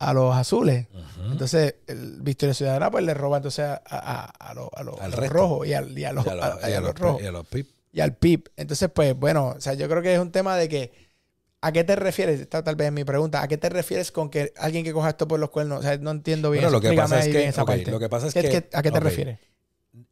a 0.00 0.12
los 0.12 0.34
azules. 0.34 0.87
Entonces, 1.30 1.76
el 1.87 2.20
Victoria 2.22 2.54
Ciudadana, 2.54 2.90
pues 2.90 3.04
le 3.04 3.14
roba 3.14 3.37
entonces 3.38 3.64
a, 3.64 3.80
a- 3.84 4.24
a- 4.26 4.54
los, 4.54 4.68
a 4.74 4.80
a 5.04 5.08
los 5.08 5.28
rojos 5.28 5.66
y, 5.66 5.74
al- 5.74 5.96
y 5.96 6.04
a 6.04 6.12
los, 6.12 6.26
Y 6.26 6.28
a 6.30 6.34
rojos 6.80 7.22
y 7.22 7.26
a 7.26 7.30
los 7.32 7.46
pip. 7.46 7.68
y 7.92 8.00
al 8.00 8.14
PIB. 8.16 8.48
Entonces, 8.56 8.90
pues, 8.92 9.14
bueno, 9.16 9.54
o 9.56 9.61
sea, 9.61 9.74
yo 9.74 9.88
creo 9.88 10.02
que 10.02 10.14
es 10.14 10.20
un 10.20 10.32
tema 10.32 10.56
de 10.56 10.68
que, 10.68 10.92
¿a 11.60 11.72
qué 11.72 11.84
te 11.84 11.96
refieres? 11.96 12.40
Esta 12.40 12.62
tal 12.62 12.76
vez 12.76 12.86
es 12.88 12.92
mi 12.92 13.04
pregunta. 13.04 13.42
¿A 13.42 13.48
qué 13.48 13.56
te 13.58 13.68
refieres 13.68 14.12
con 14.12 14.30
que 14.30 14.52
alguien 14.56 14.84
que 14.84 14.92
coja 14.92 15.10
esto 15.10 15.26
por 15.28 15.40
los 15.40 15.50
cuernos? 15.50 15.80
O 15.80 15.82
sea, 15.82 15.96
no 15.98 16.10
entiendo 16.10 16.50
bien. 16.50 16.62
Bueno, 16.64 16.76
lo 16.76 16.80
que 16.80 16.88
pasa 16.96 17.18
es 17.20 17.24
que- 17.32 17.46
lo 17.92 17.98
que 17.98 18.08
pasa 18.08 18.26
es 18.28 18.34
¿Qué- 18.34 18.40
que- 18.42 18.76
¿A 18.76 18.82
qué 18.82 18.90
te 18.90 19.00
refieres? 19.00 19.38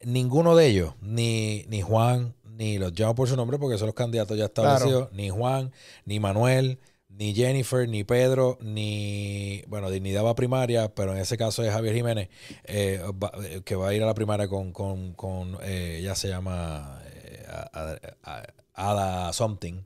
Ninguno 0.03 0.55
de 0.55 0.65
ellos, 0.67 0.93
ni, 1.01 1.63
ni 1.69 1.81
Juan, 1.81 2.33
ni 2.43 2.77
los 2.77 2.91
llamo 2.99 3.15
por 3.15 3.27
su 3.29 3.35
nombre 3.37 3.57
porque 3.59 3.77
son 3.77 3.85
los 3.87 3.95
candidatos 3.95 4.37
ya 4.37 4.45
establecidos, 4.45 5.09
ni 5.13 5.29
Juan, 5.29 5.71
ni 6.05 6.19
Manuel, 6.19 6.79
ni 7.09 7.33
Jennifer, 7.33 7.87
ni 7.87 8.03
Pedro, 8.03 8.57
ni, 8.59 9.63
bueno, 9.67 9.89
Dignidad 9.89 10.23
va 10.25 10.31
a 10.31 10.35
primaria, 10.35 10.93
pero 10.93 11.13
en 11.13 11.19
ese 11.19 11.37
caso 11.37 11.63
es 11.63 11.71
Javier 11.71 11.93
Jiménez, 11.95 12.29
eh, 12.65 13.01
va- 13.23 13.31
eh, 13.45 13.61
que 13.63 13.75
va 13.75 13.89
a 13.89 13.93
ir 13.93 14.03
a 14.03 14.07
la 14.07 14.13
primaria 14.13 14.47
con, 14.47 14.71
con, 14.73 15.13
con 15.13 15.57
eh, 15.63 15.97
ella 16.01 16.15
se 16.15 16.27
llama 16.27 17.01
eh, 17.05 17.45
Ada 18.73 19.31
Something. 19.33 19.81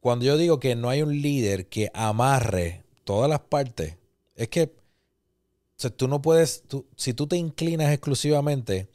Cuando 0.00 0.24
yo 0.24 0.36
digo 0.36 0.58
que 0.60 0.74
no 0.76 0.88
hay 0.88 1.02
un 1.02 1.20
líder 1.20 1.68
que 1.68 1.90
amarre 1.94 2.84
todas 3.04 3.28
las 3.28 3.40
partes, 3.40 3.96
es 4.34 4.48
que 4.48 4.74
tú 5.96 6.08
no 6.08 6.20
puedes, 6.20 6.64
si 6.96 7.14
tú 7.14 7.26
te 7.26 7.36
inclinas 7.36 7.92
exclusivamente 7.92 8.88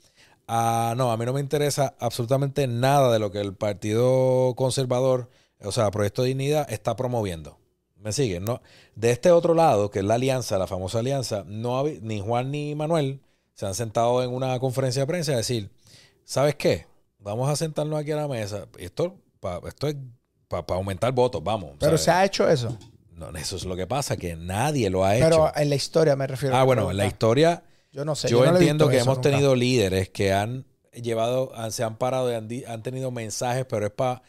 a, 0.47 0.93
no, 0.97 1.11
a 1.11 1.17
mí 1.17 1.25
no 1.25 1.33
me 1.33 1.39
interesa 1.39 1.95
absolutamente 1.99 2.67
nada 2.67 3.11
de 3.11 3.19
lo 3.19 3.31
que 3.31 3.39
el 3.39 3.55
Partido 3.55 4.53
Conservador, 4.55 5.29
o 5.59 5.71
sea, 5.71 5.89
Proyecto 5.91 6.21
de 6.21 6.29
Dignidad, 6.29 6.71
está 6.71 6.95
promoviendo. 6.95 7.57
¿Me 7.95 8.11
siguen? 8.11 8.45
No, 8.45 8.61
de 8.95 9.11
este 9.11 9.31
otro 9.31 9.55
lado, 9.55 9.89
que 9.89 9.99
es 9.99 10.05
la 10.05 10.15
alianza, 10.15 10.59
la 10.59 10.67
famosa 10.67 10.99
alianza, 10.99 11.43
no 11.47 11.85
ni 11.85 12.19
Juan 12.21 12.51
ni 12.51 12.75
Manuel 12.75 13.19
se 13.55 13.65
han 13.65 13.73
sentado 13.73 14.21
en 14.21 14.31
una 14.31 14.59
conferencia 14.59 15.01
de 15.01 15.07
prensa 15.07 15.31
a 15.31 15.37
decir, 15.37 15.71
¿sabes 16.23 16.55
qué? 16.55 16.85
Vamos 17.17 17.49
a 17.49 17.55
sentarnos 17.55 17.99
aquí 17.99 18.11
a 18.11 18.17
la 18.17 18.27
mesa. 18.27 18.67
Esto, 18.77 19.15
esto 19.65 19.87
es 19.87 19.95
para 20.63 20.77
aumentar 20.77 21.11
votos, 21.11 21.43
vamos. 21.43 21.71
Pero 21.79 21.91
¿sabes? 21.97 22.01
se 22.03 22.11
ha 22.11 22.25
hecho 22.25 22.49
eso. 22.49 22.77
No, 23.15 23.29
eso 23.37 23.55
es 23.55 23.63
lo 23.65 23.75
que 23.75 23.87
pasa, 23.87 24.17
que 24.17 24.35
nadie 24.35 24.89
lo 24.89 25.05
ha 25.05 25.15
hecho. 25.15 25.25
Pero 25.25 25.51
en 25.55 25.69
la 25.69 25.75
historia 25.75 26.15
me 26.15 26.27
refiero. 26.27 26.55
Ah, 26.55 26.63
bueno, 26.63 26.91
en 26.91 26.97
la 26.97 27.05
historia 27.05 27.63
Yo 27.93 28.03
no 28.05 28.13
sé. 28.15 28.27
yo, 28.27 28.43
no 28.45 28.51
entiendo 28.51 28.89
que 28.89 28.97
hemos 28.99 29.17
nunca. 29.17 29.29
tenido 29.29 29.55
líderes 29.55 30.09
que 30.09 30.33
han 30.33 30.65
llevado, 30.93 31.51
han- 31.55 31.71
se 31.71 31.83
han 31.83 31.95
parado 31.97 32.29
y 32.31 32.35
han, 32.35 32.47
han 32.67 32.83
tenido 32.83 33.11
mensajes, 33.11 33.65
pero 33.69 33.85
es 33.85 33.91
para, 33.93 34.21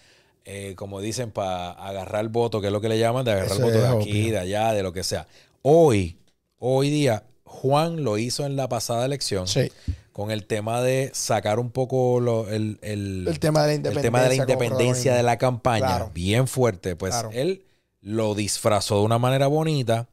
como 0.77 1.01
dicen, 1.01 1.33
para 1.33 1.73
agarrar 1.73 2.23
el 2.23 2.29
voto, 2.29 2.61
que 2.61 2.69
es 2.69 2.73
lo 2.73 2.81
que 2.81 2.89
le 2.89 2.99
llaman, 2.99 3.25
de 3.25 3.33
agarrar 3.33 3.51
Eso 3.53 3.67
el 3.67 3.73
voto 3.73 3.83
de 3.83 3.89
aquí, 4.03 4.21
obvio. 4.23 4.33
de 4.33 4.39
allá, 4.39 4.73
de 4.73 4.83
lo 4.85 4.93
que 4.93 5.03
sea. 5.03 5.27
Hoy, 5.63 6.17
hoy 6.59 6.91
día, 6.91 7.25
Juan 7.45 8.05
lo 8.05 8.19
hizo 8.19 8.47
en 8.47 8.55
la 8.55 8.69
pasada 8.69 9.05
elección 9.05 9.49
Sí. 9.49 9.73
Con 10.17 10.31
el 10.31 10.47
tema 10.47 10.81
de 10.81 11.11
sacar 11.13 11.59
un 11.59 11.71
poco 11.71 12.21
lo- 12.21 12.49
el, 12.49 12.79
el- 12.81 13.29
El 13.29 13.39
tema 13.39 13.61
de 13.61 13.67
la 13.67 13.73
el 13.75 13.77
independencia. 13.77 14.03
tema 14.03 14.23
de 14.23 14.29
la 14.29 14.35
independencia 14.35 15.15
de 15.15 15.23
la 15.23 15.37
campaña, 15.37 15.87
Claro. 15.87 16.11
bien 16.15 16.49
fuerte, 16.49 16.97
pues 16.97 17.13
Claro. 17.13 17.29
él 17.35 17.67
lo 18.01 18.35
disfrazó 18.35 19.01
de 19.01 19.05
una 19.05 19.19
manera 19.19 19.47
bonita 19.47 20.09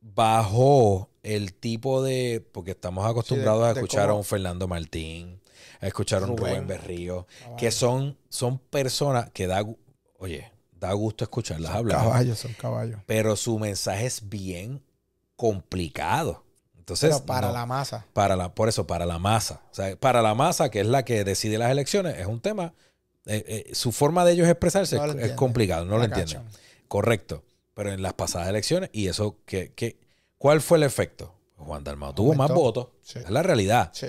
bajó 0.00 1.08
el 1.24 1.54
tipo 1.54 2.02
de. 2.04 2.46
Porque 2.52 2.72
estamos 2.72 3.04
acostumbrados 3.04 3.62
de- 3.62 3.68
a 3.68 3.72
escuchar 3.72 4.10
a 4.10 4.14
un 4.14 4.22
Fernando 4.24 4.68
Martín, 4.68 5.40
a 5.80 5.86
escuchar 5.88 6.22
a 6.22 6.26
un 6.26 6.36
Rubén. 6.36 6.52
Rubén 6.54 6.66
Berrío, 6.68 7.26
Caballo. 7.40 7.56
que 7.56 7.70
son, 7.72 8.16
son 8.28 8.58
personas 8.58 9.30
que 9.30 9.46
da. 9.48 9.64
Oye, 10.18 10.52
da 10.78 10.92
gusto 10.92 11.24
escucharlas 11.24 11.72
hablar. 11.74 11.98
Caballos, 11.98 12.38
son 12.38 12.52
caballos. 12.54 13.00
Pero 13.06 13.34
su 13.36 13.58
mensaje 13.58 14.06
es 14.06 14.28
bien 14.28 14.82
complicado. 15.34 16.44
Entonces, 16.82 17.10
Pero 17.14 17.26
para 17.26 17.46
no- 17.46 17.52
la 17.54 17.64
masa. 17.66 18.06
para 18.12 18.34
la, 18.34 18.52
por 18.54 18.68
eso, 18.68 18.88
para 18.88 19.06
la 19.06 19.20
masa. 19.20 19.62
O 19.70 19.74
sea, 19.74 19.94
para 19.96 20.20
la 20.20 20.34
masa, 20.34 20.68
que 20.68 20.80
es 20.80 20.86
la 20.86 21.04
que 21.04 21.22
decide 21.22 21.56
las 21.56 21.70
elecciones, 21.70 22.18
es 22.18 22.26
un 22.26 22.40
tema. 22.40 22.74
eh, 23.24 23.44
eh, 23.68 23.74
su 23.76 23.92
forma 23.92 24.24
de 24.24 24.32
ellos 24.32 24.48
expresarse 24.48 24.96
No 24.96 25.04
es, 25.12 25.32
complicado, 25.34 25.84
no 25.84 25.96
lo 25.96 26.02
entienden. 26.02 26.38
cachan. 26.42 26.60
Correcto. 26.88 27.44
Pero 27.72 27.92
en 27.92 28.02
las 28.02 28.14
pasadas 28.14 28.48
elecciones, 28.48 28.90
y 28.92 29.06
eso, 29.06 29.36
que, 29.46 29.72
que, 29.74 29.96
¿cuál 30.38 30.60
fue 30.60 30.78
el 30.78 30.82
efecto? 30.82 31.32
Juan 31.56 31.84
Dalmau 31.84 32.12
tuvo 32.14 32.34
más 32.34 32.50
votos. 32.52 32.88
Sí. 33.02 33.20
Es 33.20 33.30
la 33.30 33.44
realidad. 33.44 33.90
Sí. 33.94 34.08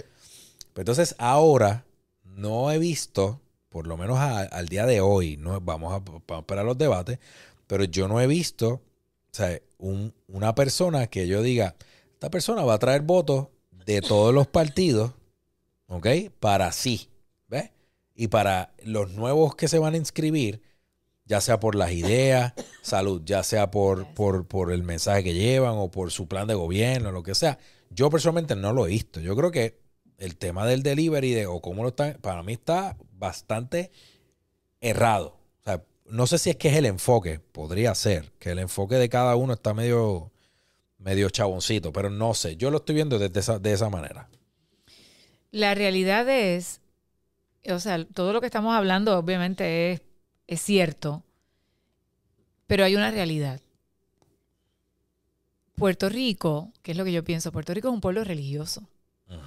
Pero 0.73 0.81
entonces, 0.81 1.13
ahora 1.19 1.86
no 2.23 2.71
he 2.71 2.79
visto, 2.79 3.39
por 3.69 3.86
lo 3.86 3.97
menos 3.97 4.17
a- 4.17 4.39
al 4.39 4.67
día 4.67 4.88
de 4.88 4.99
hoy, 4.99 5.38
no 5.38 5.62
vamos 5.62 5.93
a, 5.93 5.99
vamos 5.99 6.23
a 6.27 6.39
esperar 6.39 6.65
los 6.65 6.77
debates, 6.79 7.19
pero 7.67 7.83
yo 7.83 8.07
no 8.07 8.19
he 8.19 8.25
visto, 8.25 8.67
o 8.69 8.81
sea, 9.31 9.59
un- 9.77 10.12
una 10.27 10.55
persona 10.55 11.05
que 11.05 11.27
yo 11.27 11.43
diga, 11.43 11.75
esta 12.23 12.31
persona 12.31 12.63
va 12.63 12.75
a 12.75 12.79
traer 12.79 13.01
votos 13.01 13.49
de 13.86 13.99
todos 13.99 14.33
los 14.33 14.47
partidos, 14.47 15.12
¿ok? 15.88 16.07
Para 16.39 16.71
sí, 16.71 17.09
¿ves? 17.49 17.71
Y 18.15 18.29
para 18.29 18.73
los 18.86 19.12
nuevos 19.12 19.57
que 19.57 19.67
se 19.67 19.77
van 19.77 19.93
a 19.93 19.97
inscribir, 19.97 20.62
ya 21.25 21.41
sea 21.41 21.59
por 21.59 21.75
las 21.75 21.91
ideas, 21.91 22.53
salud, 22.81 23.23
ya 23.25 23.43
sea 23.43 23.71
por, 23.71 24.07
por, 24.13 24.47
por 24.47 24.71
el 24.71 24.83
mensaje 24.83 25.21
que 25.21 25.33
llevan 25.33 25.73
o 25.75 25.91
por 25.91 26.12
su 26.12 26.29
plan 26.29 26.47
de 26.47 26.53
gobierno, 26.53 27.12
lo 27.12 27.23
que 27.23 27.36
sea. 27.36 27.59
Yo 27.89 28.09
personalmente 28.09 28.55
no 28.55 28.71
lo 28.71 28.86
he 28.86 28.91
visto. 28.91 29.19
Yo 29.19 29.36
creo 29.36 29.51
que 29.51 29.81
el 30.17 30.38
tema 30.38 30.65
del 30.65 30.81
delivery 30.81 31.33
de, 31.33 31.45
o 31.45 31.59
cómo 31.59 31.83
lo 31.83 31.89
están, 31.89 32.19
para 32.21 32.41
mí 32.41 32.53
está 32.53 32.95
bastante 33.12 33.91
errado. 34.79 35.36
O 35.59 35.63
sea, 35.65 35.83
no 36.05 36.25
sé 36.25 36.38
si 36.38 36.51
es 36.51 36.55
que 36.55 36.69
es 36.69 36.77
el 36.77 36.86
enfoque, 36.86 37.41
podría 37.41 37.93
ser, 37.95 38.31
que 38.39 38.51
el 38.51 38.59
enfoque 38.59 38.95
de 38.95 39.09
cada 39.09 39.36
uno 39.36 39.51
está 39.51 39.73
medio, 39.73 40.31
medio 41.03 41.29
chaboncito, 41.29 41.91
pero 41.91 42.09
no 42.09 42.33
sé. 42.33 42.55
Yo 42.55 42.71
lo 42.71 42.77
estoy 42.77 42.95
viendo 42.95 43.19
desde 43.19 43.39
esa, 43.39 43.59
de 43.59 43.73
esa 43.73 43.89
manera. 43.89 44.29
La 45.51 45.75
realidad 45.75 46.27
es, 46.29 46.81
o 47.69 47.79
sea, 47.79 48.03
todo 48.05 48.33
lo 48.33 48.39
que 48.39 48.47
estamos 48.47 48.73
hablando 48.75 49.17
obviamente 49.17 49.91
es, 49.91 50.01
es 50.47 50.61
cierto, 50.61 51.23
pero 52.67 52.85
hay 52.85 52.95
una 52.95 53.11
realidad. 53.11 53.59
Puerto 55.75 56.09
Rico, 56.09 56.71
que 56.81 56.91
es 56.91 56.97
lo 56.97 57.03
que 57.03 57.11
yo 57.11 57.23
pienso, 57.23 57.51
Puerto 57.51 57.73
Rico 57.73 57.89
es 57.89 57.93
un 57.93 58.01
pueblo 58.01 58.23
religioso. 58.23 58.87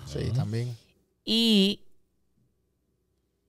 Sí, 0.06 0.30
también. 0.34 0.76
Y 1.24 1.80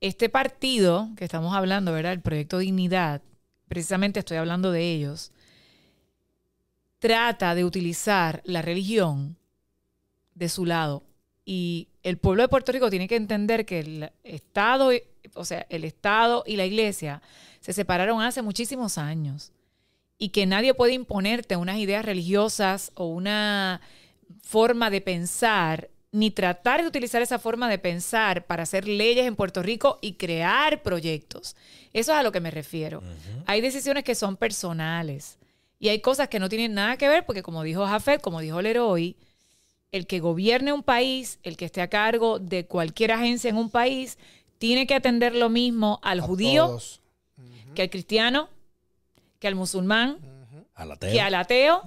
este 0.01 0.29
partido 0.29 1.09
que 1.15 1.25
estamos 1.25 1.55
hablando, 1.55 1.91
¿verdad? 1.91 2.13
El 2.13 2.21
proyecto 2.21 2.59
Dignidad, 2.59 3.21
precisamente 3.67 4.19
estoy 4.19 4.37
hablando 4.37 4.71
de 4.71 4.93
ellos, 4.93 5.31
trata 6.99 7.55
de 7.55 7.65
utilizar 7.65 8.41
la 8.45 8.61
religión 8.61 9.37
de 10.33 10.49
su 10.49 10.65
lado. 10.65 11.03
Y 11.45 11.87
el 12.03 12.17
pueblo 12.17 12.43
de 12.43 12.49
Puerto 12.49 12.71
Rico 12.71 12.89
tiene 12.89 13.07
que 13.07 13.15
entender 13.15 13.65
que 13.65 13.79
el 13.79 14.11
Estado, 14.23 14.93
y- 14.93 15.03
o 15.33 15.45
sea, 15.45 15.65
el 15.69 15.83
Estado 15.83 16.43
y 16.45 16.57
la 16.57 16.65
iglesia 16.65 17.21
se 17.59 17.73
separaron 17.73 18.21
hace 18.21 18.41
muchísimos 18.41 18.97
años. 18.97 19.51
Y 20.17 20.29
que 20.29 20.45
nadie 20.45 20.73
puede 20.73 20.93
imponerte 20.93 21.55
unas 21.55 21.77
ideas 21.77 22.03
religiosas 22.03 22.91
o 22.95 23.05
una 23.07 23.81
forma 24.41 24.89
de 24.89 25.01
pensar, 25.01 25.89
ni 26.11 26.31
tratar 26.31 26.81
de 26.81 26.87
utilizar 26.87 27.21
esa 27.21 27.37
forma 27.37 27.69
de 27.69 27.77
pensar 27.77 28.45
para 28.45 28.63
hacer 28.63 28.87
leyes 28.87 29.25
en 29.27 29.35
Puerto 29.35 29.61
Rico 29.61 29.99
y 30.01 30.13
crear 30.13 30.81
proyectos. 30.81 31.55
Eso 31.93 32.11
es 32.13 32.17
a 32.17 32.23
lo 32.23 32.31
que 32.31 32.39
me 32.39 32.49
refiero. 32.51 33.03
Hay 33.45 33.61
decisiones 33.61 34.03
que 34.03 34.15
son 34.15 34.35
personales 34.37 35.37
y 35.79 35.89
hay 35.89 36.01
cosas 36.01 36.27
que 36.27 36.39
no 36.39 36.49
tienen 36.49 36.73
nada 36.73 36.97
que 36.97 37.07
ver 37.07 37.25
porque 37.25 37.43
como 37.43 37.63
dijo 37.63 37.85
Jafet, 37.85 38.21
como 38.21 38.41
dijo 38.41 38.61
Leroy, 38.61 39.15
el 39.91 40.07
que 40.07 40.19
gobierne 40.19 40.73
un 40.73 40.83
país, 40.83 41.39
el 41.43 41.57
que 41.57 41.65
esté 41.65 41.81
a 41.81 41.89
cargo 41.89 42.39
de 42.39 42.65
cualquier 42.65 43.11
agencia 43.11 43.49
en 43.49 43.57
un 43.57 43.69
país, 43.69 44.17
tiene 44.57 44.87
que 44.87 44.95
atender 44.95 45.35
lo 45.35 45.49
mismo 45.49 45.99
al 46.03 46.19
A 46.19 46.23
judío 46.23 46.79
que 47.75 47.83
al 47.83 47.89
cristiano, 47.91 48.49
que 49.39 49.47
al 49.47 49.55
musulmán, 49.55 50.17
que 50.99 51.21
al 51.21 51.35
ateo, 51.35 51.83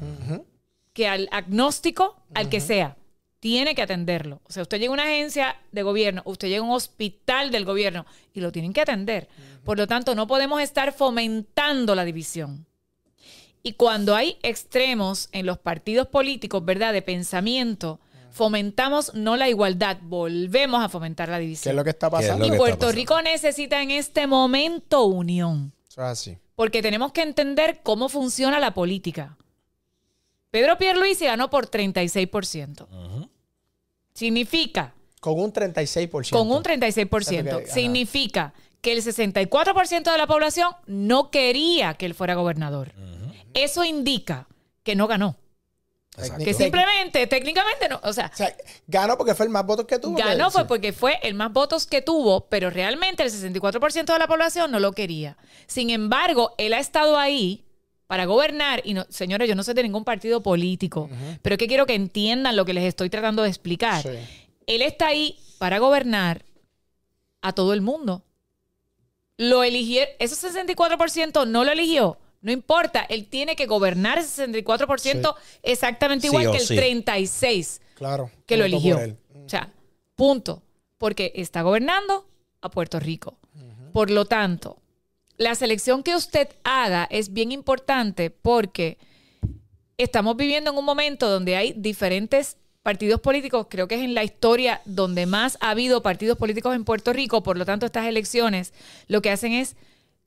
que 0.93 1.09
al 1.09 1.29
agnóstico, 1.33 2.23
al 2.35 2.49
que 2.49 2.61
sea. 2.61 2.97
Tiene 3.41 3.75
que 3.75 3.83
atenderlo. 3.83 4.43
O 4.45 4.53
sea, 4.53 4.63
usted 4.63 4.79
llega 4.79 4.91
a 4.91 4.95
una 4.95 5.05
agencia 5.05 5.57
de 5.73 5.83
gobierno, 5.83 6.23
usted 6.27 6.49
llega 6.49 6.61
a 6.61 6.65
un 6.65 6.75
hospital 6.75 7.51
del 7.51 7.65
gobierno 7.65 8.05
y 8.35 8.41
lo 8.41 8.53
tienen 8.53 8.73
que 8.73 8.83
atender. 8.83 9.29
Por 9.65 9.79
lo 9.79 9.87
tanto, 9.87 10.15
no 10.15 10.27
podemos 10.27 10.61
estar 10.61 10.93
fomentando 10.93 11.95
la 11.95 12.05
división. 12.05 12.67
Y 13.63 13.75
cuando 13.75 14.15
hay 14.17 14.39
extremos 14.43 15.29
en 15.33 15.47
los 15.47 15.59
partidos 15.59 16.07
políticos, 16.09 16.65
¿verdad? 16.65 16.93
De 16.93 17.03
pensamiento, 17.03 18.01
fomentamos 18.31 19.13
no 19.15 19.37
la 19.37 19.49
igualdad, 19.49 19.99
volvemos 20.03 20.83
a 20.83 20.89
fomentar 20.89 21.29
la 21.29 21.37
¿Qué 21.37 21.43
división. 21.43 21.73
es 21.73 21.77
lo 21.77 21.85
que 21.85 21.91
está 21.91 22.09
¿Qué 22.11 22.17
es 22.17 22.23
pasando? 22.23 22.47
Y 22.47 22.51
que 22.51 22.57
Puerto 22.57 22.79
pasando? 22.79 22.97
Rico 22.97 23.21
necesita 23.23 23.83
en 23.83 23.91
este 23.91 24.27
momento 24.27 25.05
unión. 25.05 25.73
Eso 25.89 26.03
es 26.03 26.09
así. 26.09 26.39
Porque 26.57 26.81
tenemos 26.83 27.13
que 27.13 27.23
entender 27.23 27.81
cómo 27.83 28.09
funciona 28.09 28.59
la 28.61 28.73
política. 28.73 29.37
Pedro 30.51 30.79
Pierluisi 30.79 31.27
ganó 31.27 31.49
por 31.51 31.67
36%. 31.71 32.87
Ujú. 32.91 33.29
Significa, 34.15 34.95
Con 35.21 35.39
un 35.39 35.53
36%. 35.53 36.31
con 36.31 36.51
un 36.51 36.63
36%, 36.63 37.49
Ajá. 37.65 37.73
significa 37.73 38.53
que 38.81 38.93
el 38.93 39.03
64% 39.03 40.11
de 40.11 40.19
la 40.19 40.27
población 40.27 40.73
no 40.87 41.31
quería 41.31 41.95
que 41.95 42.07
él 42.07 42.15
fuera 42.15 42.35
gobernador. 42.35 42.93
Eso 43.55 43.85
indica 43.85 44.47
que 44.83 44.95
no 44.95 45.07
ganó. 45.07 45.37
Exacto. 46.17 46.45
Que 46.45 46.55
simplemente, 46.55 47.27
técnicamente, 47.27 47.89
no. 47.89 48.01
O 48.03 48.13
sea, 48.13 48.31
O 48.33 48.37
sea, 48.37 48.55
ganó 48.89 49.17
porque 49.17 49.35
fue 49.35 49.47
el 49.47 49.51
más 49.53 49.65
votos 49.65 49.87
que 49.87 49.99
tuvo. 49.99 50.17
ganó 50.17 50.47
que- 50.47 50.51
fue 50.53 50.67
porque 50.67 50.93
fue 50.93 51.19
el 51.23 51.35
más 51.35 51.53
votos 51.53 51.87
que 51.87 52.03
tuvo, 52.03 52.49
pero 52.49 52.69
realmente 52.71 53.23
el 53.23 53.31
64% 53.31 54.13
de 54.13 54.19
la 54.19 54.27
población 54.27 54.71
no 54.71 54.81
lo 54.81 54.93
quería. 54.93 55.37
Sin 55.67 55.89
embargo, 55.91 56.55
él 56.59 56.75
ha 56.75 56.79
estado 56.79 57.17
ahí 57.19 57.65
para 58.07 58.25
gobernar 58.27 58.83
y 58.85 58.93
no, 58.95 59.07
señores, 59.09 59.49
yo 59.49 59.55
no 59.55 59.63
soy 59.63 59.75
de 59.75 59.85
ningún 59.85 60.05
partido 60.05 60.43
político, 60.43 61.09
pero 61.43 61.55
es 61.55 61.59
que 61.59 61.69
quiero 61.69 61.87
que 61.87 61.95
entiendan 61.95 62.57
lo 62.57 62.65
que 62.65 62.75
les 62.75 62.85
estoy 62.85 63.09
tratando 63.09 63.43
de 63.45 63.49
explicar. 63.49 64.03
Sí. 64.03 64.09
Él 64.67 64.83
está 64.83 65.07
ahí 65.09 65.39
para 65.59 65.79
gobernar 65.79 66.45
a 67.41 67.53
todo 67.53 67.73
el 67.73 67.83
mundo. 67.83 68.25
Lo 69.37 69.63
eligió, 69.63 70.03
ese 70.19 70.35
64% 70.35 71.47
no 71.47 71.65
lo 71.65 71.71
eligió. 71.73 72.19
No 72.41 72.53
importa, 72.53 73.01
él 73.09 73.27
tiene 73.27 73.55
que 73.57 73.67
gobernar 73.67 74.19
ese 74.19 74.47
64% 74.47 75.35
exactamente 75.63 76.27
igual 76.27 76.51
que 76.51 76.59
el 76.59 76.67
sí. 76.67 76.77
36 76.77 77.81
Claro. 77.95 78.31
que 78.47 78.57
lo 78.57 78.65
eligió. 78.65 78.99
O 79.45 79.49
sea, 79.49 79.73
punto. 80.15 80.63
Porque 80.97 81.33
está 81.35 81.63
gobernando 81.63 82.27
a 82.61 82.71
Puerto 82.71 83.01
Rico. 83.01 83.39
Por 83.93 84.11
lo 84.11 84.25
tanto, 84.27 84.79
la 85.37 85.55
selección 85.55 86.03
que 86.03 86.15
usted 86.15 86.49
haga 86.65 87.09
es 87.11 87.33
bien 87.33 87.53
importante 87.53 88.31
porque 88.31 88.99
estamos 89.99 90.37
viviendo 90.37 90.71
en 90.71 90.77
un 90.77 90.85
momento 90.85 91.29
donde 91.29 91.57
hay 91.57 91.73
diferentes 91.77 92.57
partidos 92.83 93.21
políticos. 93.21 93.67
Creo 93.69 93.89
que 93.89 93.97
es 93.97 94.03
en 94.03 94.15
la 94.15 94.25
historia 94.25 94.81
donde 94.85 95.27
más 95.27 95.59
ha 95.61 95.71
habido 95.71 96.03
partidos 96.03 96.39
políticos 96.39 96.75
en 96.75 96.85
Puerto 96.85 97.13
Rico. 97.13 97.43
Por 97.43 97.59
lo 97.59 97.65
tanto, 97.67 97.87
estas 97.87 98.07
elecciones 98.07 98.73
lo 99.09 99.23
que 99.23 99.31
hacen 99.31 99.53
es 99.53 99.77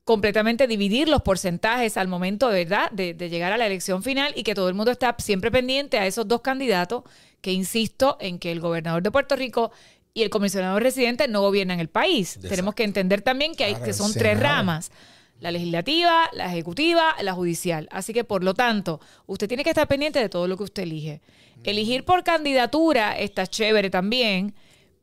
completamente 0.06 0.68
dividir 0.68 1.08
los 1.08 1.22
porcentajes 1.22 1.98
al 1.98 2.08
momento, 2.08 2.50
¿verdad?, 2.50 2.92
de, 2.92 3.14
de 3.14 3.30
llegar 3.30 3.54
a 3.54 3.58
la 3.58 3.66
elección 3.66 4.04
final 4.04 4.34
y 4.36 4.44
que 4.44 4.54
todo 4.54 4.68
el 4.68 4.74
mundo 4.74 4.92
está 4.92 5.16
siempre 5.20 5.50
pendiente 5.50 5.98
a 5.98 6.06
esos 6.06 6.28
dos 6.28 6.42
candidatos, 6.42 7.04
que 7.42 7.52
insisto 7.52 8.18
en 8.20 8.40
que 8.40 8.52
el 8.52 8.60
gobernador 8.60 9.02
de 9.02 9.12
Puerto 9.12 9.36
Rico 9.36 9.72
y 10.14 10.22
el 10.22 10.30
comisionado 10.30 10.80
residente 10.80 11.28
no 11.28 11.42
gobiernan 11.42 11.80
el 11.80 11.90
país. 11.90 12.36
Exacto. 12.36 12.50
Tenemos 12.50 12.76
que 12.76 12.84
entender 12.84 13.22
también 13.22 13.56
que, 13.56 13.64
hay, 13.64 13.76
que 13.76 13.94
son 13.94 14.14
tres 14.14 14.40
ramas. 14.40 14.92
La 15.40 15.52
legislativa, 15.52 16.30
la 16.34 16.46
ejecutiva, 16.46 17.16
la 17.22 17.34
judicial. 17.34 17.90
Así 17.92 18.14
que, 18.14 18.24
por 18.24 18.44
lo 18.44 18.54
tanto, 18.54 19.02
usted 19.26 19.48
tiene 19.48 19.64
que 19.64 19.72
estar 19.72 19.88
pendiente 19.88 20.20
de 20.20 20.30
todo 20.30 20.48
lo 20.48 20.56
que 20.56 20.64
usted 20.64 20.84
elige. 20.84 21.22
Elegir 21.64 22.06
por 22.06 22.24
candidatura 22.24 23.18
está 23.18 23.48
chévere 23.48 23.90
también, 23.90 24.54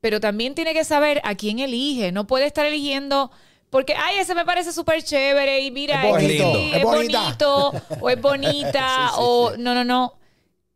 pero 0.01 0.20
también 0.20 0.55
tiene 0.55 0.72
que 0.72 0.84
saber 0.84 1.20
a 1.24 1.34
quién 1.34 1.59
elige. 1.59 2.12
No 2.12 2.26
puede 2.26 2.46
estar 2.46 2.64
eligiendo 2.64 3.30
porque, 3.71 3.95
ay, 3.95 4.18
ese 4.18 4.35
me 4.35 4.45
parece 4.45 4.73
súper 4.73 5.03
chévere 5.03 5.61
y 5.61 5.71
mira, 5.71 6.07
Es 6.07 6.11
bonito, 6.11 6.53
sí, 6.55 6.71
es 6.75 6.83
bonito 6.83 7.73
o 8.01 8.11
es 8.11 8.21
bonita 8.21 9.09
Sí, 9.09 9.14
sí, 9.14 9.18
o 9.18 9.53
no, 9.57 9.75
no, 9.75 9.85
no. 9.85 10.14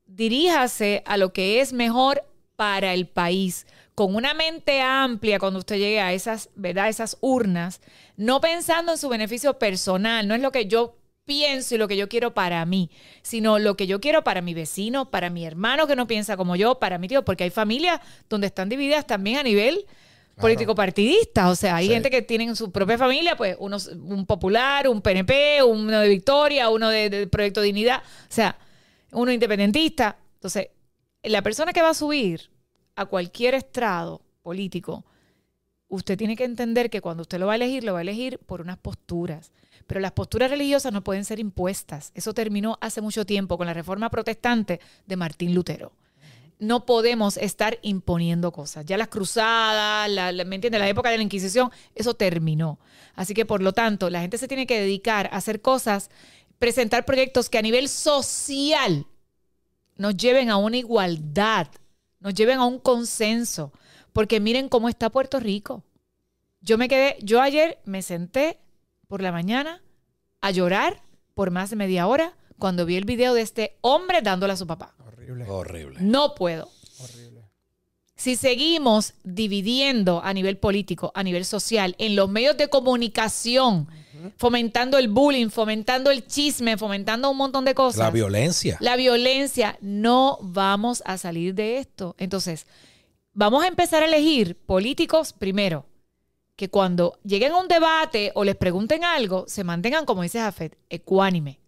Diríjase 0.06 1.02
a 1.04 1.16
lo 1.16 1.32
que 1.32 1.60
es 1.60 1.72
mejor 1.72 2.24
para 2.56 2.94
el 2.94 3.08
país 3.08 3.66
con 3.94 4.14
una 4.14 4.34
mente 4.34 4.80
amplia 4.80 5.38
cuando 5.38 5.58
usted 5.58 5.76
llegue 5.76 6.00
a 6.00 6.12
esas, 6.12 6.50
¿verdad? 6.54 6.88
Esas 6.88 7.16
urnas, 7.20 7.80
no 8.16 8.40
pensando 8.40 8.92
en 8.92 8.98
su 8.98 9.08
beneficio 9.08 9.58
personal, 9.58 10.26
no 10.26 10.34
es 10.34 10.40
lo 10.40 10.52
que 10.52 10.66
yo 10.66 10.96
pienso 11.24 11.74
y 11.74 11.78
lo 11.78 11.88
que 11.88 11.96
yo 11.96 12.08
quiero 12.08 12.34
para 12.34 12.64
mí, 12.66 12.90
sino 13.22 13.58
lo 13.58 13.76
que 13.76 13.86
yo 13.86 14.00
quiero 14.00 14.24
para 14.24 14.40
mi 14.40 14.52
vecino, 14.52 15.10
para 15.10 15.30
mi 15.30 15.44
hermano 15.44 15.86
que 15.86 15.96
no 15.96 16.06
piensa 16.06 16.36
como 16.36 16.56
yo, 16.56 16.78
para 16.78 16.98
mi 16.98 17.08
tío, 17.08 17.24
porque 17.24 17.44
hay 17.44 17.50
familias 17.50 18.00
donde 18.28 18.46
están 18.48 18.68
divididas 18.68 19.06
también 19.06 19.38
a 19.38 19.42
nivel 19.42 19.86
político 20.36 20.74
partidista, 20.74 21.48
o 21.48 21.56
sea, 21.56 21.76
hay 21.76 21.88
gente 21.88 22.10
que 22.10 22.22
tiene 22.22 22.54
su 22.56 22.72
propia 22.72 22.98
familia, 22.98 23.36
pues 23.36 23.56
uno, 23.58 23.76
un 24.02 24.26
popular, 24.26 24.88
un 24.88 25.00
PNP, 25.00 25.62
uno 25.62 26.00
de 26.00 26.08
Victoria, 26.08 26.70
uno 26.70 26.88
de, 26.88 27.08
de 27.08 27.26
Proyecto 27.26 27.60
Dignidad, 27.60 27.98
o 27.98 28.32
sea, 28.32 28.58
uno 29.12 29.30
independentista. 29.32 30.16
Entonces, 30.34 30.68
la 31.22 31.42
persona 31.42 31.72
que 31.72 31.82
va 31.82 31.90
a 31.90 31.94
subir 31.94 32.50
a 32.96 33.06
cualquier 33.06 33.54
estrado 33.54 34.22
político, 34.42 35.04
usted 35.88 36.18
tiene 36.18 36.36
que 36.36 36.44
entender 36.44 36.90
que 36.90 37.00
cuando 37.00 37.22
usted 37.22 37.38
lo 37.38 37.46
va 37.46 37.52
a 37.52 37.56
elegir, 37.56 37.84
lo 37.84 37.92
va 37.92 38.00
a 38.00 38.02
elegir 38.02 38.38
por 38.38 38.60
unas 38.60 38.78
posturas. 38.78 39.52
Pero 39.86 40.00
las 40.00 40.12
posturas 40.12 40.50
religiosas 40.50 40.92
no 40.92 41.04
pueden 41.04 41.24
ser 41.24 41.38
impuestas. 41.38 42.10
Eso 42.14 42.32
terminó 42.34 42.78
hace 42.80 43.00
mucho 43.00 43.26
tiempo 43.26 43.58
con 43.58 43.66
la 43.66 43.74
reforma 43.74 44.10
protestante 44.10 44.80
de 45.06 45.16
Martín 45.16 45.54
Lutero. 45.54 45.92
No 46.58 46.86
podemos 46.86 47.36
estar 47.36 47.78
imponiendo 47.82 48.52
cosas. 48.52 48.86
Ya 48.86 48.96
las 48.96 49.08
cruzadas, 49.08 50.10
la, 50.10 50.32
¿me 50.44 50.54
entiende? 50.54 50.78
La 50.78 50.88
época 50.88 51.10
de 51.10 51.16
la 51.16 51.22
Inquisición, 51.22 51.70
eso 51.94 52.14
terminó. 52.14 52.78
Así 53.14 53.34
que, 53.34 53.44
por 53.44 53.62
lo 53.62 53.72
tanto, 53.72 54.10
la 54.10 54.20
gente 54.20 54.38
se 54.38 54.48
tiene 54.48 54.66
que 54.66 54.80
dedicar 54.80 55.26
a 55.26 55.36
hacer 55.36 55.60
cosas, 55.60 56.10
presentar 56.58 57.04
proyectos 57.04 57.48
que 57.48 57.58
a 57.58 57.62
nivel 57.62 57.88
social 57.88 59.06
nos 59.96 60.16
lleven 60.16 60.50
a 60.50 60.56
una 60.56 60.76
igualdad, 60.76 61.68
nos 62.20 62.34
lleven 62.34 62.58
a 62.58 62.64
un 62.64 62.78
consenso. 62.78 63.72
Porque 64.12 64.40
miren 64.40 64.68
cómo 64.68 64.88
está 64.88 65.10
Puerto 65.10 65.40
Rico. 65.40 65.82
Yo 66.60 66.78
me 66.78 66.88
quedé, 66.88 67.16
yo 67.20 67.42
ayer 67.42 67.78
me 67.84 68.00
senté 68.00 68.58
por 69.08 69.20
la 69.20 69.32
mañana 69.32 69.82
a 70.40 70.50
llorar 70.50 71.02
por 71.34 71.50
más 71.50 71.70
de 71.70 71.76
media 71.76 72.06
hora 72.06 72.36
cuando 72.58 72.86
vi 72.86 72.96
el 72.96 73.04
video 73.04 73.34
de 73.34 73.42
este 73.42 73.76
hombre 73.80 74.22
dándole 74.22 74.52
a 74.52 74.56
su 74.56 74.66
papá. 74.66 74.93
Horrible. 75.24 75.44
Horrible. 75.48 75.98
No 76.00 76.34
puedo. 76.34 76.68
Horrible. 77.00 77.34
Si 78.16 78.36
seguimos 78.36 79.14
dividiendo 79.24 80.22
a 80.22 80.32
nivel 80.32 80.56
político, 80.56 81.10
a 81.14 81.22
nivel 81.22 81.44
social, 81.44 81.96
en 81.98 82.14
los 82.14 82.28
medios 82.28 82.56
de 82.56 82.68
comunicación, 82.68 83.88
fomentando 84.36 84.98
el 84.98 85.08
bullying, 85.08 85.48
fomentando 85.50 86.10
el 86.10 86.26
chisme, 86.26 86.78
fomentando 86.78 87.28
un 87.30 87.36
montón 87.36 87.64
de 87.64 87.74
cosas. 87.74 87.98
La 87.98 88.10
violencia. 88.10 88.76
La 88.80 88.96
violencia, 88.96 89.76
no 89.80 90.38
vamos 90.40 91.02
a 91.04 91.18
salir 91.18 91.54
de 91.54 91.78
esto. 91.78 92.14
Entonces, 92.18 92.66
vamos 93.32 93.64
a 93.64 93.68
empezar 93.68 94.02
a 94.02 94.06
elegir 94.06 94.56
políticos 94.56 95.32
primero, 95.32 95.84
que 96.54 96.70
cuando 96.70 97.18
lleguen 97.24 97.52
a 97.52 97.58
un 97.58 97.68
debate 97.68 98.30
o 98.36 98.44
les 98.44 98.54
pregunten 98.54 99.04
algo, 99.04 99.44
se 99.48 99.64
mantengan, 99.64 100.04
como 100.04 100.22
dice 100.22 100.38
Jafet, 100.38 100.78
ecuánime. 100.88 101.58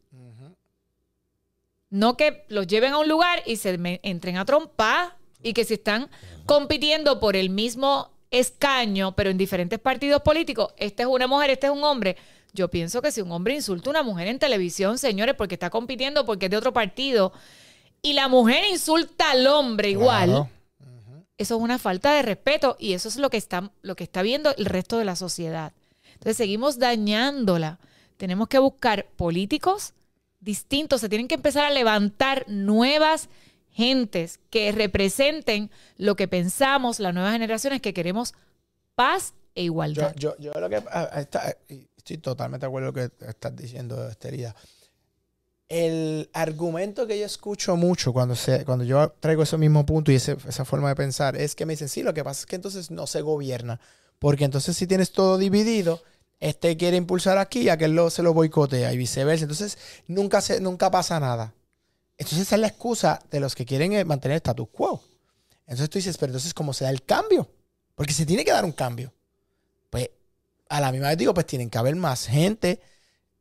No 1.96 2.16
que 2.18 2.44
los 2.48 2.66
lleven 2.66 2.92
a 2.92 2.98
un 2.98 3.08
lugar 3.08 3.42
y 3.46 3.56
se 3.56 3.78
me- 3.78 4.00
entren 4.02 4.36
a 4.36 4.44
trompar 4.44 5.16
y 5.42 5.54
que 5.54 5.64
si 5.64 5.74
están 5.74 6.10
compitiendo 6.44 7.18
por 7.20 7.36
el 7.36 7.48
mismo 7.48 8.10
escaño, 8.30 9.14
pero 9.16 9.30
en 9.30 9.38
diferentes 9.38 9.78
partidos 9.78 10.20
políticos, 10.20 10.74
esta 10.76 11.04
es 11.04 11.08
una 11.08 11.26
mujer, 11.26 11.48
este 11.50 11.68
es 11.68 11.72
un 11.72 11.82
hombre. 11.84 12.16
Yo 12.52 12.68
pienso 12.68 13.00
que 13.00 13.10
si 13.12 13.22
un 13.22 13.32
hombre 13.32 13.54
insulta 13.54 13.88
a 13.88 13.92
una 13.92 14.02
mujer 14.02 14.28
en 14.28 14.38
televisión, 14.38 14.98
señores, 14.98 15.34
porque 15.36 15.54
está 15.54 15.70
compitiendo, 15.70 16.26
porque 16.26 16.46
es 16.46 16.50
de 16.50 16.56
otro 16.58 16.72
partido, 16.74 17.32
y 18.02 18.12
la 18.12 18.28
mujer 18.28 18.64
insulta 18.70 19.30
al 19.30 19.46
hombre 19.46 19.88
igual, 19.90 20.28
Claro. 20.28 20.50
eso 21.38 21.56
es 21.56 21.60
una 21.62 21.78
falta 21.78 22.12
de 22.12 22.22
respeto 22.22 22.76
y 22.78 22.92
eso 22.92 23.08
es 23.08 23.16
lo 23.16 23.30
que 23.30 23.38
está, 23.38 23.70
lo 23.80 23.96
que 23.96 24.04
está 24.04 24.20
viendo 24.20 24.54
el 24.56 24.66
resto 24.66 24.98
de 24.98 25.06
la 25.06 25.16
sociedad. 25.16 25.72
Entonces 26.12 26.36
seguimos 26.36 26.78
dañándola. 26.78 27.78
Tenemos 28.18 28.48
que 28.48 28.58
buscar 28.58 29.06
políticos 29.16 29.92
distintos, 30.46 31.02
se 31.02 31.10
tienen 31.10 31.28
que 31.28 31.34
empezar 31.34 31.64
a 31.66 31.70
levantar 31.70 32.44
nuevas 32.48 33.28
gentes 33.72 34.40
que 34.48 34.72
representen 34.72 35.70
lo 35.98 36.16
que 36.16 36.28
pensamos, 36.28 36.98
las 37.00 37.12
nuevas 37.12 37.32
generaciones 37.32 37.82
que 37.82 37.92
queremos 37.92 38.32
paz 38.94 39.34
e 39.54 39.64
igualdad. 39.64 40.14
yo, 40.16 40.34
yo 40.38 40.52
lo 40.52 40.70
que. 40.70 40.76
está- 41.16 41.54
estoy 41.98 42.18
totalmente 42.18 42.64
de 42.64 42.68
acuerdo 42.68 42.92
con 42.92 43.02
lo 43.02 43.08
que 43.10 43.26
estás 43.28 43.54
diciendo, 43.54 44.08
Esterida. 44.08 44.54
El 45.68 46.30
argumento 46.32 47.08
que 47.08 47.18
yo 47.18 47.26
escucho 47.26 47.74
mucho 47.76 48.12
cuando, 48.12 48.36
se, 48.36 48.64
cuando 48.64 48.84
yo 48.84 49.10
traigo 49.18 49.42
ese 49.42 49.58
mismo 49.58 49.84
punto 49.84 50.12
y 50.12 50.14
ese- 50.14 50.36
esa 50.48 50.64
forma 50.64 50.88
de 50.90 50.94
pensar 50.94 51.34
es 51.36 51.56
que 51.56 51.66
me 51.66 51.72
dicen, 51.72 51.88
sí, 51.88 52.04
lo 52.04 52.14
que 52.14 52.22
pasa 52.22 52.40
es 52.40 52.46
que 52.46 52.54
entonces 52.56 52.90
no 52.92 53.06
se 53.08 53.20
gobierna. 53.20 53.80
Porque 54.20 54.44
entonces 54.44 54.76
si 54.76 54.86
tienes 54.86 55.10
todo 55.10 55.38
dividido, 55.38 56.00
este 56.40 56.76
quiere 56.76 56.96
impulsar 56.96 57.38
aquí 57.38 57.60
y 57.62 57.68
aquel 57.68 57.92
lo, 57.94 58.10
se 58.10 58.22
lo 58.22 58.34
boicotea 58.34 58.92
y 58.92 58.96
viceversa. 58.96 59.44
Entonces 59.44 59.78
nunca, 60.06 60.40
se, 60.40 60.60
nunca 60.60 60.90
pasa 60.90 61.18
nada. 61.20 61.54
Entonces 62.18 62.40
esa 62.46 62.54
es 62.56 62.60
la 62.60 62.68
excusa 62.68 63.20
de 63.30 63.40
los 63.40 63.54
que 63.54 63.64
quieren 63.66 63.92
eh, 63.92 64.04
mantener 64.04 64.34
el 64.36 64.38
status 64.38 64.68
quo. 64.70 65.02
Entonces 65.66 65.90
tú 65.90 65.98
dices, 65.98 66.16
pero 66.18 66.30
entonces 66.30 66.54
¿cómo 66.54 66.72
se 66.72 66.84
da 66.84 66.90
el 66.90 67.02
cambio? 67.02 67.50
Porque 67.94 68.12
se 68.12 68.26
tiene 68.26 68.44
que 68.44 68.52
dar 68.52 68.64
un 68.64 68.72
cambio. 68.72 69.12
Pues 69.90 70.10
a 70.68 70.80
la 70.80 70.92
misma 70.92 71.08
vez 71.08 71.18
digo, 71.18 71.32
pues 71.34 71.46
tienen 71.46 71.70
que 71.70 71.78
haber 71.78 71.96
más 71.96 72.26
gente 72.26 72.80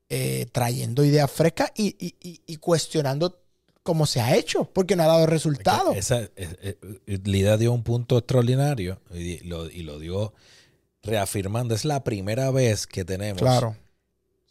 eh, 0.09 0.45
trayendo 0.51 1.03
ideas 1.03 1.29
frescas 1.31 1.71
y, 1.75 1.95
y- 1.99 2.15
y- 2.21 2.41
y 2.45 2.57
cuestionando 2.57 3.41
cómo 3.83 4.05
se 4.05 4.19
ha 4.21 4.35
hecho, 4.35 4.65
porque 4.73 4.95
no 4.95 5.03
ha 5.03 5.07
dado 5.07 5.25
resultado. 5.25 5.91
Esa, 5.93 6.29
Lida 7.05 7.57
dio 7.57 7.71
un 7.71 7.83
punto 7.83 8.17
extraordinario 8.17 8.99
y 9.13 9.39
lo, 9.47 9.69
y 9.69 9.83
lo 9.83 9.99
dio 9.99 10.33
reafirmando. 11.05 11.73
Es 11.75 11.85
la 11.85 12.03
primera 12.03 12.51
vez 12.51 12.87
que 12.87 13.05
tenemos 13.05 13.41
Claro. 13.41 13.75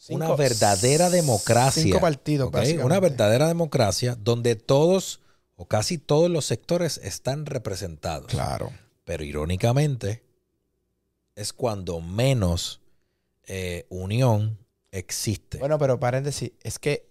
una 0.09 0.27
Cinco- 0.27 0.37
verdadera 0.37 1.11
democracia. 1.11 1.83
Cinco 1.83 2.01
partidos, 2.01 2.49
¿ok? 2.49 2.55
básicamente. 2.55 2.85
Una 2.87 3.01
verdadera 3.01 3.49
democracia 3.49 4.17
donde 4.21 4.55
todos 4.57 5.21
o 5.57 5.67
casi 5.67 5.99
todos 5.99 6.31
los 6.31 6.45
sectores 6.47 6.99
están 7.03 7.47
representados. 7.47 8.27
Claro. 8.27 8.73
Pero 9.05 9.23
irónicamente, 9.25 10.23
es 11.37 11.53
cuando 11.53 12.01
menos 12.01 12.81
eh, 13.47 13.87
unión 13.91 14.59
existe. 14.91 15.59
Bueno, 15.59 15.79
pero 15.79 16.01
paréntesis, 16.01 16.53
es 16.63 16.79
que 16.79 17.07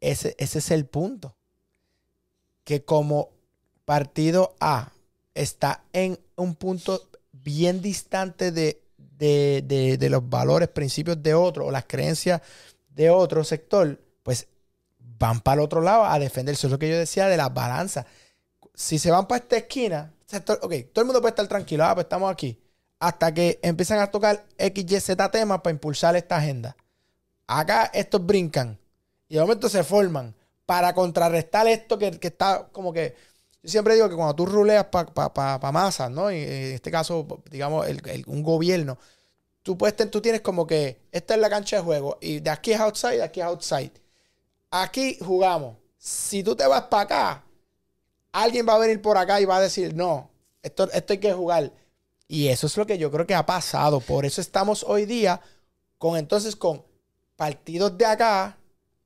ese, 0.00 0.34
ese 0.38 0.58
es 0.58 0.70
el 0.70 0.84
punto. 0.86 1.34
Que 2.64 2.84
como 2.84 3.30
partido 3.84 4.54
A 4.60 4.92
está 5.34 5.84
en 5.92 6.18
un 6.34 6.54
punto 6.56 7.08
bien 7.46 7.80
distante 7.80 8.50
de, 8.50 8.82
de- 8.98 9.62
de- 9.64 9.96
de 9.96 10.10
los 10.10 10.28
valores, 10.28 10.68
principios 10.68 11.22
de 11.22 11.32
otro 11.32 11.66
o 11.66 11.70
las 11.70 11.84
creencias 11.86 12.42
de 12.88 13.08
otro 13.08 13.44
sector, 13.44 14.00
pues 14.24 14.48
van 14.98 15.40
para 15.40 15.60
el 15.60 15.64
otro 15.64 15.80
lado 15.80 16.04
a 16.04 16.18
defenderse. 16.18 16.58
Eso 16.60 16.66
es 16.66 16.72
lo 16.72 16.78
que 16.80 16.90
yo 16.90 16.98
decía 16.98 17.28
de 17.28 17.36
las 17.36 17.54
balanzas. 17.54 18.04
Si 18.74 18.98
se 18.98 19.12
van 19.12 19.28
para 19.28 19.42
esta 19.42 19.56
esquina, 19.56 20.12
ok, 20.60 20.74
todo 20.92 21.02
el 21.02 21.06
mundo 21.06 21.20
puede 21.20 21.30
estar 21.30 21.46
tranquilo, 21.46 21.84
ah, 21.84 21.94
pues 21.94 22.04
estamos 22.06 22.30
aquí. 22.32 22.58
Hasta 22.98 23.32
que 23.32 23.60
empiezan 23.62 24.00
a 24.00 24.10
tocar 24.10 24.44
X, 24.58 24.84
Y, 24.90 25.00
Z 25.00 25.30
temas 25.30 25.60
para 25.60 25.72
impulsar 25.72 26.16
esta 26.16 26.36
agenda. 26.38 26.76
Acá 27.46 27.90
estos 27.94 28.26
brincan 28.26 28.76
y 29.28 29.34
de 29.36 29.40
momento 29.40 29.68
se 29.68 29.84
forman 29.84 30.34
para 30.66 30.92
contrarrestar 30.94 31.68
esto 31.68 31.96
que, 31.96 32.10
que 32.18 32.26
está 32.28 32.68
como 32.72 32.92
que. 32.92 33.14
Yo 33.66 33.72
siempre 33.72 33.94
digo 33.94 34.08
que 34.08 34.14
cuando 34.14 34.36
tú 34.36 34.46
ruleas 34.46 34.86
para 34.86 35.72
masas, 35.72 36.08
¿no? 36.08 36.30
En 36.30 36.38
este 36.74 36.88
caso, 36.92 37.26
digamos, 37.50 37.84
el- 37.88 38.24
un 38.28 38.44
gobierno, 38.44 38.96
tú, 39.64 39.76
puedes, 39.76 40.08
tú 40.08 40.20
tienes 40.20 40.40
como 40.40 40.68
que 40.68 41.00
esta 41.10 41.34
es 41.34 41.40
la 41.40 41.50
cancha 41.50 41.74
de 41.78 41.82
juego 41.82 42.16
y 42.20 42.38
de 42.38 42.50
aquí 42.50 42.72
es 42.72 42.78
outside, 42.80 43.16
de 43.16 43.24
aquí 43.24 43.40
es 43.40 43.46
outside. 43.46 43.90
Aquí 44.70 45.18
jugamos. 45.20 45.76
Si 45.98 46.44
tú 46.44 46.54
te 46.54 46.64
vas 46.66 46.82
para 46.82 47.02
acá, 47.02 47.44
alguien 48.30 48.64
va 48.68 48.74
a 48.74 48.78
venir 48.78 49.02
por 49.02 49.18
acá 49.18 49.40
y 49.40 49.44
va 49.46 49.56
a 49.56 49.60
decir, 49.60 49.94
no, 49.96 50.30
esto, 50.62 50.88
esto 50.92 51.12
hay 51.14 51.18
que 51.18 51.32
jugar. 51.32 51.72
Y 52.28 52.46
eso 52.48 52.68
es 52.68 52.76
lo 52.76 52.86
que 52.86 52.98
yo 52.98 53.10
creo 53.10 53.26
que 53.26 53.34
ha 53.34 53.46
pasado. 53.46 53.98
Por 54.00 54.26
eso 54.26 54.40
estamos 54.40 54.84
hoy 54.86 55.06
día 55.06 55.40
con 55.98 56.16
entonces 56.16 56.54
con 56.54 56.84
partidos 57.34 57.98
de 57.98 58.06
acá, 58.06 58.58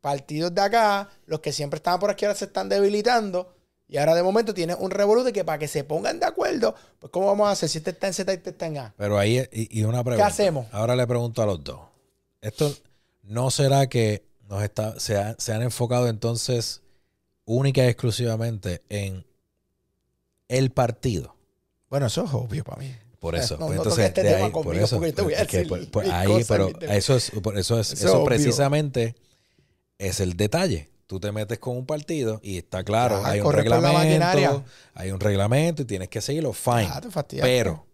partidos 0.02 0.54
de 0.54 0.60
acá, 0.60 1.08
los 1.24 1.40
que 1.40 1.50
siempre 1.52 1.78
estaban 1.78 1.98
por 1.98 2.10
aquí 2.10 2.26
ahora 2.26 2.36
se 2.36 2.44
están 2.46 2.68
debilitando. 2.68 3.54
Y 3.92 3.96
ahora 3.98 4.14
de 4.14 4.22
momento 4.22 4.54
tiene 4.54 4.74
un 4.76 4.90
revoluto 4.92 5.24
de 5.24 5.32
que 5.32 5.44
para 5.44 5.58
que 5.58 5.66
se 5.66 5.82
pongan 5.82 6.20
de 6.20 6.26
acuerdo, 6.26 6.76
pues 7.00 7.10
¿cómo 7.10 7.26
vamos 7.26 7.48
a 7.48 7.50
hacer 7.50 7.68
si 7.68 7.78
este 7.78 7.90
está 7.90 8.06
en 8.06 8.14
Z 8.14 8.32
y 8.32 8.36
este 8.36 8.50
está 8.50 8.66
en 8.66 8.78
A? 8.78 8.94
Pero 8.96 9.18
ahí, 9.18 9.38
y, 9.52 9.80
y 9.80 9.82
una 9.82 10.04
pregunta. 10.04 10.26
hacemos? 10.28 10.66
Ahora 10.70 10.94
le 10.94 11.04
pregunto 11.08 11.42
a 11.42 11.46
los 11.46 11.62
dos. 11.64 11.80
¿Esto 12.40 12.72
no 13.24 13.50
será 13.50 13.88
que 13.88 14.24
nos 14.48 14.62
está, 14.62 14.98
se, 15.00 15.16
ha- 15.16 15.34
se 15.38 15.52
han 15.52 15.62
enfocado 15.62 16.06
entonces 16.08 16.82
única 17.44 17.84
y 17.84 17.88
exclusivamente 17.88 18.82
en 18.88 19.26
el 20.48 20.70
partido? 20.70 21.34
Bueno, 21.88 22.06
eso 22.06 22.24
es 22.24 22.32
obvio 22.32 22.62
para 22.62 22.80
mí. 22.80 22.94
Por 23.18 23.34
eso. 23.34 23.54
No, 23.58 23.66
pues 23.66 23.76
no 23.76 23.82
entonces, 23.82 24.04
este 24.06 24.22
de 24.22 24.30
tema 24.34 24.46
ahí, 24.46 24.52
por 24.52 24.64
conmigo, 24.64 24.84
eso, 24.84 24.96
porque 24.96 25.12
te 25.12 25.22
voy 25.22 25.34
a 25.34 25.40
decir 25.44 25.68
pues, 25.68 25.86
pues, 25.86 26.06
mis 26.06 26.14
ahí, 26.14 26.44
pero 26.48 26.70
eso 26.88 27.16
es, 27.16 27.30
por 27.42 27.58
eso 27.58 27.78
es, 27.78 27.92
Eso 27.92 28.24
precisamente 28.24 29.16
es 29.98 30.20
el 30.20 30.36
detalle. 30.36 30.88
Tú 31.10 31.18
te 31.18 31.32
metes 31.32 31.58
con 31.58 31.76
un 31.76 31.86
partido 31.86 32.38
y 32.40 32.56
está 32.58 32.84
claro, 32.84 33.16
hay 33.24 33.40
un 33.40 33.46
reglamento, 33.64 34.64
hay 34.94 35.10
un 35.10 35.18
reglamento 35.18 35.82
y 35.82 35.84
tienes 35.84 36.08
que 36.08 36.20
seguirlo, 36.20 36.52
fine. 36.52 36.86
Ah, 36.88 37.00
te. 37.00 37.42
Pero 37.42 37.84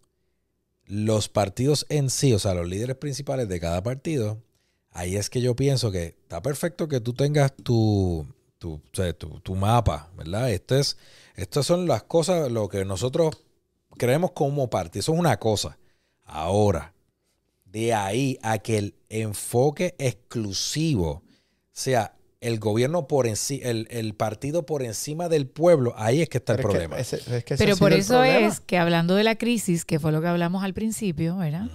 los 0.84 1.30
partidos 1.30 1.86
en 1.88 2.10
sí, 2.10 2.34
o 2.34 2.38
sea, 2.38 2.52
los 2.52 2.68
líderes 2.68 2.96
principales 2.96 3.48
de 3.48 3.58
cada 3.58 3.82
partido, 3.82 4.42
ahí 4.90 5.16
es 5.16 5.30
que 5.30 5.40
yo 5.40 5.56
pienso 5.56 5.90
que 5.90 6.04
está 6.04 6.42
perfecto 6.42 6.88
que 6.88 7.00
tú 7.00 7.14
tengas 7.14 7.54
tu, 7.56 8.26
tu, 8.58 8.74
o 8.74 8.80
sea, 8.92 9.10
tu- 9.14 9.40
tu 9.40 9.54
mapa, 9.54 10.10
¿verdad? 10.14 10.50
Este 10.50 10.78
es, 10.78 10.98
estas 11.36 11.64
son 11.64 11.86
las 11.88 12.02
cosas, 12.02 12.52
lo 12.52 12.68
que 12.68 12.84
nosotros 12.84 13.38
creemos 13.96 14.32
como 14.32 14.68
parte. 14.68 14.98
Eso 14.98 15.14
es 15.14 15.18
una 15.18 15.38
cosa. 15.38 15.78
Ahora, 16.24 16.92
de 17.64 17.94
ahí 17.94 18.38
a 18.42 18.58
que 18.58 18.76
el 18.76 18.94
enfoque 19.08 19.94
exclusivo 19.98 21.22
sea 21.72 22.12
el 22.40 22.58
gobierno 22.58 23.06
por 23.08 23.26
encima, 23.26 23.66
el, 23.68 23.86
el 23.90 24.14
partido 24.14 24.66
por 24.66 24.82
encima 24.82 25.28
del 25.28 25.46
pueblo, 25.46 25.94
ahí 25.96 26.20
es 26.22 26.28
que 26.28 26.38
está 26.38 26.52
el 26.52 26.58
Pero 26.58 26.68
es 26.70 26.74
que 26.74 26.78
problema. 26.88 26.98
es 27.38 27.44
que 27.44 27.56
Pero 27.56 27.76
por 27.76 27.92
eso 27.92 28.22
es 28.24 28.60
que 28.60 28.78
hablando 28.78 29.14
de 29.14 29.24
la 29.24 29.36
crisis, 29.36 29.84
que 29.84 29.98
fue 29.98 30.12
lo 30.12 30.20
que 30.20 30.28
hablamos 30.28 30.62
al 30.62 30.74
principio, 30.74 31.36
¿verdad? 31.38 31.66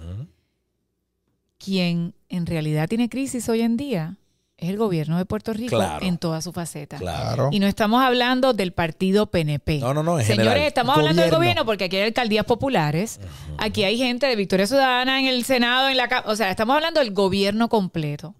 Quien 1.58 2.14
en 2.28 2.46
realidad 2.46 2.88
tiene 2.88 3.08
crisis 3.08 3.48
hoy 3.48 3.60
en 3.62 3.76
día 3.76 4.16
es 4.56 4.68
el 4.68 4.76
gobierno 4.76 5.18
de 5.18 5.24
Puerto 5.24 5.52
Rico 5.52 5.76
Claro. 5.76 6.04
en 6.06 6.18
toda 6.18 6.40
su 6.40 6.52
faceta. 6.52 6.96
Claro. 6.98 7.48
Y 7.52 7.58
no 7.60 7.66
estamos 7.66 8.02
hablando 8.02 8.52
del 8.52 8.72
partido 8.72 9.26
PNP. 9.30 9.78
No, 9.78 9.92
no, 9.94 10.02
no, 10.02 10.18
en 10.20 10.26
Señores, 10.26 10.48
general. 10.48 10.68
estamos 10.68 10.96
hablando 10.96 11.22
del 11.22 11.30
Gobierno. 11.32 11.64
porque 11.64 11.84
aquí 11.84 11.96
hay 11.96 12.04
alcaldías 12.04 12.44
populares, 12.44 13.20
aquí 13.58 13.82
hay 13.84 13.96
gente 13.98 14.26
de 14.26 14.36
Victoria 14.36 14.66
Ciudadana 14.66 15.20
en 15.20 15.26
el 15.26 15.44
Senado, 15.44 15.88
en 15.88 15.96
la 15.96 16.22
o 16.26 16.36
sea, 16.36 16.50
estamos 16.50 16.74
hablando 16.76 17.00
del 17.00 17.12
gobierno 17.12 17.68
completo. 17.68 18.34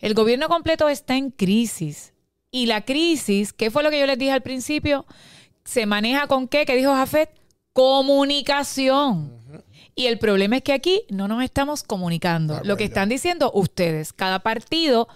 El 0.00 0.14
gobierno 0.14 0.48
completo 0.48 0.88
está 0.88 1.16
en 1.16 1.30
crisis. 1.30 2.12
Y 2.50 2.66
la 2.66 2.84
crisis, 2.84 3.52
¿qué 3.52 3.70
fue 3.70 3.82
lo 3.82 3.90
que 3.90 3.98
yo 4.00 4.06
les 4.06 4.18
dije 4.18 4.32
al 4.32 4.42
principio? 4.42 5.04
Se 5.64 5.84
maneja 5.86 6.26
con 6.26 6.48
qué, 6.48 6.64
¿qué 6.64 6.76
dijo 6.76 6.92
Jafet? 6.94 7.30
Comunicación. 7.72 9.32
Y 9.94 10.06
el 10.06 10.18
problema 10.18 10.56
es 10.56 10.62
que 10.62 10.72
aquí 10.72 11.02
no 11.08 11.28
nos 11.28 11.42
estamos 11.42 11.82
comunicando. 11.82 12.58
De 12.60 12.64
Lo 12.64 12.76
que 12.76 12.84
están 12.84 13.08
diciendo 13.08 13.50
ustedes, 13.54 14.12
cada 14.12 14.40
partido 14.40 15.08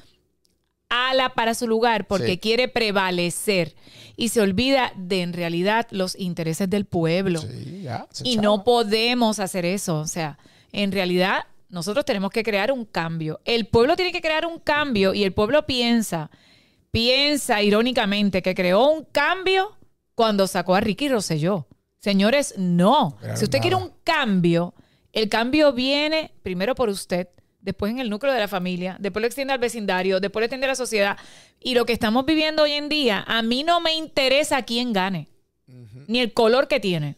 ala 0.89 1.35
para 1.35 1.55
su 1.55 1.69
lugar 1.69 2.07
porque 2.07 2.33
Sí. 2.33 2.39
quiere 2.39 2.67
prevalecer 2.69 3.77
y 4.17 4.31
se 4.31 4.41
olvida 4.41 4.93
de 4.97 5.23
en 5.23 5.33
realidad 5.33 5.87
los 5.91 6.19
intereses 6.19 6.69
del 6.69 6.85
pueblo. 6.85 7.41
Sí, 7.43 7.83
ya, 7.85 8.07
y 8.25 8.35
chava. 8.37 8.43
no 8.43 8.65
podemos 8.65 9.39
hacer 9.39 9.65
eso. 9.65 10.01
O 10.01 10.07
sea, 10.07 10.39
en 10.73 10.91
realidad 10.93 11.45
nosotros 11.71 12.05
tenemos 12.05 12.31
que 12.31 12.43
crear 12.43 12.73
un 12.73 12.85
cambio. 12.85 13.41
El 13.45 13.67
pueblo 13.67 13.97
tiene 13.97 14.13
que 14.13 14.21
crear 14.21 14.47
un 14.47 14.59
cambio 14.59 15.15
y 15.15 15.25
el 15.25 15.33
pueblo 15.33 15.67
piensa, 15.67 16.31
piensa 16.91 17.63
irónicamente 17.63 18.43
que 18.43 18.55
creó 18.55 18.89
un 18.89 19.05
cambio 19.05 19.77
cuando 20.15 20.47
sacó 20.47 20.75
a 20.75 20.81
Ricky 20.81 21.09
Rosselló. 21.09 21.67
Señores, 21.99 22.55
no. 22.57 23.19
Si 23.35 23.45
usted 23.45 23.59
nada. 23.59 23.61
quiere 23.61 23.77
un 23.77 23.93
cambio, 24.05 24.75
el 25.13 25.29
cambio 25.29 25.73
viene 25.73 26.33
primero 26.43 26.75
por 26.75 26.89
usted, 26.89 27.29
después 27.61 27.93
en 27.93 28.01
el 28.01 28.11
núcleo 28.11 28.33
de 28.33 28.41
la 28.41 28.49
familia, 28.49 28.97
después 29.01 29.21
lo 29.21 29.27
extiende 29.27 29.53
al 29.53 29.61
vecindario, 29.61 30.21
después 30.21 30.41
lo 30.41 30.45
extiende 30.47 30.67
a 30.67 30.71
la 30.71 30.75
sociedad. 30.75 31.19
Y 31.61 31.75
lo 31.75 31.85
que 31.85 31.93
estamos 31.93 32.25
viviendo 32.25 32.63
hoy 32.63 32.73
en 32.73 32.89
día, 32.89 33.25
a 33.27 33.43
mí 33.43 33.65
no 33.65 33.81
me 33.81 33.95
interesa 33.95 34.63
quién 34.63 34.93
gane, 34.93 35.29
ni 36.07 36.21
el 36.21 36.33
color 36.33 36.69
que 36.69 36.81
tiene. 36.81 37.17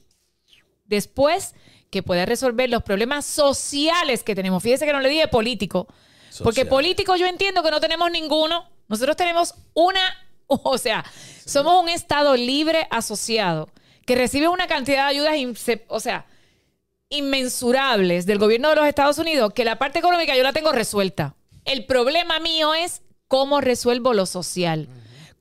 Después, 0.85 1.55
que 1.93 2.03
pueda 2.03 2.25
resolver 2.25 2.71
los 2.71 2.83
problemas 2.83 3.27
sociales 3.27 4.25
que 4.25 4.35
tenemos. 4.35 4.63
Fíjese 4.63 4.87
que 4.87 4.95
no 4.95 5.01
le 5.01 5.11
dije 5.11 5.29
político, 5.29 5.87
porque 6.43 6.65
político 6.65 7.17
yo 7.17 7.27
entiendo 7.27 7.63
que 7.63 7.71
no 7.71 7.81
tenemos 7.81 8.11
ninguno. 8.11 8.67
Nosotros 8.89 9.15
tenemos 9.15 9.55
una, 9.75 10.01
o 10.47 10.79
sea, 10.79 11.05
somos 11.45 11.83
un 11.83 11.91
Estado 11.91 12.35
libre 12.35 12.89
asociado 12.91 13.69
que 14.07 14.17
recibe 14.17 14.49
una 14.49 14.67
cantidad 14.67 15.03
de 15.03 15.21
ayudas, 15.21 15.35
o 15.89 16.01
sea, 16.01 16.25
inmensurables 17.11 18.25
del 18.25 18.39
gobierno 18.39 18.71
de 18.71 18.77
los 18.77 18.87
Estados 18.87 19.19
Unidos, 19.19 19.53
que 19.53 19.67
la 19.67 19.79
parte 19.79 19.99
económica 19.99 20.35
yo 20.35 20.43
la 20.43 20.55
tengo 20.55 20.73
resuelta. 20.73 21.35
El 21.67 21.85
problema 21.85 22.41
mío 22.41 22.73
es 22.73 23.03
cómo 23.29 23.61
resuelvo 23.61 24.15
lo 24.15 24.25
social. 24.25 24.89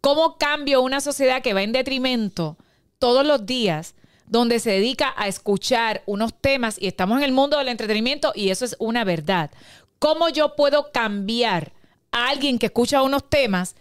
¿Cómo 0.02 0.38
cambio 0.38 0.82
una 0.82 1.00
sociedad 1.00 1.42
que 1.42 1.54
va 1.54 1.64
en 1.64 1.72
detrimento 1.72 2.58
todos 3.00 3.26
los 3.26 3.46
días, 3.46 3.96
donde 4.32 4.60
se 4.60 4.72
dedica 4.72 5.14
a 5.18 5.28
escuchar 5.28 6.04
unos 6.06 6.34
temas 6.34 6.78
y 6.80 6.88
estamos 6.88 7.18
en 7.18 7.26
el 7.26 7.34
mundo 7.34 7.58
del 7.58 7.68
entretenimiento 7.68 8.32
y 8.34 8.50
eso 8.50 8.64
es 8.64 8.78
una 8.80 9.04
verdad? 9.04 9.52
¿Cómo 10.00 10.30
yo 10.30 10.56
puedo 10.56 10.94
cambiar 10.94 11.74
a 12.14 12.30
alguien 12.30 12.58
que 12.58 12.68
escucha 12.68 13.04
unos 13.04 13.30
temas 13.30 13.76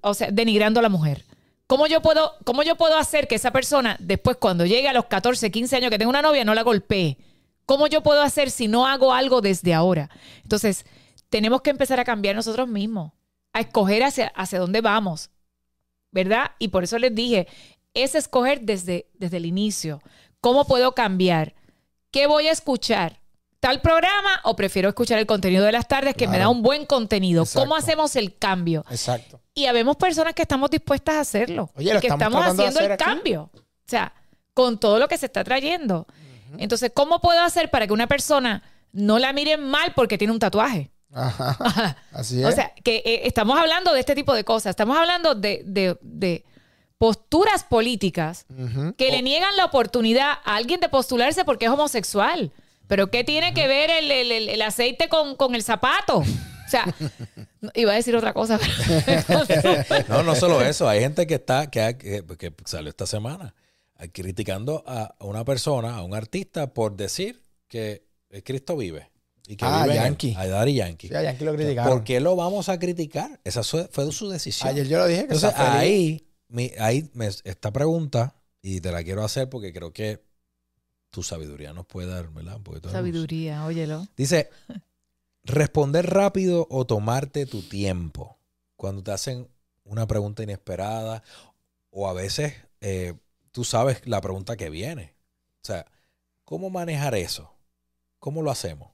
o 0.00 0.14
sea, 0.14 0.30
denigrando 0.30 0.80
a 0.80 0.82
la 0.82 0.88
mujer? 0.88 1.22
¿Cómo 1.66 1.86
yo, 1.86 2.00
puedo, 2.00 2.32
¿Cómo 2.44 2.62
yo 2.62 2.76
puedo 2.76 2.96
hacer 2.96 3.28
que 3.28 3.34
esa 3.34 3.50
persona, 3.50 3.96
después 4.00 4.38
cuando 4.38 4.64
llegue 4.64 4.88
a 4.88 4.94
los 4.94 5.04
14, 5.04 5.50
15 5.50 5.76
años 5.76 5.90
que 5.90 5.98
tenga 5.98 6.08
una 6.08 6.22
novia, 6.22 6.44
no 6.46 6.54
la 6.54 6.62
golpee? 6.62 7.18
¿Cómo 7.66 7.88
yo 7.88 8.02
puedo 8.02 8.22
hacer 8.22 8.50
si 8.50 8.68
no 8.68 8.86
hago 8.86 9.12
algo 9.12 9.42
desde 9.42 9.74
ahora? 9.74 10.08
Entonces, 10.44 10.86
tenemos 11.28 11.60
que 11.60 11.68
empezar 11.68 12.00
a 12.00 12.04
cambiar 12.04 12.36
nosotros 12.36 12.68
mismos, 12.68 13.12
a 13.52 13.60
escoger 13.60 14.02
hacia, 14.02 14.28
hacia 14.28 14.60
dónde 14.60 14.80
vamos, 14.80 15.28
¿verdad? 16.10 16.52
Y 16.58 16.68
por 16.68 16.84
eso 16.84 16.98
les 16.98 17.14
dije, 17.14 17.48
es 18.04 18.14
escoger 18.14 18.60
desde, 18.62 19.06
desde 19.14 19.36
el 19.38 19.46
inicio. 19.46 20.00
¿Cómo 20.40 20.66
puedo 20.66 20.92
cambiar? 20.94 21.54
¿Qué 22.10 22.26
voy 22.26 22.48
a 22.48 22.52
escuchar? 22.52 23.20
¿Tal 23.60 23.80
programa 23.80 24.40
o 24.44 24.54
prefiero 24.54 24.88
escuchar 24.88 25.18
el 25.18 25.26
contenido 25.26 25.64
de 25.64 25.72
las 25.72 25.88
tardes 25.88 26.14
que 26.14 26.28
me 26.28 26.38
da 26.38 26.48
un 26.48 26.62
buen 26.62 26.86
contenido? 26.86 27.44
¿Cómo 27.54 27.74
hacemos 27.74 28.14
el 28.16 28.36
cambio? 28.36 28.84
Exacto. 28.90 29.40
Y 29.54 29.66
habemos 29.66 29.96
personas 29.96 30.34
que 30.34 30.42
estamos 30.42 30.70
dispuestas 30.70 31.14
a 31.16 31.20
hacerlo. 31.20 31.70
Oye, 31.74 31.92
lo 31.94 32.00
que 32.00 32.08
estamos 32.08 32.44
haciendo 32.44 32.80
el 32.80 32.92
aquí. 32.92 33.02
cambio. 33.04 33.50
O 33.54 33.60
sea, 33.88 34.12
con 34.54 34.78
todo 34.78 34.98
lo 34.98 35.08
que 35.08 35.18
se 35.18 35.26
está 35.26 35.42
trayendo. 35.42 36.06
Entonces, 36.58 36.92
¿cómo 36.94 37.20
puedo 37.20 37.40
hacer 37.42 37.70
para 37.70 37.86
que 37.86 37.92
una 37.92 38.06
persona 38.06 38.62
no 38.92 39.18
la 39.18 39.32
miren 39.32 39.62
mal 39.64 39.92
porque 39.96 40.16
tiene 40.18 40.32
un 40.32 40.38
tatuaje? 40.38 40.90
Ajá. 41.12 41.96
Así 42.12 42.40
es. 42.40 42.46
O 42.46 42.52
sea, 42.52 42.72
que 42.84 42.96
eh, 43.04 43.22
estamos 43.24 43.58
hablando 43.58 43.92
de 43.94 44.00
este 44.00 44.14
tipo 44.14 44.34
de 44.34 44.44
cosas. 44.44 44.70
Estamos 44.70 44.96
hablando 44.96 45.34
de, 45.34 45.62
de- 45.64 45.98
de 46.02 46.44
posturas 46.98 47.64
políticas 47.64 48.46
que 48.96 49.10
le 49.10 49.22
niegan 49.22 49.56
la 49.56 49.64
oportunidad 49.66 50.32
a 50.44 50.56
alguien 50.56 50.80
de 50.80 50.88
postularse 50.88 51.44
porque 51.44 51.66
es 51.66 51.70
homosexual. 51.70 52.52
Pero 52.86 53.10
¿qué 53.10 53.24
tiene 53.24 53.52
que 53.52 53.66
ver 53.66 53.90
el, 53.90 54.10
el- 54.10 54.30
el- 54.32 54.48
el 54.48 54.62
aceite 54.62 55.08
con, 55.08 55.34
con 55.36 55.54
el 55.54 55.62
zapato? 55.62 56.18
O 56.18 56.68
sea, 56.68 56.84
iba 57.74 57.92
a 57.92 57.96
decir 57.96 58.14
otra 58.16 58.32
cosa. 58.32 58.58
pero- 59.16 60.04
No, 60.08 60.22
no 60.22 60.34
solo 60.36 60.60
eso. 60.62 60.88
Hay 60.88 61.00
gente 61.00 61.26
que 61.26 61.34
está, 61.34 61.68
que, 61.70 61.80
ha- 61.82 61.98
que- 61.98 62.24
que 62.38 62.52
salió 62.64 62.88
esta 62.90 63.06
semana 63.06 63.54
eh, 63.98 64.08
criticando 64.10 64.84
a 64.86 65.14
una 65.20 65.44
persona, 65.44 65.96
a 65.96 66.02
un 66.02 66.14
artista, 66.14 66.72
por 66.72 66.96
decir 66.96 67.42
que 67.68 68.06
el 68.30 68.42
Cristo 68.44 68.76
vive. 68.76 69.10
Y 69.48 69.56
que 69.56 69.64
Ah, 69.64 69.82
vive 69.84 69.96
en. 69.96 70.02
Yankee. 70.04 70.34
A 70.36 70.46
Daddy 70.46 70.74
Yankee. 70.74 71.08
Sí, 71.08 71.14
a 71.14 71.22
Yankee 71.22 71.44
lo 71.44 71.54
criticaron. 71.54 71.92
¿Por 71.92 72.04
qué 72.04 72.20
lo 72.20 72.34
vamos 72.36 72.68
a 72.68 72.78
criticar? 72.78 73.40
Esa 73.44 73.62
fue, 73.62 73.88
fue 73.92 74.10
su 74.12 74.28
decisión. 74.28 74.68
Ayer 74.68 74.86
yo 74.88 74.98
lo 74.98 75.06
dije 75.06 75.20
que 75.26 75.34
Entonces 75.34 75.50
está 75.50 75.64
feliz. 75.72 75.80
ahí, 75.80 76.25
mi- 76.48 76.72
ahí 76.78 77.10
me- 77.14 77.26
esta 77.26 77.72
pregunta, 77.72 78.34
y 78.62 78.80
te 78.80 78.90
la 78.92 79.02
quiero 79.04 79.24
hacer 79.24 79.48
porque 79.48 79.72
creo 79.72 79.92
que 79.92 80.22
tu 81.10 81.22
sabiduría 81.22 81.72
nos 81.72 81.86
puede 81.86 82.08
dar, 82.08 82.28
¿verdad? 82.32 82.60
Un. 82.64 82.80
Sabiduría, 82.90 83.64
óyelo. 83.64 84.06
Dice, 84.16 84.50
responder 85.44 86.06
rápido 86.10 86.66
o 86.70 86.86
tomarte 86.86 87.46
tu 87.46 87.62
tiempo. 87.62 88.36
Cuando 88.76 89.02
te 89.02 89.12
hacen 89.12 89.48
una 89.84 90.06
pregunta 90.06 90.42
inesperada 90.42 91.22
o 91.90 92.08
a 92.08 92.12
veces 92.12 92.54
eh, 92.80 93.14
tú 93.52 93.64
sabes 93.64 94.06
la 94.06 94.20
pregunta 94.20 94.56
que 94.56 94.68
viene. 94.68 95.14
O 95.62 95.66
sea, 95.66 95.86
¿cómo 96.44 96.68
manejar 96.70 97.14
eso? 97.14 97.52
¿Cómo 98.18 98.42
lo 98.42 98.50
hacemos? 98.50 98.90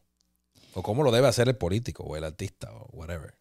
O 0.74 0.82
cómo 0.82 1.02
lo 1.02 1.10
debe 1.10 1.26
hacer 1.28 1.48
el 1.48 1.56
político 1.56 2.04
o 2.04 2.16
el 2.16 2.24
artista 2.24 2.72
o 2.72 2.86
whatever. 2.92 3.34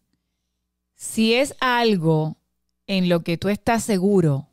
Si 0.96 1.34
es 1.34 1.54
algo 1.60 2.36
en 2.86 3.08
lo 3.08 3.22
que 3.22 3.36
tú 3.36 3.48
estás 3.48 3.84
seguro, 3.84 4.48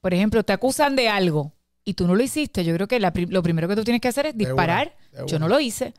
por 0.00 0.14
ejemplo, 0.14 0.42
te 0.42 0.52
acusan 0.52 0.96
de 0.96 1.08
algo 1.08 1.52
y 1.84 1.94
tú 1.94 2.06
no 2.06 2.14
lo 2.14 2.22
hiciste, 2.22 2.64
yo 2.64 2.74
creo 2.74 2.88
que 2.88 3.00
la 3.00 3.12
lo 3.28 3.42
primero 3.42 3.68
que 3.68 3.76
tú 3.76 3.84
tienes 3.84 4.00
que 4.00 4.08
hacer 4.08 4.26
es 4.26 4.32
De 4.34 4.44
disparar. 4.46 4.96
Yo 5.26 5.38
no 5.38 5.48
lo 5.48 5.60
hice. 5.60 5.94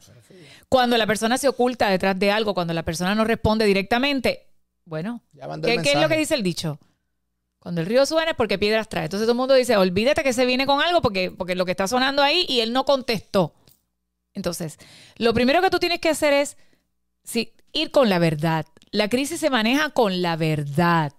Cuando 0.67 0.97
la 0.97 1.07
persona 1.07 1.37
se 1.37 1.47
oculta 1.47 1.89
detrás 1.89 2.17
de 2.19 2.31
algo, 2.31 2.53
cuando 2.53 2.73
la 2.73 2.83
persona 2.83 3.15
no 3.15 3.23
responde 3.23 3.65
directamente, 3.65 4.47
bueno, 4.83 5.21
¿qué, 5.63 5.77
qué 5.81 5.93
es 5.93 6.01
lo 6.01 6.09
que 6.09 6.17
dice 6.17 6.35
el 6.35 6.43
dicho? 6.43 6.79
Cuando 7.65 7.81
el 7.81 7.87
río 7.87 8.05
suena 8.05 8.31
es 8.31 8.37
porque 8.37 8.59
piedras 8.59 8.89
trae. 8.89 9.05
Entonces 9.05 9.25
todo 9.25 9.31
el 9.31 9.37
mundo 9.37 9.55
dice, 9.55 9.75
olvídate 9.75 10.21
que 10.21 10.33
se 10.33 10.45
viene 10.45 10.67
con 10.67 10.81
algo 10.81 11.01
porque, 11.01 11.31
porque 11.31 11.55
lo 11.55 11.65
que 11.65 11.71
está 11.71 11.87
sonando 11.87 12.21
ahí 12.21 12.45
y 12.47 12.59
él 12.59 12.73
no 12.73 12.85
contestó. 12.85 13.55
Entonces, 14.35 14.77
lo 15.17 15.33
primero 15.33 15.63
que 15.63 15.71
tú 15.71 15.79
tienes 15.79 15.99
que 15.99 16.09
hacer 16.09 16.31
es 16.33 16.57
sí, 17.23 17.53
ir 17.73 17.89
con 17.89 18.07
la 18.07 18.19
verdad. 18.19 18.67
La 18.91 19.09
crisis 19.09 19.39
se 19.39 19.49
maneja 19.49 19.89
con 19.89 20.21
la 20.21 20.35
verdad. 20.35 21.13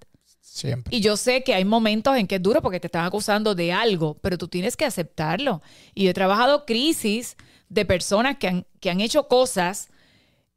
Siempre. 0.56 0.96
Y 0.96 1.00
yo 1.00 1.18
sé 1.18 1.44
que 1.44 1.52
hay 1.52 1.66
momentos 1.66 2.16
en 2.16 2.26
que 2.26 2.36
es 2.36 2.42
duro 2.42 2.62
porque 2.62 2.80
te 2.80 2.86
están 2.86 3.04
acusando 3.04 3.54
de 3.54 3.74
algo, 3.74 4.14
pero 4.22 4.38
tú 4.38 4.48
tienes 4.48 4.74
que 4.74 4.86
aceptarlo. 4.86 5.60
Y 5.94 6.04
yo 6.04 6.10
he 6.10 6.14
trabajado 6.14 6.64
crisis 6.64 7.36
de 7.68 7.84
personas 7.84 8.38
que 8.38 8.48
han, 8.48 8.66
que 8.80 8.88
han 8.88 9.02
hecho 9.02 9.28
cosas, 9.28 9.90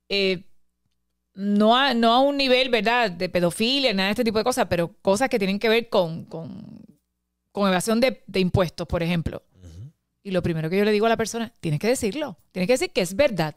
eh, 0.08 0.46
no, 1.34 1.76
a, 1.76 1.94
no 1.94 2.14
a 2.14 2.22
un 2.22 2.38
nivel, 2.38 2.70
¿verdad?, 2.70 3.12
de 3.12 3.28
pedofilia, 3.28 3.94
nada 3.94 4.08
de 4.08 4.12
este 4.12 4.24
tipo 4.24 4.38
de 4.38 4.46
cosas, 4.46 4.68
pero 4.70 4.96
cosas 5.02 5.28
que 5.28 5.38
tienen 5.38 5.60
que 5.60 5.68
ver 5.68 5.90
con, 5.90 6.24
con, 6.24 6.82
con 7.52 7.68
evasión 7.68 8.00
de, 8.00 8.24
de 8.26 8.40
impuestos, 8.40 8.88
por 8.88 9.04
ejemplo. 9.04 9.44
Y 10.24 10.32
lo 10.32 10.42
primero 10.42 10.70
que 10.70 10.78
yo 10.78 10.86
le 10.86 10.92
digo 10.94 11.08
a 11.08 11.10
la 11.10 11.18
persona, 11.18 11.52
tienes 11.60 11.82
que 11.82 11.88
decirlo, 11.88 12.38
tienes 12.54 12.68
que 12.68 12.74
decir 12.74 12.92
que 12.92 13.02
es 13.02 13.16
verdad. 13.16 13.56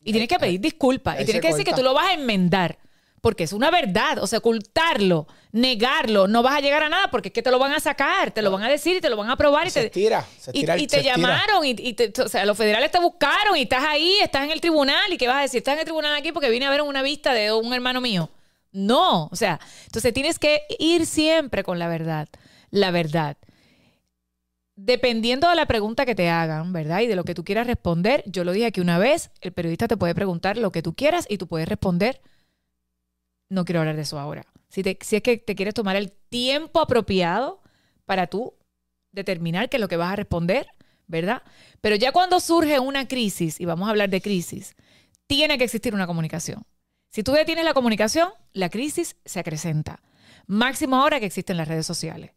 Y 0.00 0.12
tienes 0.12 0.28
que 0.28 0.38
pedir 0.38 0.60
disculpas. 0.60 1.20
Y 1.20 1.24
tienes 1.24 1.42
que 1.42 1.48
decir 1.48 1.64
que 1.64 1.74
tú 1.74 1.82
lo 1.82 1.92
vas 1.92 2.08
a 2.08 2.14
enmendar. 2.14 2.78
Porque 3.20 3.44
es 3.44 3.52
una 3.52 3.70
verdad. 3.70 4.18
O 4.20 4.26
sea, 4.26 4.38
ocultarlo, 4.38 5.26
negarlo, 5.52 6.28
no 6.28 6.42
vas 6.42 6.56
a 6.56 6.60
llegar 6.60 6.82
a 6.82 6.88
nada 6.88 7.08
porque 7.10 7.28
es 7.28 7.32
que 7.34 7.42
te 7.42 7.50
lo 7.50 7.58
van 7.58 7.72
a 7.72 7.80
sacar, 7.80 8.30
te 8.30 8.42
lo 8.42 8.50
van 8.50 8.62
a 8.62 8.68
decir 8.68 8.96
y 8.96 9.00
te 9.00 9.10
lo 9.10 9.16
van 9.16 9.28
a 9.30 9.36
probar 9.36 9.66
y 9.66 9.70
Se 9.70 9.80
te, 9.80 9.86
estira, 9.86 10.24
se 10.38 10.50
y, 10.52 10.58
estira 10.60 10.74
el- 10.74 10.80
y 10.82 10.86
te 10.86 10.98
se 10.98 11.02
llamaron 11.04 11.64
y, 11.64 11.70
y 11.70 11.94
te- 11.94 12.12
o 12.22 12.28
sea, 12.28 12.46
los 12.46 12.56
federales 12.56 12.90
te 12.90 13.00
buscaron 13.00 13.56
y 13.56 13.62
estás 13.62 13.84
ahí, 13.84 14.14
estás 14.22 14.44
en 14.44 14.50
el 14.52 14.60
tribunal 14.60 15.12
y 15.12 15.18
qué 15.18 15.26
vas 15.26 15.38
a 15.38 15.42
decir, 15.42 15.58
estás 15.58 15.74
en 15.74 15.80
el 15.80 15.84
tribunal 15.84 16.14
aquí 16.14 16.32
porque 16.32 16.48
vine 16.50 16.66
a 16.66 16.70
ver 16.70 16.82
una 16.82 17.02
vista 17.02 17.32
de 17.32 17.52
un 17.52 17.72
hermano 17.74 18.00
mío. 18.00 18.30
No, 18.70 19.26
o 19.32 19.36
sea, 19.36 19.58
entonces 19.86 20.12
tienes 20.12 20.38
que 20.38 20.60
ir 20.78 21.06
siempre 21.06 21.64
con 21.64 21.78
la 21.78 21.88
verdad, 21.88 22.28
la 22.70 22.90
verdad. 22.90 23.36
Dependiendo 24.76 25.48
de 25.48 25.56
la 25.56 25.66
pregunta 25.66 26.06
que 26.06 26.14
te 26.14 26.28
hagan, 26.28 26.72
¿verdad? 26.72 27.00
Y 27.00 27.08
de 27.08 27.16
lo 27.16 27.24
que 27.24 27.34
tú 27.34 27.42
quieras 27.44 27.66
responder, 27.66 28.22
yo 28.26 28.44
lo 28.44 28.52
dije 28.52 28.66
aquí 28.66 28.80
una 28.80 28.96
vez, 28.98 29.30
el 29.40 29.52
periodista 29.52 29.88
te 29.88 29.96
puede 29.96 30.14
preguntar 30.14 30.56
lo 30.56 30.70
que 30.70 30.82
tú 30.82 30.94
quieras 30.94 31.26
y 31.28 31.36
tú 31.38 31.48
puedes 31.48 31.68
responder, 31.68 32.20
no 33.48 33.64
quiero 33.64 33.80
hablar 33.80 33.96
de 33.96 34.02
eso 34.02 34.18
ahora. 34.18 34.46
Si, 34.68 34.82
te- 34.82 34.98
si 35.00 35.16
es 35.16 35.22
que 35.22 35.36
te 35.38 35.54
quieres 35.54 35.74
tomar 35.74 35.96
el 35.96 36.12
tiempo 36.12 36.80
apropiado 36.80 37.62
para 38.04 38.26
tú 38.26 38.54
determinar 39.12 39.68
qué 39.68 39.76
es 39.76 39.80
lo 39.80 39.88
que 39.88 39.96
vas 39.96 40.12
a 40.12 40.16
responder, 40.16 40.66
¿verdad? 41.06 41.42
Pero 41.80 41.96
ya 41.96 42.12
cuando 42.12 42.40
surge 42.40 42.78
una 42.78 43.08
crisis, 43.08 43.60
y 43.60 43.64
vamos 43.64 43.86
a 43.86 43.90
hablar 43.90 44.10
de 44.10 44.20
crisis, 44.20 44.76
tiene 45.26 45.56
que 45.58 45.64
existir 45.64 45.94
una 45.94 46.06
comunicación. 46.06 46.64
Si 47.10 47.22
tú 47.22 47.32
detienes 47.32 47.64
la 47.64 47.72
comunicación, 47.74 48.30
la 48.52 48.68
crisis 48.68 49.16
se 49.24 49.40
acrecenta. 49.40 50.00
Máximo 50.46 50.96
ahora 50.96 51.20
que 51.20 51.26
existen 51.26 51.56
las 51.56 51.68
redes 51.68 51.86
sociales. 51.86 52.32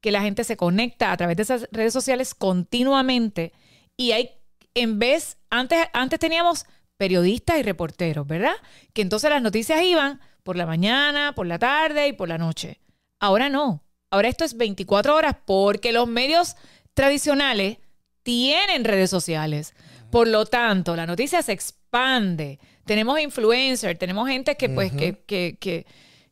Que 0.00 0.12
la 0.12 0.22
gente 0.22 0.44
se 0.44 0.56
conecta 0.56 1.10
a 1.12 1.16
través 1.16 1.36
de 1.36 1.42
esas 1.42 1.68
redes 1.72 1.92
sociales 1.92 2.34
continuamente 2.34 3.52
y 3.96 4.12
hay, 4.12 4.30
en 4.74 4.98
vez, 4.98 5.38
antes, 5.50 5.86
antes 5.92 6.18
teníamos 6.18 6.66
periodistas 6.96 7.58
y 7.58 7.62
reporteros, 7.62 8.26
¿verdad? 8.26 8.54
Que 8.92 9.02
entonces 9.02 9.30
las 9.30 9.42
noticias 9.42 9.82
iban 9.82 10.20
por 10.42 10.56
la 10.56 10.66
mañana, 10.66 11.34
por 11.34 11.46
la 11.46 11.58
tarde 11.58 12.08
y 12.08 12.12
por 12.12 12.28
la 12.28 12.38
noche. 12.38 12.80
Ahora 13.20 13.48
no. 13.48 13.82
Ahora 14.10 14.28
esto 14.28 14.44
es 14.44 14.56
24 14.56 15.14
horas 15.14 15.36
porque 15.46 15.92
los 15.92 16.06
medios 16.08 16.56
tradicionales 16.94 17.78
tienen 18.22 18.84
redes 18.84 19.10
sociales. 19.10 19.74
Por 20.10 20.28
lo 20.28 20.44
tanto, 20.46 20.94
la 20.96 21.06
noticia 21.06 21.42
se 21.42 21.52
expande. 21.52 22.58
Tenemos 22.84 23.18
influencers, 23.20 23.98
tenemos 23.98 24.28
gente 24.28 24.56
que, 24.56 24.68
pues, 24.68 24.92
que, 24.92 25.24
que, 25.24 25.56
que, 25.58 25.86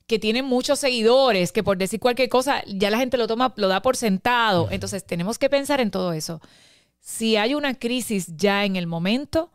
que 0.07 0.19
tienen 0.19 0.45
muchos 0.45 0.79
seguidores, 0.79 1.53
que 1.53 1.63
por 1.63 1.79
decir 1.79 1.99
cualquier 2.01 2.29
cosa, 2.29 2.63
ya 2.67 2.91
la 2.91 2.99
gente 2.99 3.17
lo 3.17 3.27
toma, 3.27 3.55
lo 3.57 3.69
da 3.69 3.81
por 3.81 3.97
sentado. 3.97 4.69
Entonces, 4.71 5.05
tenemos 5.07 5.39
que 5.39 5.49
pensar 5.49 5.81
en 5.81 5.91
todo 5.91 6.13
eso. 6.13 6.41
Si 7.01 7.37
hay 7.37 7.55
una 7.55 7.75
crisis 7.75 8.37
ya 8.37 8.65
en 8.65 8.77
el 8.77 8.87
momento, 8.87 9.51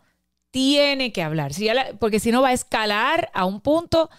tiene 0.51 1.11
que 1.11 1.21
hablar. 1.21 1.53
Si 1.53 1.65
ya 1.65 1.73
la- 1.73 1.93
porque 1.99 2.19
si 2.19 2.31
no 2.31 2.41
va 2.41 2.49
a 2.49 2.53
escalar 2.53 3.29
a 3.33 3.45
un 3.45 3.59
punto 3.61 4.09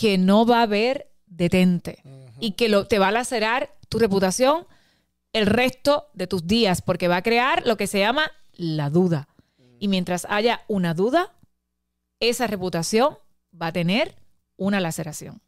que 0.00 0.16
no 0.16 0.46
va 0.46 0.60
a 0.60 0.62
haber 0.62 1.10
detente 1.26 2.02
y 2.38 2.52
que 2.52 2.70
lo, 2.70 2.86
te 2.86 2.98
va 2.98 3.08
a 3.08 3.12
lacerar 3.12 3.76
tu 3.90 3.98
reputación 3.98 4.66
el 5.34 5.44
resto 5.44 6.08
de 6.14 6.26
tus 6.26 6.46
días, 6.46 6.80
porque 6.80 7.06
va 7.06 7.18
a 7.18 7.22
crear 7.22 7.66
lo 7.66 7.76
que 7.76 7.86
se 7.86 7.98
llama 7.98 8.32
la 8.54 8.88
duda. 8.88 9.28
Y 9.78 9.88
mientras 9.88 10.26
haya 10.30 10.62
una 10.68 10.94
duda, 10.94 11.34
esa 12.18 12.46
reputación 12.46 13.18
va 13.60 13.66
a 13.66 13.72
tener 13.72 14.16
una 14.56 14.80
laceración. 14.80 15.42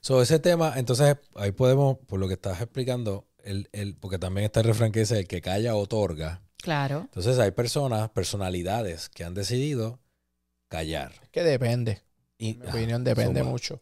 So, 0.00 0.22
ese 0.22 0.38
tema, 0.38 0.74
entonces 0.76 1.16
ahí 1.34 1.50
podemos, 1.50 1.98
por 2.06 2.20
lo 2.20 2.28
que 2.28 2.34
estás 2.34 2.60
explicando, 2.60 3.26
el, 3.42 3.68
el, 3.72 3.96
porque 3.96 4.18
también 4.18 4.44
está 4.44 4.60
el 4.60 4.66
refrán 4.66 4.92
que 4.92 5.00
dice, 5.00 5.18
el 5.18 5.26
que 5.26 5.40
calla 5.40 5.74
otorga. 5.74 6.40
Claro. 6.58 7.00
Entonces 7.00 7.38
hay 7.40 7.50
personas, 7.50 8.10
personalidades 8.10 9.08
que 9.08 9.24
han 9.24 9.34
decidido 9.34 9.98
callar. 10.68 11.12
Que 11.32 11.42
depende. 11.42 12.00
Y, 12.50 12.54
mi 12.54 12.66
opinión 12.68 13.04
depende 13.04 13.42
mucho. 13.50 13.80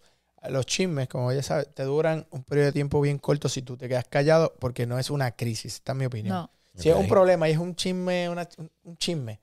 Los 0.49 0.67
chismes, 0.67 1.09
como 1.09 1.33
ya 1.33 1.43
sabes, 1.43 1.73
te 1.73 1.85
duran 1.85 2.27
un 2.31 2.43
periodo 2.43 2.67
de 2.67 2.73
tiempo 2.73 3.01
bien 3.01 3.19
corto 3.19 3.49
si 3.49 3.63
tú 3.63 3.77
te 3.77 3.89
quedas 3.89 4.07
callado 4.09 4.55
porque 4.59 4.87
no 4.87 4.99
es 4.99 5.09
una 5.11 5.31
crisis. 5.33 5.75
Esta 5.77 5.93
es 5.93 5.99
mi 5.99 6.05
opinión. 6.07 6.35
No. 6.37 6.51
Si 6.75 6.89
es 6.89 6.97
un 6.97 7.07
problema 7.09 7.49
y 7.49 7.53
es 7.53 7.59
un 7.59 7.77
chisme, 7.77 8.29
una- 8.29 8.49
un, 8.83 8.97
chisme, 8.97 9.41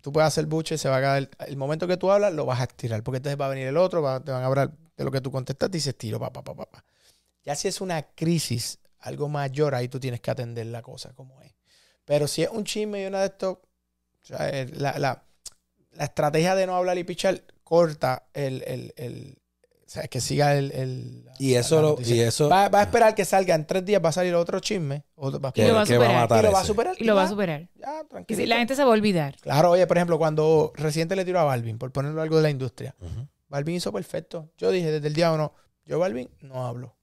tú 0.00 0.12
puedes 0.12 0.28
hacer 0.28 0.46
buche, 0.46 0.78
se 0.78 0.88
va 0.88 0.98
a 0.98 1.00
caer. 1.00 1.30
El 1.46 1.56
momento 1.56 1.88
que 1.88 1.96
tú 1.96 2.10
hablas, 2.12 2.32
lo 2.32 2.44
vas 2.46 2.60
a 2.60 2.64
estirar, 2.64 3.02
porque 3.02 3.16
entonces 3.16 3.40
va 3.40 3.46
a 3.46 3.48
venir 3.48 3.66
el 3.66 3.76
otro, 3.76 4.02
va- 4.02 4.20
te 4.22 4.30
van 4.30 4.42
a 4.42 4.46
hablar 4.46 4.70
de 4.96 5.04
lo 5.04 5.10
que 5.10 5.20
tú 5.20 5.32
contestaste 5.32 5.78
y 5.78 5.80
se 5.80 5.90
estiro, 5.90 6.20
pa, 6.20 6.30
pa, 6.32 6.44
pa, 6.44 6.54
pa, 6.54 6.66
pa. 6.66 6.84
Ya 7.42 7.56
si 7.56 7.66
es 7.68 7.80
una 7.80 8.02
crisis, 8.02 8.78
algo 9.00 9.28
mayor, 9.28 9.74
ahí 9.74 9.88
tú 9.88 9.98
tienes 9.98 10.20
que 10.20 10.30
atender 10.30 10.66
la 10.66 10.82
cosa 10.82 11.12
como 11.14 11.40
es. 11.42 11.54
Pero 12.04 12.28
si 12.28 12.42
es 12.42 12.50
un 12.50 12.64
chisme 12.64 13.02
y 13.02 13.06
una 13.06 13.20
de 13.20 13.26
estos, 13.26 13.54
o 13.56 13.60
sea, 14.22 14.48
el- 14.50 14.80
la, 14.80 14.98
la- 14.98 15.24
la 15.92 16.04
estrategia 16.04 16.54
de 16.54 16.66
no 16.66 16.76
hablar 16.76 16.98
y 16.98 17.04
pichar 17.04 17.42
corta 17.70 18.26
el, 18.34 18.64
el, 18.66 18.92
el- 18.96 19.38
o 19.86 19.92
sea, 19.92 20.06
que 20.08 20.20
siga 20.20 20.56
el... 20.56 20.72
el- 20.72 21.24
Y 21.38 21.54
eso 21.54 21.80
lo- 21.80 21.96
y 22.00 22.18
eso- 22.20 22.48
Va, 22.48 22.68
va 22.68 22.80
a 22.80 22.82
esperar 22.82 23.14
que 23.14 23.24
salga 23.24 23.54
en 23.54 23.64
tres 23.64 23.84
días, 23.84 24.02
va 24.04 24.08
a 24.08 24.12
salir 24.12 24.34
otro 24.34 24.58
chisme. 24.58 25.04
otro- 25.14 25.40
va 25.40 25.52
Y 25.54 25.62
lo 25.62 25.74
va 25.74 25.82
a 25.82 25.84
que 25.86 25.96
va 25.98 26.04
a 26.04 26.08
superar. 26.08 26.20
matar 26.22 26.38
y 26.40 26.46
lo 26.46 26.52
va 26.52 26.60
a 26.60 26.64
superar. 26.64 26.96
Y 26.98 27.04
lo 27.04 27.14
va 27.14 27.22
a 27.24 27.28
superar. 27.28 27.68
Ya, 27.76 28.02
Y 28.04 28.08
tranquilo. 28.08 28.40
si 28.40 28.46
la 28.46 28.56
gente 28.58 28.74
se 28.74 28.82
va 28.82 28.90
a 28.90 28.92
olvidar. 28.92 29.36
Claro, 29.40 29.70
oye, 29.70 29.86
por 29.86 29.96
ejemplo, 29.98 30.18
cuando 30.18 30.72
reciente 30.74 31.14
le 31.16 31.24
tiró 31.24 31.38
a 31.40 31.44
Balvin, 31.44 31.78
por 31.78 31.92
ponerlo 31.92 32.20
algo 32.22 32.36
de 32.38 32.42
la 32.42 32.50
industria. 32.50 32.94
Balvin 33.48 33.76
hizo 33.76 33.92
perfecto. 33.92 34.50
Yo 34.58 34.70
dije 34.72 34.90
desde 34.90 35.06
el 35.06 35.14
día 35.14 35.32
uno, 35.32 35.52
yo 35.86 35.98
Balvin 36.00 36.28
no 36.40 36.66
hablo. 36.66 36.96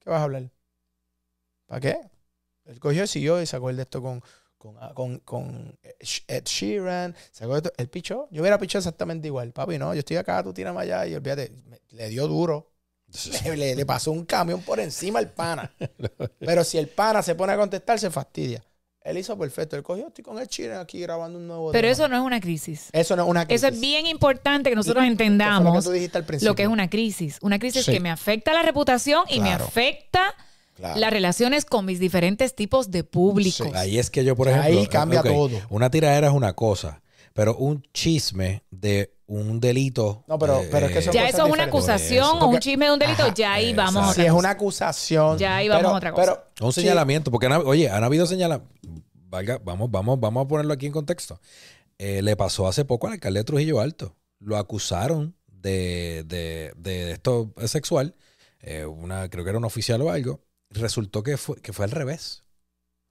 ¿Qué 0.00 0.08
vas 0.10 0.20
a 0.20 0.24
hablar? 0.24 0.50
¿Para 1.66 1.80
qué? 1.80 1.98
Él 2.66 2.78
cogió, 2.80 3.06
siguió 3.06 3.40
y 3.42 3.46
sacó 3.46 3.68
el 3.70 3.76
de 3.76 3.82
esto 3.82 4.00
con, 4.02 4.22
con, 4.64 4.76
ah, 4.80 4.92
con, 4.94 5.18
con 5.18 5.78
Ed 6.26 6.44
Sheeran, 6.46 7.14
sacó 7.30 7.54
esto, 7.58 7.70
él 7.76 7.88
pichó. 7.88 8.28
Yo 8.30 8.40
hubiera 8.40 8.58
pichado 8.58 8.80
exactamente 8.80 9.26
igual. 9.28 9.52
Papi, 9.52 9.76
no, 9.76 9.92
yo 9.92 9.98
estoy 9.98 10.16
acá, 10.16 10.42
tú 10.42 10.54
tírame 10.54 10.80
allá 10.80 11.06
y 11.06 11.14
olvídate, 11.14 11.50
me- 11.68 11.80
le 11.90 12.08
dio 12.08 12.26
duro. 12.26 12.70
Le, 13.44 13.56
le- 13.56 13.76
le 13.76 13.86
pasó 13.86 14.10
un 14.10 14.24
camión 14.24 14.62
por 14.62 14.80
encima 14.80 15.18
al 15.18 15.30
pana. 15.30 15.70
Pero 16.40 16.64
si 16.64 16.78
el 16.78 16.88
pana 16.88 17.22
se 17.22 17.34
pone 17.34 17.52
a 17.52 17.56
contestar, 17.58 17.98
se 18.00 18.10
fastidia. 18.10 18.64
Él 19.02 19.18
hizo 19.18 19.36
perfecto. 19.38 19.76
Él 19.76 19.82
cogió, 19.82 20.08
estoy 20.08 20.24
con 20.24 20.38
el 20.38 20.46
Sheeran 20.48 20.80
aquí 20.80 20.98
grabando 21.00 21.38
un 21.38 21.46
nuevo 21.46 21.70
Pero 21.72 21.82
tema". 21.82 21.92
eso 21.92 22.08
no 22.08 22.16
es 22.16 22.22
una 22.22 22.40
crisis. 22.40 22.88
Eso 22.92 23.14
no 23.16 23.24
es 23.24 23.28
una 23.28 23.46
crisis. 23.46 23.62
Eso 23.64 23.74
es 23.74 23.78
bien 23.80 24.06
importante 24.06 24.70
que 24.70 24.76
nosotros 24.76 25.04
Eso 25.04 25.06
fue 25.06 25.12
lo 25.12 25.18
que 25.18 25.22
entendamos 25.22 25.84
tú 25.84 25.90
dijiste 25.92 26.16
al 26.16 26.24
principio. 26.24 26.50
lo 26.50 26.56
que 26.56 26.62
es 26.62 26.68
una 26.68 26.88
crisis. 26.88 27.38
Una 27.42 27.58
crisis 27.58 27.84
Sí. 27.84 27.92
que 27.92 28.00
me 28.00 28.10
afecta 28.10 28.54
la 28.54 28.62
reputación 28.62 29.24
y 29.28 29.40
me 29.40 29.52
afecta 29.52 30.34
Claro. 30.74 30.98
las 30.98 31.10
relaciones 31.12 31.64
con 31.64 31.84
mis 31.84 32.00
diferentes 32.00 32.54
tipos 32.56 32.90
de 32.90 33.04
públicos. 33.04 33.68
Sí. 33.68 33.72
Ahí 33.76 33.98
es 33.98 34.10
que 34.10 34.24
yo, 34.24 34.34
por 34.34 34.48
Ahí 34.48 34.54
ejemplo. 34.72 34.82
eh, 34.82 34.88
cambia 34.88 35.22
todo. 35.22 35.50
Una 35.70 35.88
tiradera 35.90 36.26
es 36.28 36.32
una 36.32 36.52
cosa, 36.54 37.00
pero 37.32 37.56
un 37.56 37.82
chisme 37.92 38.64
de 38.70 39.14
un 39.26 39.60
delito. 39.60 40.24
No, 40.26 40.38
pero- 40.38 40.62
pero 40.70 40.86
es 40.86 40.92
que 40.92 40.98
eh, 40.98 41.02
son 41.02 41.14
Ya 41.14 41.20
cosas 41.22 41.34
eso 41.34 41.46
es 41.46 41.52
una 41.52 41.64
acusación 41.64 42.42
o 42.42 42.48
un 42.48 42.58
chisme 42.58 42.86
de 42.86 42.92
un 42.92 42.98
delito, 42.98 43.22
Ajá, 43.22 43.34
ya 43.34 43.52
ahí 43.54 43.72
vamos 43.72 44.02
a 44.02 44.10
otra 44.10 44.14
Si 44.22 44.26
es 44.26 44.32
una 44.32 44.50
acusación. 44.50 45.38
Ya 45.38 45.56
ahí 45.56 45.68
vamos 45.68 45.82
pero- 45.82 45.94
a 45.94 45.96
otra 45.96 46.12
cosa. 46.12 46.44
pero- 46.54 46.66
Un 46.66 46.72
señalamiento, 46.72 47.30
porque 47.30 47.46
han 47.46 47.52
oye, 47.52 47.88
han 47.88 48.02
habido 48.04 48.26
señalamientos. 48.26 48.74
Valga, 49.28 49.58
vamos, 49.64 49.90
vamos, 49.90 50.20
vamos 50.20 50.44
a 50.44 50.48
ponerlo 50.48 50.72
aquí 50.74 50.86
en 50.86 50.92
contexto. 50.92 51.40
Eh, 51.98 52.20
le 52.22 52.36
pasó 52.36 52.66
hace 52.68 52.84
poco 52.84 53.06
al 53.06 53.14
alcalde 53.14 53.40
de 53.40 53.44
Trujillo 53.44 53.80
Alto. 53.80 54.14
Lo 54.40 54.56
acusaron 54.56 55.34
de, 55.48 56.24
de, 56.26 56.72
de 56.76 57.12
esto 57.12 57.52
sexual. 57.66 58.14
Eh, 58.60 58.84
una, 58.84 59.28
creo 59.30 59.44
que 59.44 59.50
era 59.50 59.58
un 59.58 59.64
oficial 59.64 60.02
o 60.02 60.10
algo. 60.10 60.40
Resultó 60.74 61.22
que 61.22 61.36
fue, 61.36 61.60
que 61.60 61.72
fue 61.72 61.84
al 61.84 61.90
revés. 61.90 62.42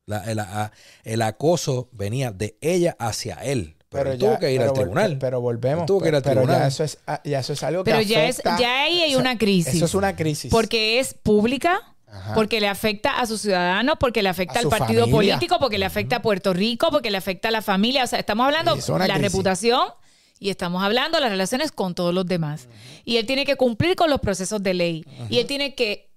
La- 0.06 0.24
el, 0.30 0.40
a- 0.40 0.72
el 1.04 1.22
acoso 1.22 1.90
venía 1.94 2.32
de 2.32 2.58
ella 2.62 2.96
hacia 3.00 3.36
él. 3.36 3.78
Pero, 3.90 4.12
él 4.12 4.18
tuvo 4.20 4.40
que 4.40 4.52
ir 4.52 4.60
pero 4.60 4.72
al 4.72 4.76
tribunal. 4.76 5.18
Pero 5.20 5.40
volvemos. 5.40 5.82
Él 5.82 5.86
tuvo 5.86 6.02
que 6.02 6.08
ir 6.10 6.16
al 6.16 6.24
pero 6.24 6.42
tribunal. 6.42 6.62
ya 6.62 6.68
eso 6.68 6.84
es, 6.84 6.98
ah, 7.06 7.22
ya 7.24 7.40
eso 7.40 7.54
es 7.54 7.62
algo 7.64 7.84
que 7.84 7.92
Pero 7.92 8.02
ya, 8.02 8.26
es, 8.26 8.40
afecta- 8.40 8.60
ya 8.60 8.82
ahí 8.84 9.02
hay 9.02 9.16
una 9.16 9.38
crisis. 9.38 9.76
Eso 9.76 9.86
es 9.86 9.94
una 9.94 10.16
crisis. 10.16 10.50
Porque 10.52 11.00
es 11.00 11.14
pública, 11.14 11.80
Ajá. 12.08 12.34
porque 12.34 12.60
le 12.60 12.68
afecta 12.68 13.20
a 13.22 13.26
sus 13.28 13.42
ciudadanos, 13.42 13.96
porque 14.00 14.24
le 14.24 14.30
afecta 14.30 14.60
al 14.60 14.68
partido 14.68 15.06
familia. 15.06 15.36
político, 15.36 15.58
porque 15.60 15.78
le 15.78 15.86
afecta 15.86 16.18
a 16.18 16.22
Puerto 16.24 16.54
Rico, 16.54 16.90
porque 16.90 17.12
le 17.12 17.18
afecta 17.18 17.50
a 17.50 17.52
la 17.52 17.62
familia. 17.62 18.04
O 18.04 18.08
sea, 18.08 18.18
estamos 18.20 18.46
hablando 18.46 18.74
de 18.74 18.80
es 18.80 18.90
la 18.90 18.98
crisis. 19.06 19.22
reputación 19.22 19.88
y 20.40 20.50
estamos 20.50 20.84
hablando 20.84 21.18
de 21.18 21.22
las 21.22 21.30
relaciones 21.32 21.72
con 21.72 21.94
todos 21.94 22.14
los 22.16 22.26
demás. 22.26 22.68
Y 23.06 23.18
él 23.18 23.28
tiene 23.28 23.46
que 23.46 23.56
cumplir 23.58 23.96
con 23.96 24.10
los 24.10 24.20
procesos 24.20 24.62
de 24.64 24.74
ley. 24.74 25.06
Y 25.30 25.38
él 25.38 25.46
tiene 25.46 25.76
que 25.76 26.10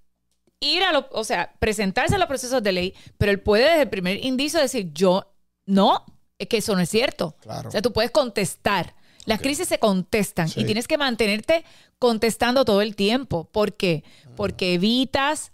ir 0.59 0.83
a 0.83 0.91
los, 0.91 1.05
o 1.11 1.23
sea, 1.23 1.53
presentarse 1.59 2.15
a 2.15 2.17
los 2.17 2.27
procesos 2.27 2.63
de 2.63 2.71
ley, 2.71 2.93
pero 3.17 3.31
él 3.31 3.39
puede 3.39 3.65
desde 3.69 3.81
el 3.83 3.89
primer 3.89 4.23
indicio 4.23 4.59
decir, 4.59 4.91
yo 4.93 5.33
no, 5.65 6.03
es 6.39 6.47
que 6.47 6.57
eso 6.57 6.75
no 6.75 6.81
es 6.81 6.89
cierto. 6.89 7.35
Claro. 7.41 7.69
O 7.69 7.71
sea, 7.71 7.81
tú 7.81 7.91
puedes 7.93 8.11
contestar. 8.11 8.95
Las 9.25 9.41
crisis 9.41 9.67
se 9.67 9.77
contestan 9.79 10.47
Sí. 10.47 10.61
y 10.61 10.65
tienes 10.65 10.87
que 10.87 10.97
mantenerte 10.97 11.65
contestando 11.99 12.63
todo 12.63 12.81
el 12.81 12.95
tiempo. 12.95 13.45
¿Por 13.51 13.75
qué? 13.75 14.03
Porque 14.37 14.73
evitas 14.75 15.51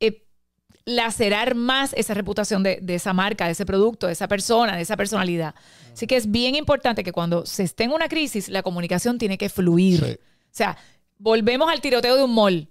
eh, 0.00 0.24
lacerar 0.86 1.54
más 1.54 1.92
esa 1.92 2.14
reputación 2.14 2.62
de, 2.62 2.78
de 2.80 2.94
esa 2.94 3.12
marca, 3.12 3.44
de 3.46 3.52
ese 3.52 3.66
producto, 3.66 4.06
de 4.06 4.14
esa 4.14 4.28
persona, 4.28 4.76
de 4.76 4.82
esa 4.82 4.96
personalidad. 4.96 5.54
Así 5.92 6.06
que 6.06 6.16
es 6.16 6.30
bien 6.30 6.54
importante 6.54 7.04
que 7.04 7.12
cuando 7.12 7.44
se 7.44 7.64
esté 7.64 7.84
en 7.84 7.92
una 7.92 8.08
crisis, 8.08 8.48
la 8.48 8.62
comunicación 8.62 9.18
tiene 9.18 9.36
que 9.36 9.50
fluir. 9.50 10.02
Sí. 10.04 10.12
O 10.12 10.52
sea, 10.52 10.78
volvemos 11.18 11.70
al 11.70 11.80
tiroteo 11.82 12.16
de 12.16 12.24
un 12.24 12.32
mall. 12.34 12.68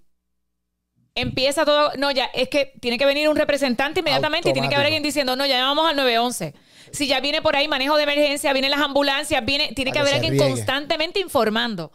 Empieza 1.16 1.66
todo, 1.66 1.92
no, 1.98 2.12
ya, 2.12 2.26
es 2.34 2.50
que 2.50 2.74
tiene 2.80 2.98
que 2.98 3.06
venir 3.06 3.30
un 3.30 3.36
representante 3.36 4.00
inmediatamente 4.02 4.50
y 4.50 4.54
tiene 4.54 4.70
que 4.70 4.76
haber 4.76 4.88
alguien 4.88 5.04
diciendo, 5.04 5.36
no, 5.36 5.46
ya 5.46 5.58
llamamos 5.58 5.90
al 5.90 5.96
911. 5.96 6.54
Si 6.92 7.08
ya 7.08 7.20
viene 7.20 7.42
por 7.42 7.56
ahí 7.56 7.68
manejo 7.68 7.98
de 7.98 8.04
emergencia, 8.04 8.52
vienen 8.54 8.72
las 8.72 8.80
ambulancias, 8.82 9.44
viene, 9.46 9.74
tiene 9.74 9.92
que 9.92 10.00
haber 10.00 10.16
alguien 10.16 10.34
riegue. 10.34 10.50
constantemente 10.50 11.20
informando. 11.20 11.92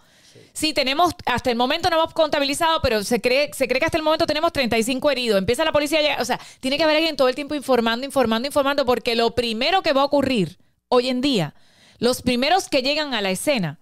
Sí, 0.53 0.73
tenemos, 0.73 1.13
hasta 1.27 1.51
el 1.51 1.57
momento 1.57 1.91
no 1.91 1.97
hemos 1.97 2.13
contabilizado, 2.15 2.81
pero 2.81 3.03
se 3.03 3.21
cree, 3.21 3.53
se 3.53 3.67
cree 3.67 3.81
que 3.81 3.87
hasta 3.87 3.99
el 3.99 4.05
momento 4.05 4.25
tenemos 4.27 4.53
35 4.53 5.11
heridos. 5.11 5.39
Empieza 5.39 5.65
la 5.65 5.73
policía 5.73 5.99
a 5.99 6.03
llegar, 6.03 6.21
o 6.21 6.25
sea, 6.25 6.39
tiene 6.61 6.77
que 6.77 6.85
haber 6.85 6.97
alguien 6.97 7.17
todo 7.17 7.29
el 7.29 7.35
tiempo 7.35 7.57
informando, 7.57 8.07
informando, 8.07 8.47
informando, 8.47 8.87
porque 8.87 9.17
lo 9.17 9.35
primero 9.35 9.83
que 9.83 9.93
va 9.93 10.03
a 10.03 10.05
ocurrir 10.05 10.59
hoy 10.89 11.09
en 11.09 11.21
día, 11.21 11.55
los 11.99 12.23
primeros 12.23 12.69
que 12.69 12.83
llegan 12.83 13.15
a 13.15 13.21
la 13.21 13.31
escena, 13.33 13.81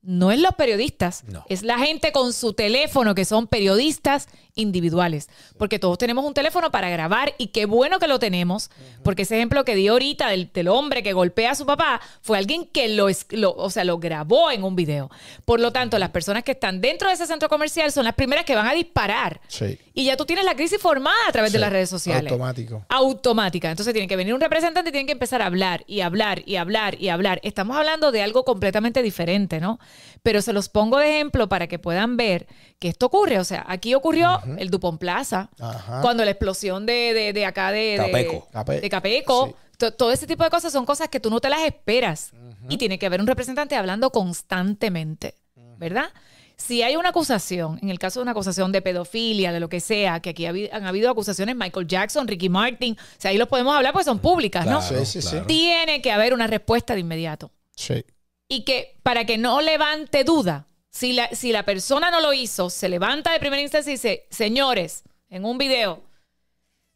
no 0.00 0.32
es 0.32 0.38
los 0.40 0.54
periodistas, 0.54 1.24
No. 1.24 1.44
es 1.48 1.62
la 1.62 1.78
gente 1.78 2.12
con 2.12 2.32
su 2.32 2.52
teléfono, 2.54 3.14
que 3.14 3.24
son 3.26 3.46
periodistas 3.46 4.28
individuales. 4.54 5.28
Porque 5.58 5.78
todos 5.78 5.98
tenemos 5.98 6.24
un 6.24 6.34
teléfono 6.34 6.70
para 6.70 6.88
grabar 6.88 7.34
y 7.38 7.48
qué 7.48 7.66
bueno 7.66 7.98
que 7.98 8.08
lo 8.08 8.18
tenemos, 8.18 8.70
porque 9.02 9.22
ese 9.22 9.36
ejemplo 9.36 9.64
que 9.64 9.74
di 9.74 9.88
ahorita 9.88 10.28
del, 10.28 10.50
del 10.52 10.68
hombre 10.68 11.02
que 11.02 11.12
golpea 11.12 11.52
a 11.52 11.54
su 11.54 11.66
papá 11.66 12.00
fue 12.22 12.38
alguien 12.38 12.64
que 12.66 12.88
lo, 12.88 13.08
lo- 13.30 13.54
o 13.56 13.70
sea, 13.70 13.84
lo 13.84 13.98
grabó 13.98 14.50
en 14.50 14.64
un 14.64 14.76
video. 14.76 15.10
Por 15.44 15.60
lo 15.60 15.72
tanto, 15.72 15.98
las 15.98 16.10
personas 16.10 16.44
que 16.44 16.52
están 16.52 16.80
dentro 16.80 17.08
de 17.08 17.14
ese 17.14 17.26
centro 17.26 17.48
comercial 17.48 17.90
son 17.92 18.04
las 18.04 18.14
primeras 18.14 18.44
que 18.44 18.54
van 18.54 18.66
a 18.66 18.72
disparar. 18.74 19.40
Sí. 19.48 19.78
Y 19.92 20.04
ya 20.06 20.16
tú 20.16 20.24
tienes 20.24 20.44
la 20.44 20.54
crisis 20.54 20.80
formada 20.80 21.16
a 21.28 21.32
través 21.32 21.52
de 21.52 21.58
las 21.58 21.70
redes 21.70 21.90
sociales. 21.90 22.30
automático. 22.32 22.84
Automática. 22.88 23.70
Entonces 23.70 23.92
tiene 23.92 24.08
que 24.08 24.16
venir 24.16 24.34
un 24.34 24.40
representante 24.40 24.90
y 24.90 24.92
tienen 24.92 25.06
que 25.06 25.12
empezar 25.12 25.42
a 25.42 25.46
hablar 25.46 25.84
y 25.86 26.00
hablar 26.00 26.42
y 26.46 26.56
hablar 26.56 27.00
y 27.00 27.08
hablar. 27.08 27.40
Estamos 27.42 27.76
hablando 27.76 28.10
de 28.12 28.22
algo 28.22 28.44
completamente 28.44 29.02
diferente, 29.02 29.60
¿no? 29.60 29.78
Pero 30.22 30.42
se 30.42 30.52
los 30.52 30.68
pongo 30.68 30.98
de 30.98 31.10
ejemplo 31.16 31.48
para 31.48 31.66
que 31.66 31.78
puedan 31.78 32.16
ver 32.16 32.46
que 32.78 32.88
esto 32.88 33.06
ocurre. 33.06 33.38
O 33.38 33.44
sea, 33.44 33.64
aquí 33.68 33.94
ocurrió 33.94 34.40
el 34.58 34.70
Dupont 34.70 34.98
Plaza, 35.00 35.50
Ajá. 35.58 36.00
cuando 36.00 36.24
la 36.24 36.30
explosión 36.30 36.86
de, 36.86 37.12
de- 37.14 37.32
de 37.32 37.44
acá 37.46 37.70
de 37.72 37.96
Capeco. 37.98 38.48
Cape- 38.52 38.80
de 38.80 38.90
Capeco. 38.90 39.46
Sí. 39.48 39.54
To- 39.78 39.92
Todo 39.92 40.12
ese 40.12 40.26
tipo 40.26 40.44
de 40.44 40.50
cosas 40.50 40.72
son 40.72 40.86
cosas 40.86 41.08
que 41.08 41.18
tú 41.20 41.30
no 41.30 41.40
te 41.40 41.48
las 41.48 41.62
esperas. 41.62 42.32
Y 42.68 42.78
tiene 42.78 42.98
que 42.98 43.06
haber 43.06 43.20
un 43.20 43.26
representante 43.26 43.76
hablando 43.76 44.10
constantemente, 44.10 45.34
¿verdad? 45.78 46.10
Si 46.56 46.82
hay 46.82 46.94
una 46.96 47.08
acusación, 47.08 47.78
en 47.82 47.90
el 47.90 47.98
caso 47.98 48.20
de 48.20 48.22
una 48.22 48.30
acusación 48.30 48.70
de 48.70 48.80
pedofilia, 48.80 49.52
de 49.52 49.58
lo 49.60 49.68
que 49.68 49.80
sea, 49.80 50.20
que 50.20 50.30
aquí 50.30 50.46
han 50.46 50.86
habido 50.86 51.10
acusaciones, 51.10 51.56
Michael 51.56 51.86
Jackson, 51.88 52.28
Ricky 52.28 52.48
Martin, 52.48 52.96
o 52.98 53.20
sea, 53.20 53.32
ahí 53.32 53.38
los 53.38 53.48
podemos 53.48 53.74
hablar 53.76 53.92
porque 53.92 54.04
son 54.04 54.20
públicas, 54.20 54.64
¿no? 54.64 54.78
Claro, 54.78 55.04
Sí, 55.04 55.20
sí, 55.20 55.22
sí. 55.22 55.30
claro. 55.30 55.46
Tiene 55.46 56.00
que 56.00 56.12
haber 56.12 56.32
una 56.32 56.46
respuesta 56.46 56.94
de 56.94 57.00
inmediato. 57.00 57.50
Sí. 57.76 58.04
Y 58.48 58.64
que 58.64 58.96
para 59.02 59.24
que 59.26 59.36
no 59.36 59.60
levante 59.60 60.22
duda, 60.22 60.66
si 60.94 61.12
la, 61.12 61.28
si 61.34 61.50
la 61.50 61.64
persona 61.64 62.12
no 62.12 62.20
lo 62.20 62.32
hizo, 62.32 62.70
se 62.70 62.88
levanta 62.88 63.32
de 63.32 63.40
primera 63.40 63.60
instancia 63.60 63.90
y 63.90 63.94
dice, 63.94 64.28
señores, 64.30 65.02
en 65.28 65.44
un 65.44 65.58
video, 65.58 66.04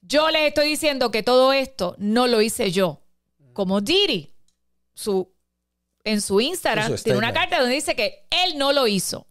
yo 0.03 0.30
les 0.30 0.42
estoy 0.42 0.68
diciendo 0.68 1.11
que 1.11 1.24
todo 1.24 1.53
esto 1.53 1.96
no 1.99 2.28
lo 2.28 2.40
hice 2.40 2.70
yo. 2.70 3.03
Como 3.53 3.80
Diri, 3.80 4.32
su, 4.94 5.34
en 6.05 6.20
su 6.20 6.40
Instagram, 6.40 6.94
tiene 7.03 7.18
una 7.18 7.32
carta 7.32 7.59
donde 7.59 7.74
dice 7.74 7.96
que 7.96 8.24
él 8.30 8.57
no 8.57 8.72
lo 8.72 8.86
hizo. 8.86 9.26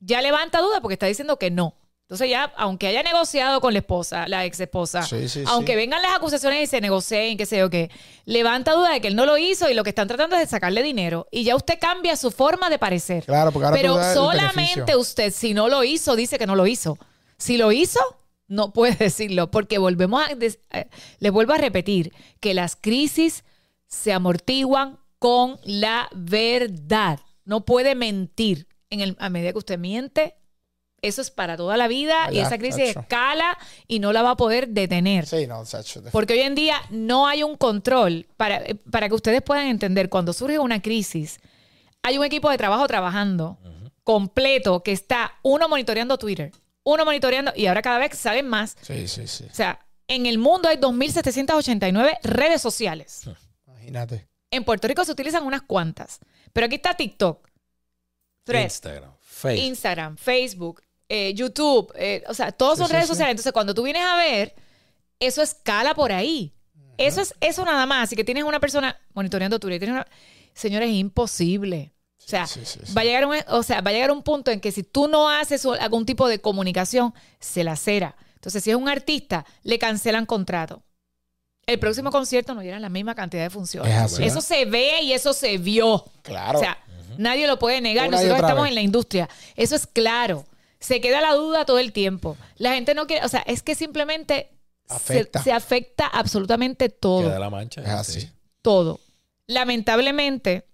Ya 0.00 0.20
levanta 0.20 0.60
duda 0.60 0.82
porque 0.82 0.92
está 0.92 1.06
diciendo 1.06 1.38
que 1.38 1.50
no. 1.50 1.74
Entonces 2.04 2.28
ya, 2.28 2.52
aunque 2.58 2.86
haya 2.86 3.02
negociado 3.02 3.62
con 3.62 3.72
la 3.72 3.78
esposa, 3.78 4.28
la 4.28 4.44
ex 4.44 4.60
esposa, 4.60 5.02
Sí, 5.04 5.26
sí, 5.26 5.42
aunque 5.46 5.72
sí. 5.72 5.76
vengan 5.76 6.02
las 6.02 6.14
acusaciones 6.14 6.62
y 6.62 6.66
se 6.66 6.82
negocien, 6.82 7.38
qué 7.38 7.46
sé 7.46 7.56
yo 7.56 7.70
qué, 7.70 7.90
levanta 8.26 8.72
duda 8.72 8.92
de 8.92 9.00
que 9.00 9.08
él 9.08 9.16
no 9.16 9.24
lo 9.24 9.38
hizo 9.38 9.70
y 9.70 9.74
lo 9.74 9.82
que 9.84 9.88
están 9.88 10.06
tratando 10.06 10.36
es 10.36 10.42
de 10.42 10.46
sacarle 10.46 10.82
dinero. 10.82 11.26
Y 11.30 11.44
ya 11.44 11.56
usted 11.56 11.78
cambia 11.80 12.14
su 12.16 12.30
forma 12.30 12.68
de 12.68 12.78
parecer. 12.78 13.24
Claro, 13.24 13.52
porque 13.52 13.66
ahora 13.66 13.76
Pero 13.80 14.14
solamente 14.14 14.96
usted, 14.96 15.32
si 15.32 15.54
no 15.54 15.68
lo 15.68 15.82
hizo, 15.82 16.14
dice 16.14 16.36
que 16.38 16.46
no 16.46 16.56
lo 16.56 16.66
hizo. 16.66 16.98
Si 17.38 17.56
lo 17.56 17.72
hizo, 17.72 18.00
no 18.48 18.74
puede 18.74 18.94
decirlo, 18.98 19.50
porque 19.50 19.78
volvemos 19.78 20.22
a, 20.22 20.32
eh, 20.32 20.88
les 21.20 21.32
vuelvo 21.32 21.54
a 21.54 21.58
repetir 21.58 22.12
que 22.38 22.52
las 22.52 22.76
crisis 22.76 23.44
se 23.86 24.12
amortiguan 24.12 24.98
con 25.18 25.58
la 25.64 26.10
verdad. 26.12 27.18
No 27.46 27.64
puede 27.64 27.94
mentir. 27.94 28.68
En 28.90 29.00
el, 29.00 29.16
a 29.18 29.30
medida 29.30 29.52
que 29.52 29.58
usted 29.58 29.78
miente, 29.78 30.36
eso 31.08 31.20
es 31.20 31.30
para 31.30 31.56
toda 31.56 31.76
la 31.76 31.88
vida 31.88 32.32
y 32.32 32.38
esa 32.38 32.58
crisis 32.58 32.88
tacho. 32.88 33.00
escala 33.00 33.58
y 33.86 33.98
no 33.98 34.12
la 34.12 34.22
va 34.22 34.30
a 34.30 34.36
poder 34.36 34.68
detener. 34.68 35.26
Sí, 35.26 35.46
no, 35.46 35.64
Sacho. 35.64 36.02
Porque 36.12 36.34
hoy 36.34 36.40
en 36.40 36.54
día 36.54 36.80
no 36.90 37.26
hay 37.26 37.42
un 37.42 37.56
control. 37.56 38.26
Para, 38.36 38.56
eh, 38.58 38.74
para 38.90 39.08
que 39.08 39.14
ustedes 39.14 39.42
puedan 39.42 39.66
entender, 39.66 40.08
cuando 40.08 40.32
surge 40.32 40.58
una 40.58 40.80
crisis, 40.82 41.38
hay 42.02 42.18
un 42.18 42.24
equipo 42.24 42.50
de 42.50 42.58
trabajo 42.58 42.86
trabajando 42.86 43.58
completo 44.04 44.82
que 44.82 44.92
está 44.92 45.32
uno 45.42 45.68
monitoreando 45.68 46.18
Twitter, 46.18 46.52
uno 46.82 47.04
monitoreando, 47.04 47.52
y 47.56 47.66
ahora 47.66 47.80
cada 47.82 47.98
vez 47.98 48.16
saben 48.18 48.46
más. 48.46 48.76
Sí, 48.82 49.08
sí, 49.08 49.26
sí. 49.26 49.44
O 49.50 49.54
sea, 49.54 49.80
en 50.06 50.26
el 50.26 50.38
mundo 50.38 50.68
hay 50.68 50.76
2.789 50.76 52.18
redes 52.22 52.60
sociales. 52.60 53.22
Imagínate. 53.66 54.28
En 54.50 54.64
Puerto 54.64 54.86
Rico 54.86 55.04
se 55.04 55.12
utilizan 55.12 55.44
unas 55.44 55.62
cuantas. 55.62 56.20
Pero 56.52 56.66
aquí 56.66 56.76
está 56.76 56.94
TikTok, 56.94 57.48
Threads, 58.44 58.74
Instagram, 58.74 59.12
Facebook. 59.20 59.64
Instagram, 59.64 60.16
Facebook, 60.16 60.82
eh, 61.14 61.32
YouTube, 61.34 61.92
eh, 61.96 62.24
o 62.26 62.34
sea, 62.34 62.50
todos 62.50 62.74
Sí, 62.74 62.78
son 62.80 62.88
sí, 62.88 62.92
redes 62.94 63.06
sociales. 63.08 63.30
Entonces, 63.32 63.52
cuando 63.52 63.72
tú 63.74 63.82
vienes 63.84 64.02
a 64.04 64.16
ver, 64.16 64.54
eso 65.20 65.42
escala 65.42 65.94
por 65.94 66.10
ahí. 66.12 66.52
Eso 66.98 67.20
es 67.20 67.34
eso 67.40 67.64
nada 67.64 67.86
más. 67.86 68.04
Así 68.04 68.16
que 68.16 68.24
tienes 68.24 68.42
una 68.44 68.58
persona 68.60 68.98
monitoreando. 69.14 69.58
Tienes 69.60 69.88
una... 69.88 70.06
Señores, 70.54 70.88
es 70.90 70.94
imposible. 70.96 71.92
O 72.18 72.28
sea, 72.28 72.46
Sí, 72.46 72.60
sí, 72.64 72.80
sí. 72.84 72.92
va 72.94 73.02
a 73.02 73.04
llegar 73.04 73.26
un, 73.26 73.36
o 73.48 73.62
sea, 73.62 73.80
va 73.80 73.90
a 73.90 73.92
llegar 73.92 74.10
un 74.10 74.22
punto 74.22 74.50
en 74.50 74.60
que 74.60 74.72
si 74.72 74.82
tú 74.82 75.08
no 75.08 75.28
haces 75.28 75.64
algún 75.66 76.06
tipo 76.06 76.26
de 76.28 76.40
comunicación, 76.40 77.12
se 77.38 77.62
la 77.64 77.76
cera. 77.76 78.16
Entonces, 78.36 78.62
si 78.64 78.70
es 78.70 78.76
un 78.76 78.88
artista, 78.88 79.44
le 79.62 79.78
cancelan 79.78 80.26
contrato. 80.26 80.82
El 81.66 81.78
próximo 81.78 82.10
concierto 82.10 82.54
no 82.54 82.62
llegan 82.62 82.82
la 82.82 82.88
misma 82.88 83.14
cantidad 83.14 83.42
de 83.42 83.50
funciones. 83.50 83.90
Es 83.92 83.98
así. 83.98 84.24
Eso 84.24 84.40
se 84.40 84.64
ve 84.64 85.00
y 85.02 85.12
eso 85.12 85.32
se 85.32 85.58
vio. 85.58 86.04
Claro. 86.22 86.58
O 86.58 86.62
sea, 86.62 86.76
nadie 87.18 87.46
lo 87.46 87.58
puede 87.58 87.80
negar. 87.80 88.08
Una 88.08 88.16
Nosotros 88.18 88.40
estamos 88.40 88.62
vez. 88.64 88.70
en 88.70 88.74
la 88.74 88.82
industria. 88.82 89.28
Eso 89.56 89.74
es 89.76 89.86
claro. 89.86 90.44
Se 90.84 91.00
queda 91.00 91.20
la 91.20 91.32
duda 91.34 91.64
todo 91.64 91.78
el 91.78 91.92
tiempo. 91.92 92.36
La 92.56 92.74
gente 92.74 92.94
no 92.94 93.06
quiere, 93.06 93.24
o 93.24 93.28
sea, 93.28 93.40
es 93.40 93.62
que 93.62 93.74
simplemente 93.74 94.50
se- 94.86 94.94
Afecta. 94.94 95.42
Se, 95.42 95.50
afecta 95.52 96.06
absolutamente 96.06 96.90
todo. 96.90 97.22
Queda 97.22 97.38
la 97.38 97.48
mancha. 97.50 97.80
es 97.80 97.88
así. 97.88 98.20
sí. 98.20 98.30
Todo. 98.60 99.00
Lamentablemente, 99.46 100.66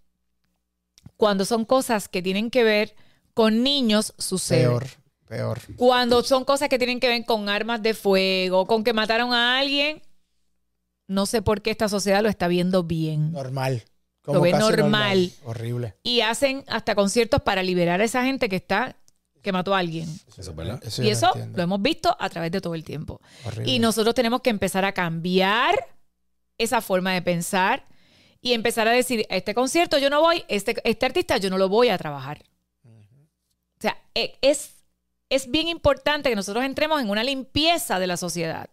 cuando 1.16 1.44
son 1.44 1.64
cosas 1.64 2.08
que 2.08 2.22
tienen 2.22 2.50
que 2.50 2.64
ver 2.64 2.94
con 3.34 3.62
niños, 3.62 4.14
sucede. 4.18 4.62
Peor, 4.62 4.86
peor. 5.28 5.60
Cuando 5.76 6.22
son 6.24 6.44
cosas 6.44 6.68
que 6.68 6.78
tienen 6.78 6.98
que 6.98 7.08
ver 7.08 7.24
con 7.24 7.48
armas 7.48 7.82
de 7.82 7.94
fuego, 7.94 8.66
con 8.66 8.82
que 8.84 8.92
mataron 8.92 9.32
a 9.32 9.58
alguien, 9.58 10.02
no 11.06 11.26
sé 11.26 11.40
por 11.42 11.62
qué 11.62 11.70
esta 11.70 11.88
sociedad 11.88 12.22
lo 12.22 12.28
está 12.28 12.48
viendo 12.48 12.82
bien. 12.82 13.32
Normal. 13.32 13.84
Lo 14.26 14.40
ve 14.40 14.52
normal. 14.52 15.32
Horrible. 15.44 15.94
Y 16.02 16.20
hacen 16.20 16.64
hasta 16.68 16.94
conciertos 16.94 17.42
para 17.42 17.62
liberar 17.62 18.00
a 18.00 18.04
esa 18.04 18.24
gente 18.24 18.48
que 18.48 18.56
está 18.56 18.96
que 19.42 19.52
mató 19.52 19.74
a 19.74 19.78
alguien. 19.78 20.08
Eso 20.28 20.50
es 20.50 20.54
verdad. 20.56 20.80
Eso 20.84 21.02
y 21.02 21.08
eso 21.08 21.26
entiendo. 21.28 21.56
lo 21.58 21.62
hemos 21.62 21.82
visto 21.82 22.14
a 22.18 22.28
través 22.28 22.50
de 22.52 22.60
todo 22.60 22.74
el 22.74 22.84
tiempo. 22.84 23.20
Horrible. 23.44 23.72
Y 23.72 23.78
nosotros 23.78 24.14
tenemos 24.14 24.40
que 24.42 24.50
empezar 24.50 24.84
a 24.84 24.92
cambiar 24.92 25.74
esa 26.58 26.80
forma 26.80 27.12
de 27.14 27.22
pensar 27.22 27.86
y 28.42 28.52
empezar 28.52 28.86
a 28.88 28.92
decir, 28.92 29.26
este 29.30 29.54
concierto 29.54 29.98
yo 29.98 30.10
no 30.10 30.20
voy, 30.20 30.44
este, 30.48 30.76
este 30.84 31.06
artista 31.06 31.36
yo 31.38 31.50
no 31.50 31.58
lo 31.58 31.68
voy 31.68 31.88
a 31.88 31.98
trabajar. 31.98 32.42
O 32.84 33.80
sea, 33.82 33.96
e- 34.14 34.36
es, 34.42 34.74
es 35.30 35.50
bien 35.50 35.68
importante 35.68 36.28
que 36.28 36.36
nosotros 36.36 36.64
entremos 36.64 37.00
en 37.00 37.08
una 37.08 37.24
limpieza 37.24 37.98
de 37.98 38.06
la 38.06 38.16
sociedad. 38.16 38.68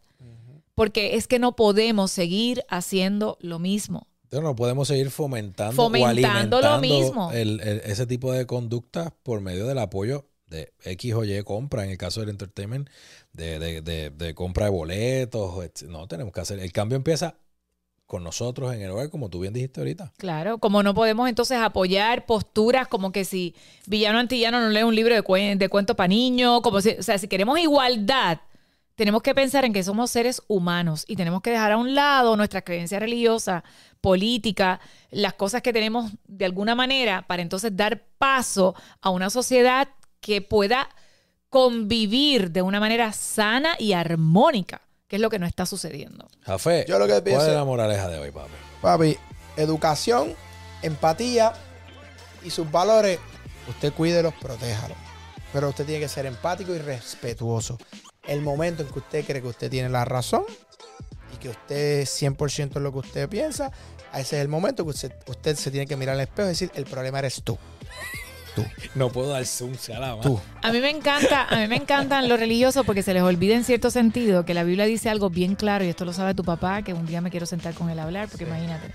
Porque 0.75 1.15
es 1.15 1.27
que 1.27 1.39
no 1.39 1.55
podemos 1.55 2.11
seguir 2.11 2.63
haciendo 2.69 3.37
lo 3.41 3.57
mismo. 3.57 4.07
No 4.29 4.55
podemos 4.55 4.89
seguir 4.89 5.09
fomentando, 5.09 5.73
Fomentando 5.73 6.57
o 6.57 6.61
lo 6.61 6.67
alimentando 6.73 6.81
mismo. 6.81 7.31
el- 7.31 7.61
el- 7.61 7.79
ese 7.85 8.05
tipo 8.05 8.31
de 8.33 8.45
conductas 8.45 9.11
por 9.23 9.39
medio 9.41 9.65
del 9.65 9.79
apoyo 9.79 10.25
de 10.47 10.73
X 10.83 11.13
o 11.13 11.23
Y 11.25 11.43
compra, 11.43 11.83
en 11.83 11.91
el 11.91 11.97
caso 11.97 12.21
del 12.21 12.29
entertainment, 12.29 12.89
de, 13.33 13.59
de- 13.81 14.09
de- 14.09 14.33
compra 14.33 14.65
de 14.65 14.71
boletos. 14.71 15.83
No, 15.83 16.07
tenemos 16.07 16.33
que 16.33 16.41
hacer. 16.41 16.59
El 16.59 16.71
cambio 16.71 16.95
empieza 16.95 17.35
con 18.05 18.23
nosotros 18.23 18.73
en 18.73 18.81
el 18.81 18.89
hogar, 18.91 19.09
como 19.09 19.29
tú 19.29 19.41
bien 19.41 19.53
dijiste 19.53 19.81
ahorita. 19.81 20.13
Claro, 20.17 20.59
como 20.59 20.81
no 20.81 20.93
podemos 20.93 21.27
entonces 21.27 21.57
apoyar 21.57 22.25
posturas 22.25 22.87
como 22.87 23.11
que 23.11 23.25
si 23.25 23.53
villano 23.85 24.17
antillano 24.19 24.61
no 24.61 24.69
lee 24.69 24.83
un 24.83 24.95
libro 24.95 25.13
de, 25.13 25.21
cuen- 25.23 25.57
de 25.57 25.67
cuento 25.67 25.95
para 25.95 26.07
niños, 26.07 26.61
como 26.61 26.79
si, 26.79 26.91
o 26.91 27.03
sea, 27.03 27.17
si 27.17 27.27
queremos 27.27 27.59
igualdad, 27.59 28.39
tenemos 28.95 29.21
que 29.21 29.35
pensar 29.35 29.65
en 29.65 29.73
que 29.73 29.83
somos 29.83 30.09
seres 30.09 30.41
humanos 30.47 31.03
y 31.07 31.17
tenemos 31.17 31.41
que 31.41 31.51
dejar 31.51 31.73
a 31.73 31.77
un 31.77 31.93
lado 31.93 32.37
nuestras 32.37 32.63
creencias 32.63 33.01
religiosas, 33.01 33.63
políticas, 33.99 34.79
las 35.11 35.33
cosas 35.33 35.61
que 35.61 35.73
tenemos 35.73 36.09
de 36.27 36.45
alguna 36.45 36.75
manera 36.75 37.25
para 37.27 37.41
entonces 37.41 37.75
dar 37.75 38.05
paso 38.17 38.73
a 39.01 39.09
una 39.09 39.29
sociedad 39.29 39.89
que 40.21 40.41
pueda 40.41 40.89
convivir 41.49 42.51
de 42.51 42.61
una 42.61 42.79
manera 42.79 43.11
sana 43.13 43.75
y 43.79 43.93
armónica, 43.93 44.81
que 45.07 45.15
es 45.15 45.21
lo 45.21 45.29
que 45.29 45.39
no 45.39 45.45
está 45.45 45.65
sucediendo. 45.65 46.27
Jafé, 46.41 46.85
Yo 46.87 46.99
lo 46.99 47.05
que 47.05 47.11
¿cuál 47.13 47.23
pienso- 47.23 47.47
es 47.47 47.53
la 47.53 47.63
moraleja 47.65 48.07
de 48.09 48.19
hoy, 48.19 48.31
papi? 48.31 48.51
Papi, 48.81 49.17
educación, 49.55 50.35
empatía 50.81 51.53
y 52.43 52.49
sus 52.49 52.69
valores, 52.71 53.19
usted 53.69 53.93
cuídelos, 53.93 54.33
protéjalos. 54.35 54.97
pero 55.53 55.69
usted 55.69 55.85
tiene 55.85 56.01
que 56.01 56.09
ser 56.09 56.25
empático 56.25 56.75
y 56.75 56.77
respetuoso. 56.79 57.77
El 58.27 58.41
momento 58.41 58.83
en 58.83 58.89
que 58.89 58.99
usted 58.99 59.25
cree 59.25 59.41
que 59.41 59.47
usted 59.47 59.71
tiene 59.71 59.87
la 59.89 60.03
razón 60.03 60.43
y 61.33 61.37
que 61.37 61.49
usted 61.49 62.01
es 62.01 62.09
100% 62.21 62.79
lo 62.81 62.91
que 62.91 62.99
usted 62.99 63.29
piensa, 63.29 63.71
ese 64.13 64.35
es 64.37 64.41
el 64.41 64.49
momento 64.49 64.83
que 64.83 64.89
usted, 64.91 65.13
usted 65.27 65.55
se 65.55 65.71
tiene 65.71 65.87
que 65.87 65.95
mirar 65.95 66.15
al 66.15 66.21
espejo 66.21 66.47
y 66.47 66.49
decir, 66.49 66.69
el 66.75 66.83
problema 66.85 67.19
eres 67.19 67.41
tú. 67.43 67.57
No 68.95 69.09
puedo 69.09 69.29
dar 69.29 69.45
zoom, 69.45 69.75
se 69.75 69.93
alaba. 69.93 70.21
Tú. 70.21 70.39
A 70.61 70.71
mí 70.71 70.79
me 70.79 70.89
encanta, 70.89 71.47
a 71.49 71.55
mí 71.57 71.67
me 71.67 71.75
encantan 71.75 72.27
los 72.29 72.39
religiosos 72.39 72.85
porque 72.85 73.03
se 73.03 73.13
les 73.13 73.23
olvida 73.23 73.55
en 73.55 73.63
cierto 73.63 73.89
sentido 73.91 74.45
que 74.45 74.53
la 74.53 74.63
Biblia 74.63 74.85
dice 74.85 75.09
algo 75.09 75.29
bien 75.29 75.55
claro 75.55 75.83
y 75.85 75.89
esto 75.89 76.05
lo 76.05 76.13
sabe 76.13 76.33
tu 76.33 76.43
papá, 76.43 76.81
que 76.81 76.93
un 76.93 77.05
día 77.05 77.21
me 77.21 77.29
quiero 77.31 77.45
sentar 77.45 77.73
con 77.73 77.89
él 77.89 77.99
a 77.99 78.03
hablar, 78.03 78.27
porque 78.29 78.45
imagínate 78.45 78.93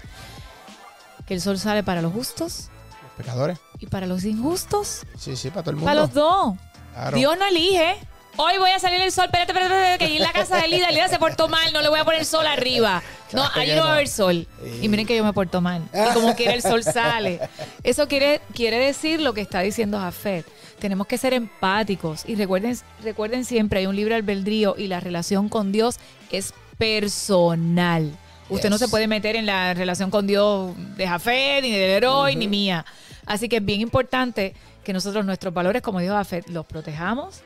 que 1.26 1.34
el 1.34 1.40
sol 1.40 1.58
sale 1.58 1.82
para 1.82 2.02
los 2.02 2.12
justos 2.12 2.68
Los 3.02 3.12
pecadores. 3.16 3.58
y 3.78 3.86
para 3.86 4.06
los 4.06 4.24
injustos, 4.24 5.02
Sí, 5.18 5.36
sí, 5.36 5.50
para 5.50 5.62
todo 5.62 5.70
el 5.70 5.76
mundo. 5.76 5.86
para 5.90 6.00
los 6.00 6.12
dos. 6.12 6.54
Claro. 6.94 7.16
Dios 7.16 7.38
no 7.38 7.46
elige. 7.46 7.96
Hoy 8.36 8.54
voy 8.58 8.70
a 8.70 8.78
salir 8.78 9.00
el 9.02 9.12
sol, 9.12 9.26
espérate, 9.26 9.52
espérate, 9.52 9.74
espérate, 9.74 10.06
que 10.06 10.16
en 10.16 10.22
la 10.22 10.32
casa 10.32 10.56
de 10.56 10.68
Lida, 10.68 10.90
Lida 10.90 11.08
se 11.08 11.18
portó 11.18 11.48
mal, 11.48 11.70
no 11.72 11.82
le 11.82 11.90
voy 11.90 12.00
a 12.00 12.04
poner 12.04 12.24
sol 12.24 12.46
arriba. 12.46 13.02
No, 13.32 13.44
allí 13.54 13.74
no 13.74 13.82
va 13.82 13.90
a 13.90 13.92
haber 13.94 14.08
sol. 14.08 14.46
Y 14.80 14.88
miren 14.88 15.06
que 15.06 15.14
yo 15.14 15.22
me 15.22 15.34
porto 15.34 15.60
mal. 15.60 15.82
Y 15.92 16.14
como 16.14 16.34
quiera 16.34 16.54
el 16.54 16.62
sol 16.62 16.82
sale. 16.82 17.40
Eso 17.82 18.08
quiere, 18.08 18.40
quiere 18.54 18.78
decir 18.78 19.20
lo 19.20 19.34
que 19.34 19.42
está 19.42 19.60
diciendo 19.60 19.98
Jafet. 19.98 20.46
Tenemos 20.78 21.06
que 21.06 21.18
ser 21.18 21.34
empáticos. 21.34 22.24
Y 22.26 22.34
recuerden, 22.34 22.76
recuerden 23.02 23.44
siempre, 23.44 23.80
hay 23.80 23.86
un 23.86 23.96
libre 23.96 24.14
albedrío 24.14 24.76
y 24.78 24.86
la 24.86 25.00
relación 25.00 25.50
con 25.50 25.70
Dios 25.70 25.96
es 26.30 26.54
personal. 26.78 28.16
Usted 28.48 28.70
no 28.70 28.78
se 28.78 28.88
puede 28.88 29.06
meter 29.06 29.36
en 29.36 29.44
la 29.44 29.74
relación 29.74 30.10
con 30.10 30.26
Dios 30.26 30.72
de 30.96 31.06
Jafet, 31.06 31.62
ni 31.62 31.70
del 31.70 31.90
héroe, 31.90 32.34
ni 32.34 32.48
mía. 32.48 32.84
Así 33.26 33.48
que 33.48 33.56
es 33.56 33.64
bien 33.64 33.80
importante 33.80 34.54
que 34.82 34.92
nosotros 34.92 35.24
nuestros 35.24 35.52
valores, 35.52 35.82
como 35.82 36.00
dijo 36.00 36.14
Jafet, 36.14 36.48
los 36.48 36.66
protejamos, 36.66 37.42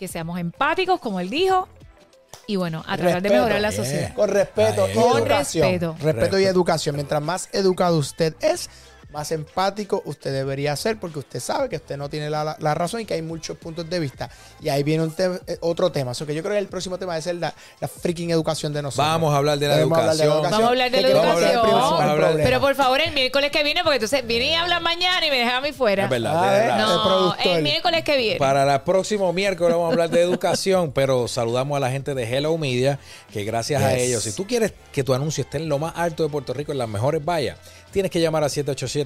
que 0.00 0.08
seamos 0.08 0.40
empáticos, 0.40 0.98
como 0.98 1.20
él 1.20 1.28
dijo, 1.28 1.68
y 2.46 2.56
bueno, 2.56 2.82
a 2.88 2.96
tratar 2.96 3.20
de 3.20 3.28
mejorar 3.28 3.60
la 3.60 3.68
Yeah. 3.70 3.84
sociedad. 3.84 4.14
Con 4.14 4.30
respeto 4.30 4.84
Ahí 4.84 4.92
y 4.94 4.98
es. 4.98 5.04
Con 5.04 5.18
educación. 5.18 5.68
respeto. 5.68 5.96
Respeto 6.00 6.38
y 6.40 6.44
educación. 6.46 6.94
Mientras 6.96 7.22
más 7.22 7.48
educado 7.52 7.98
usted 7.98 8.34
es, 8.40 8.70
más 9.12 9.32
empático 9.32 10.02
usted 10.04 10.32
debería 10.32 10.74
ser 10.76 10.98
porque 10.98 11.18
usted 11.18 11.40
sabe 11.40 11.68
que 11.68 11.76
usted 11.76 11.96
no 11.96 12.08
tiene 12.08 12.30
la, 12.30 12.44
la- 12.44 12.56
la 12.60 12.74
razón 12.74 13.00
y 13.00 13.04
que 13.04 13.14
hay 13.14 13.22
muchos 13.22 13.56
puntos 13.58 13.88
de 13.90 13.98
vista. 13.98 14.30
Y 14.60 14.68
ahí 14.68 14.82
viene 14.82 15.02
un 15.04 15.10
te- 15.12 15.40
eh, 15.46 15.58
otro 15.60 15.90
tema. 15.92 16.12
Eso 16.12 16.26
que 16.26 16.34
yo 16.34 16.42
creo 16.42 16.54
que 16.54 16.58
el 16.58 16.68
próximo 16.68 16.98
tema 16.98 17.12
debe 17.14 17.22
ser 17.22 17.36
la, 17.36 17.54
la 17.80 17.88
freaking 17.88 18.30
educación 18.30 18.72
de 18.72 18.82
nosotros. 18.82 19.06
Vamos 19.06 19.34
a 19.34 19.38
hablar 19.38 19.58
de 19.58 19.68
la 19.68 19.74
Debemos 19.76 19.98
hablar 19.98 20.16
de 20.16 20.24
la 20.26 20.34
educación. 20.34 20.50
Vamos 20.52 20.66
a 20.66 20.70
hablar 20.70 20.90
de 20.90 21.02
la 21.02 21.08
es 21.08 21.14
el 21.14 21.20
educación. 21.20 22.40
Pero 22.44 22.60
por 22.60 22.74
favor, 22.74 23.00
el 23.00 23.12
miércoles 23.12 23.50
que 23.50 23.62
viene, 23.62 23.82
porque 23.82 23.96
entonces 23.96 24.26
viene 24.26 24.46
y 24.50 24.54
habla 24.54 24.80
mañana 24.80 25.26
y 25.26 25.30
me 25.30 25.38
deja 25.38 25.56
a 25.56 25.60
mí 25.60 25.72
fuera. 25.72 26.04
Es 26.04 26.10
verdad, 26.10 26.30
Ah, 26.36 26.66
el 26.72 26.78
No, 26.78 27.34
el 27.56 27.62
miércoles 27.62 28.04
que 28.04 28.16
viene. 28.16 28.38
Para 28.38 28.72
el 28.74 28.80
próximo 28.82 29.32
miércoles 29.32 29.74
vamos 29.74 29.88
a 29.88 29.92
hablar 29.92 30.10
de 30.10 30.20
educación, 30.22 30.92
pero 30.94 31.28
saludamos 31.28 31.76
a 31.76 31.80
la 31.80 31.90
gente 31.90 32.14
de 32.14 32.24
Hello 32.24 32.56
Media, 32.58 32.98
que 33.32 33.44
gracias 33.44 33.82
a 33.82 33.94
ellos, 33.94 34.22
si 34.22 34.32
tú 34.32 34.46
quieres 34.46 34.72
que 34.92 35.04
tu 35.04 35.14
anuncio 35.14 35.42
esté 35.42 35.58
en 35.58 35.68
lo 35.68 35.78
más 35.78 35.94
alto 35.96 36.22
de 36.22 36.28
Puerto 36.28 36.52
Rico, 36.52 36.72
en 36.72 36.78
las 36.78 36.88
mejores 36.88 37.24
vallas, 37.24 37.58
tienes 37.90 38.10
que 38.10 38.20
llamar 38.20 38.44
a 38.44 38.48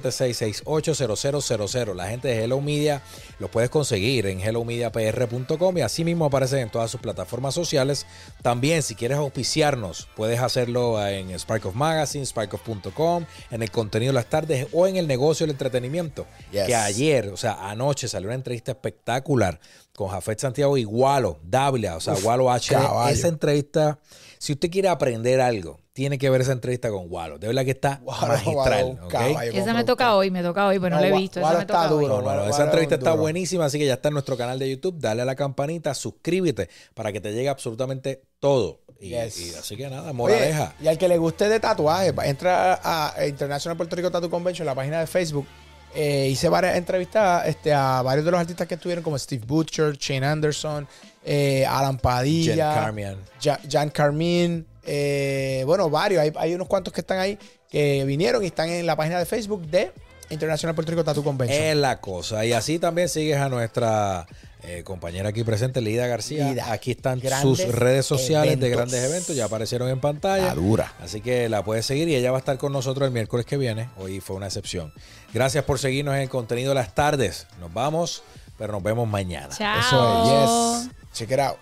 787-668-0000. 0.01 1.93
La 1.95 2.07
gente 2.07 2.27
de 2.27 2.43
Hello 2.43 2.61
Media 2.61 3.01
los 3.39 3.49
puedes 3.49 3.69
conseguir 3.69 4.27
en 4.27 4.39
hellomediapr.com 4.41 5.77
y 5.77 5.81
así 5.81 6.03
mismo 6.03 6.25
aparecen 6.25 6.59
en 6.59 6.69
todas 6.69 6.91
sus 6.91 7.01
plataformas 7.01 7.53
sociales. 7.53 8.05
También, 8.41 8.83
si 8.83 8.95
quieres 8.95 9.17
auspiciarnos, 9.17 10.07
puedes 10.15 10.39
hacerlo 10.39 11.05
en 11.07 11.31
Spark 11.37 11.65
of 11.65 11.75
Magazine, 11.75 12.25
sparkoff.com, 12.25 13.25
en 13.51 13.61
el 13.63 13.71
contenido 13.71 14.11
de 14.11 14.15
las 14.15 14.29
tardes 14.29 14.67
o 14.71 14.87
en 14.87 14.97
el 14.97 15.07
negocio 15.07 15.45
del 15.45 15.51
entretenimiento. 15.51 16.25
Yes. 16.51 16.65
Que 16.65 16.75
ayer, 16.75 17.29
o 17.29 17.37
sea, 17.37 17.69
anoche 17.69 18.07
salió 18.07 18.27
una 18.29 18.35
entrevista 18.35 18.71
espectacular 18.71 19.59
con 19.95 20.09
Jafet 20.09 20.39
Santiago 20.39 20.77
y 20.77 20.85
Walo 20.85 21.39
Dávila, 21.43 21.95
o 21.95 21.99
sea, 21.99 22.13
Uf, 22.13 22.25
Walo 22.25 22.49
HD. 22.49 22.71
caballo. 22.71 23.13
Esa 23.13 23.27
entrevista, 23.29 23.99
si 24.37 24.53
usted 24.53 24.69
quiere 24.69 24.89
aprender 24.89 25.39
algo, 25.41 25.79
tiene 25.95 26.17
que 26.17 26.29
ver 26.29 26.41
esa 26.41 26.51
entrevista 26.51 26.89
con 26.89 27.05
Walo. 27.09 27.39
De 27.39 27.47
verdad 27.47 27.63
que 27.63 27.71
está 27.71 28.01
Walo, 28.03 28.27
magistral. 28.27 28.83
Walo, 28.83 29.05
¿ok? 29.05 29.11
caballo. 29.11 29.51
Esa 29.53 29.73
me 29.73 29.85
toca 29.85 30.13
hoy, 30.17 30.29
me 30.29 30.43
toca 30.43 30.67
hoy, 30.67 30.77
pero 30.77 30.97
no, 30.97 31.01
la 31.01 31.07
he 31.07 31.11
visto. 31.13 31.39
Walo 31.39 31.47
Esa 31.53 31.57
me 31.59 31.61
está 31.63 31.83
hoy. 31.93 32.03
duro. 32.03 32.21
No, 32.21 32.35
no, 32.35 32.43
esa 32.47 32.57
es 32.57 32.59
entrevista 32.65 32.95
está 32.95 33.11
duro. 33.11 33.21
buenísima, 33.21 33.63
así 33.63 33.79
que 33.79 33.85
ya 33.85 33.93
está 33.93 34.09
en 34.09 34.15
nuestro 34.15 34.35
canal 34.35 34.59
de 34.59 34.69
YouTube. 34.69 34.99
Dale 34.99 35.21
a 35.21 35.25
la 35.25 35.35
campanita, 35.37 35.93
suscríbete 35.93 36.69
para 36.93 37.13
que 37.13 37.21
te 37.21 37.31
llegue 37.31 37.47
absolutamente 37.47 38.23
todo. 38.41 38.81
Y, 38.99 39.09
Yes. 39.11 39.39
y 39.39 39.55
así 39.55 39.77
que 39.77 39.89
nada, 39.89 40.03
Oye, 40.03 40.13
moraleja. 40.13 40.73
y 40.81 40.87
al 40.87 40.97
que 40.97 41.07
le 41.07 41.17
guste 41.17 41.47
de 41.47 41.61
tatuaje, 41.61 42.11
va- 42.11 42.25
entra 42.27 42.79
a 42.83 43.25
International 43.25 43.77
Puerto 43.77 43.95
Rico 43.95 44.11
Tattoo 44.11 44.29
Convention, 44.29 44.65
la 44.65 44.75
página 44.75 44.99
de 44.99 45.07
Facebook. 45.07 45.47
Eh, 45.93 46.27
hice 46.29 46.49
varias 46.49 46.75
entrevistas 46.75 47.47
este, 47.47 47.73
a 47.73 48.01
varios 48.01 48.25
de 48.25 48.31
los 48.31 48.39
artistas 48.41 48.67
que 48.67 48.75
estuvieron, 48.75 49.01
como 49.01 49.17
Steve 49.17 49.45
Butcher, 49.47 49.95
Shane 49.97 50.25
Anderson, 50.25 50.85
eh, 51.23 51.65
Alan 51.65 51.97
Padilla, 51.99 52.53
Jen 52.73 52.83
Carmian. 52.83 53.17
Ja- 53.41 53.59
Jan 53.69 53.89
Carmine, 53.91 54.65
eh, 54.85 55.63
bueno, 55.65 55.89
varios. 55.89 56.21
Hay, 56.21 56.31
hay 56.35 56.53
unos 56.53 56.67
cuantos 56.67 56.93
que 56.93 57.01
están 57.01 57.19
ahí 57.19 57.37
que 57.69 58.03
vinieron 58.05 58.43
y 58.43 58.47
están 58.47 58.69
en 58.69 58.85
la 58.85 58.95
página 58.95 59.19
de 59.19 59.25
Facebook 59.25 59.65
de 59.67 59.91
International 60.29 60.73
Puerto 60.75 60.91
Rico 60.91 61.03
Tattoo 61.03 61.23
Convention. 61.23 61.61
Es 61.61 61.75
la 61.75 61.99
cosa. 61.99 62.45
Y 62.45 62.53
así 62.53 62.79
también 62.79 63.09
sigues 63.09 63.37
a 63.37 63.49
nuestra 63.49 64.25
eh, 64.63 64.83
compañera 64.83 65.29
aquí 65.29 65.43
presente, 65.43 65.81
Lida 65.81 66.07
García. 66.07 66.49
Lida. 66.49 66.71
Aquí 66.71 66.91
están 66.91 67.19
Grandes 67.19 67.59
sus 67.59 67.75
redes 67.75 68.05
sociales 68.05 68.59
de 68.59 68.69
grandes 68.69 69.03
eventos. 69.03 69.35
Ya 69.35 69.45
aparecieron 69.45 69.89
en 69.89 69.99
pantalla. 69.99 70.47
La 70.47 70.55
dura. 70.55 70.93
Así 71.01 71.21
que 71.21 71.49
la 71.49 71.63
puedes 71.63 71.85
seguir 71.85 72.07
y 72.09 72.15
ella 72.15 72.31
va 72.31 72.37
a 72.37 72.39
estar 72.39 72.57
con 72.57 72.73
nosotros 72.73 73.05
el 73.07 73.13
miércoles 73.13 73.45
que 73.45 73.57
viene. 73.57 73.89
Hoy 73.97 74.19
fue 74.19 74.35
una 74.35 74.47
excepción. 74.47 74.93
Gracias 75.33 75.63
por 75.63 75.79
seguirnos 75.79 76.15
en 76.15 76.21
el 76.21 76.29
contenido 76.29 76.69
de 76.69 76.75
las 76.75 76.95
tardes. 76.95 77.45
Nos 77.59 77.73
vamos, 77.73 78.23
pero 78.57 78.73
nos 78.73 78.81
vemos 78.81 79.07
mañana. 79.07 79.55
Chao. 79.55 79.79
Eso 79.79 80.23
es, 80.23 80.83
yes. 80.83 80.91
Check 81.13 81.31
it 81.31 81.39
out. 81.39 81.57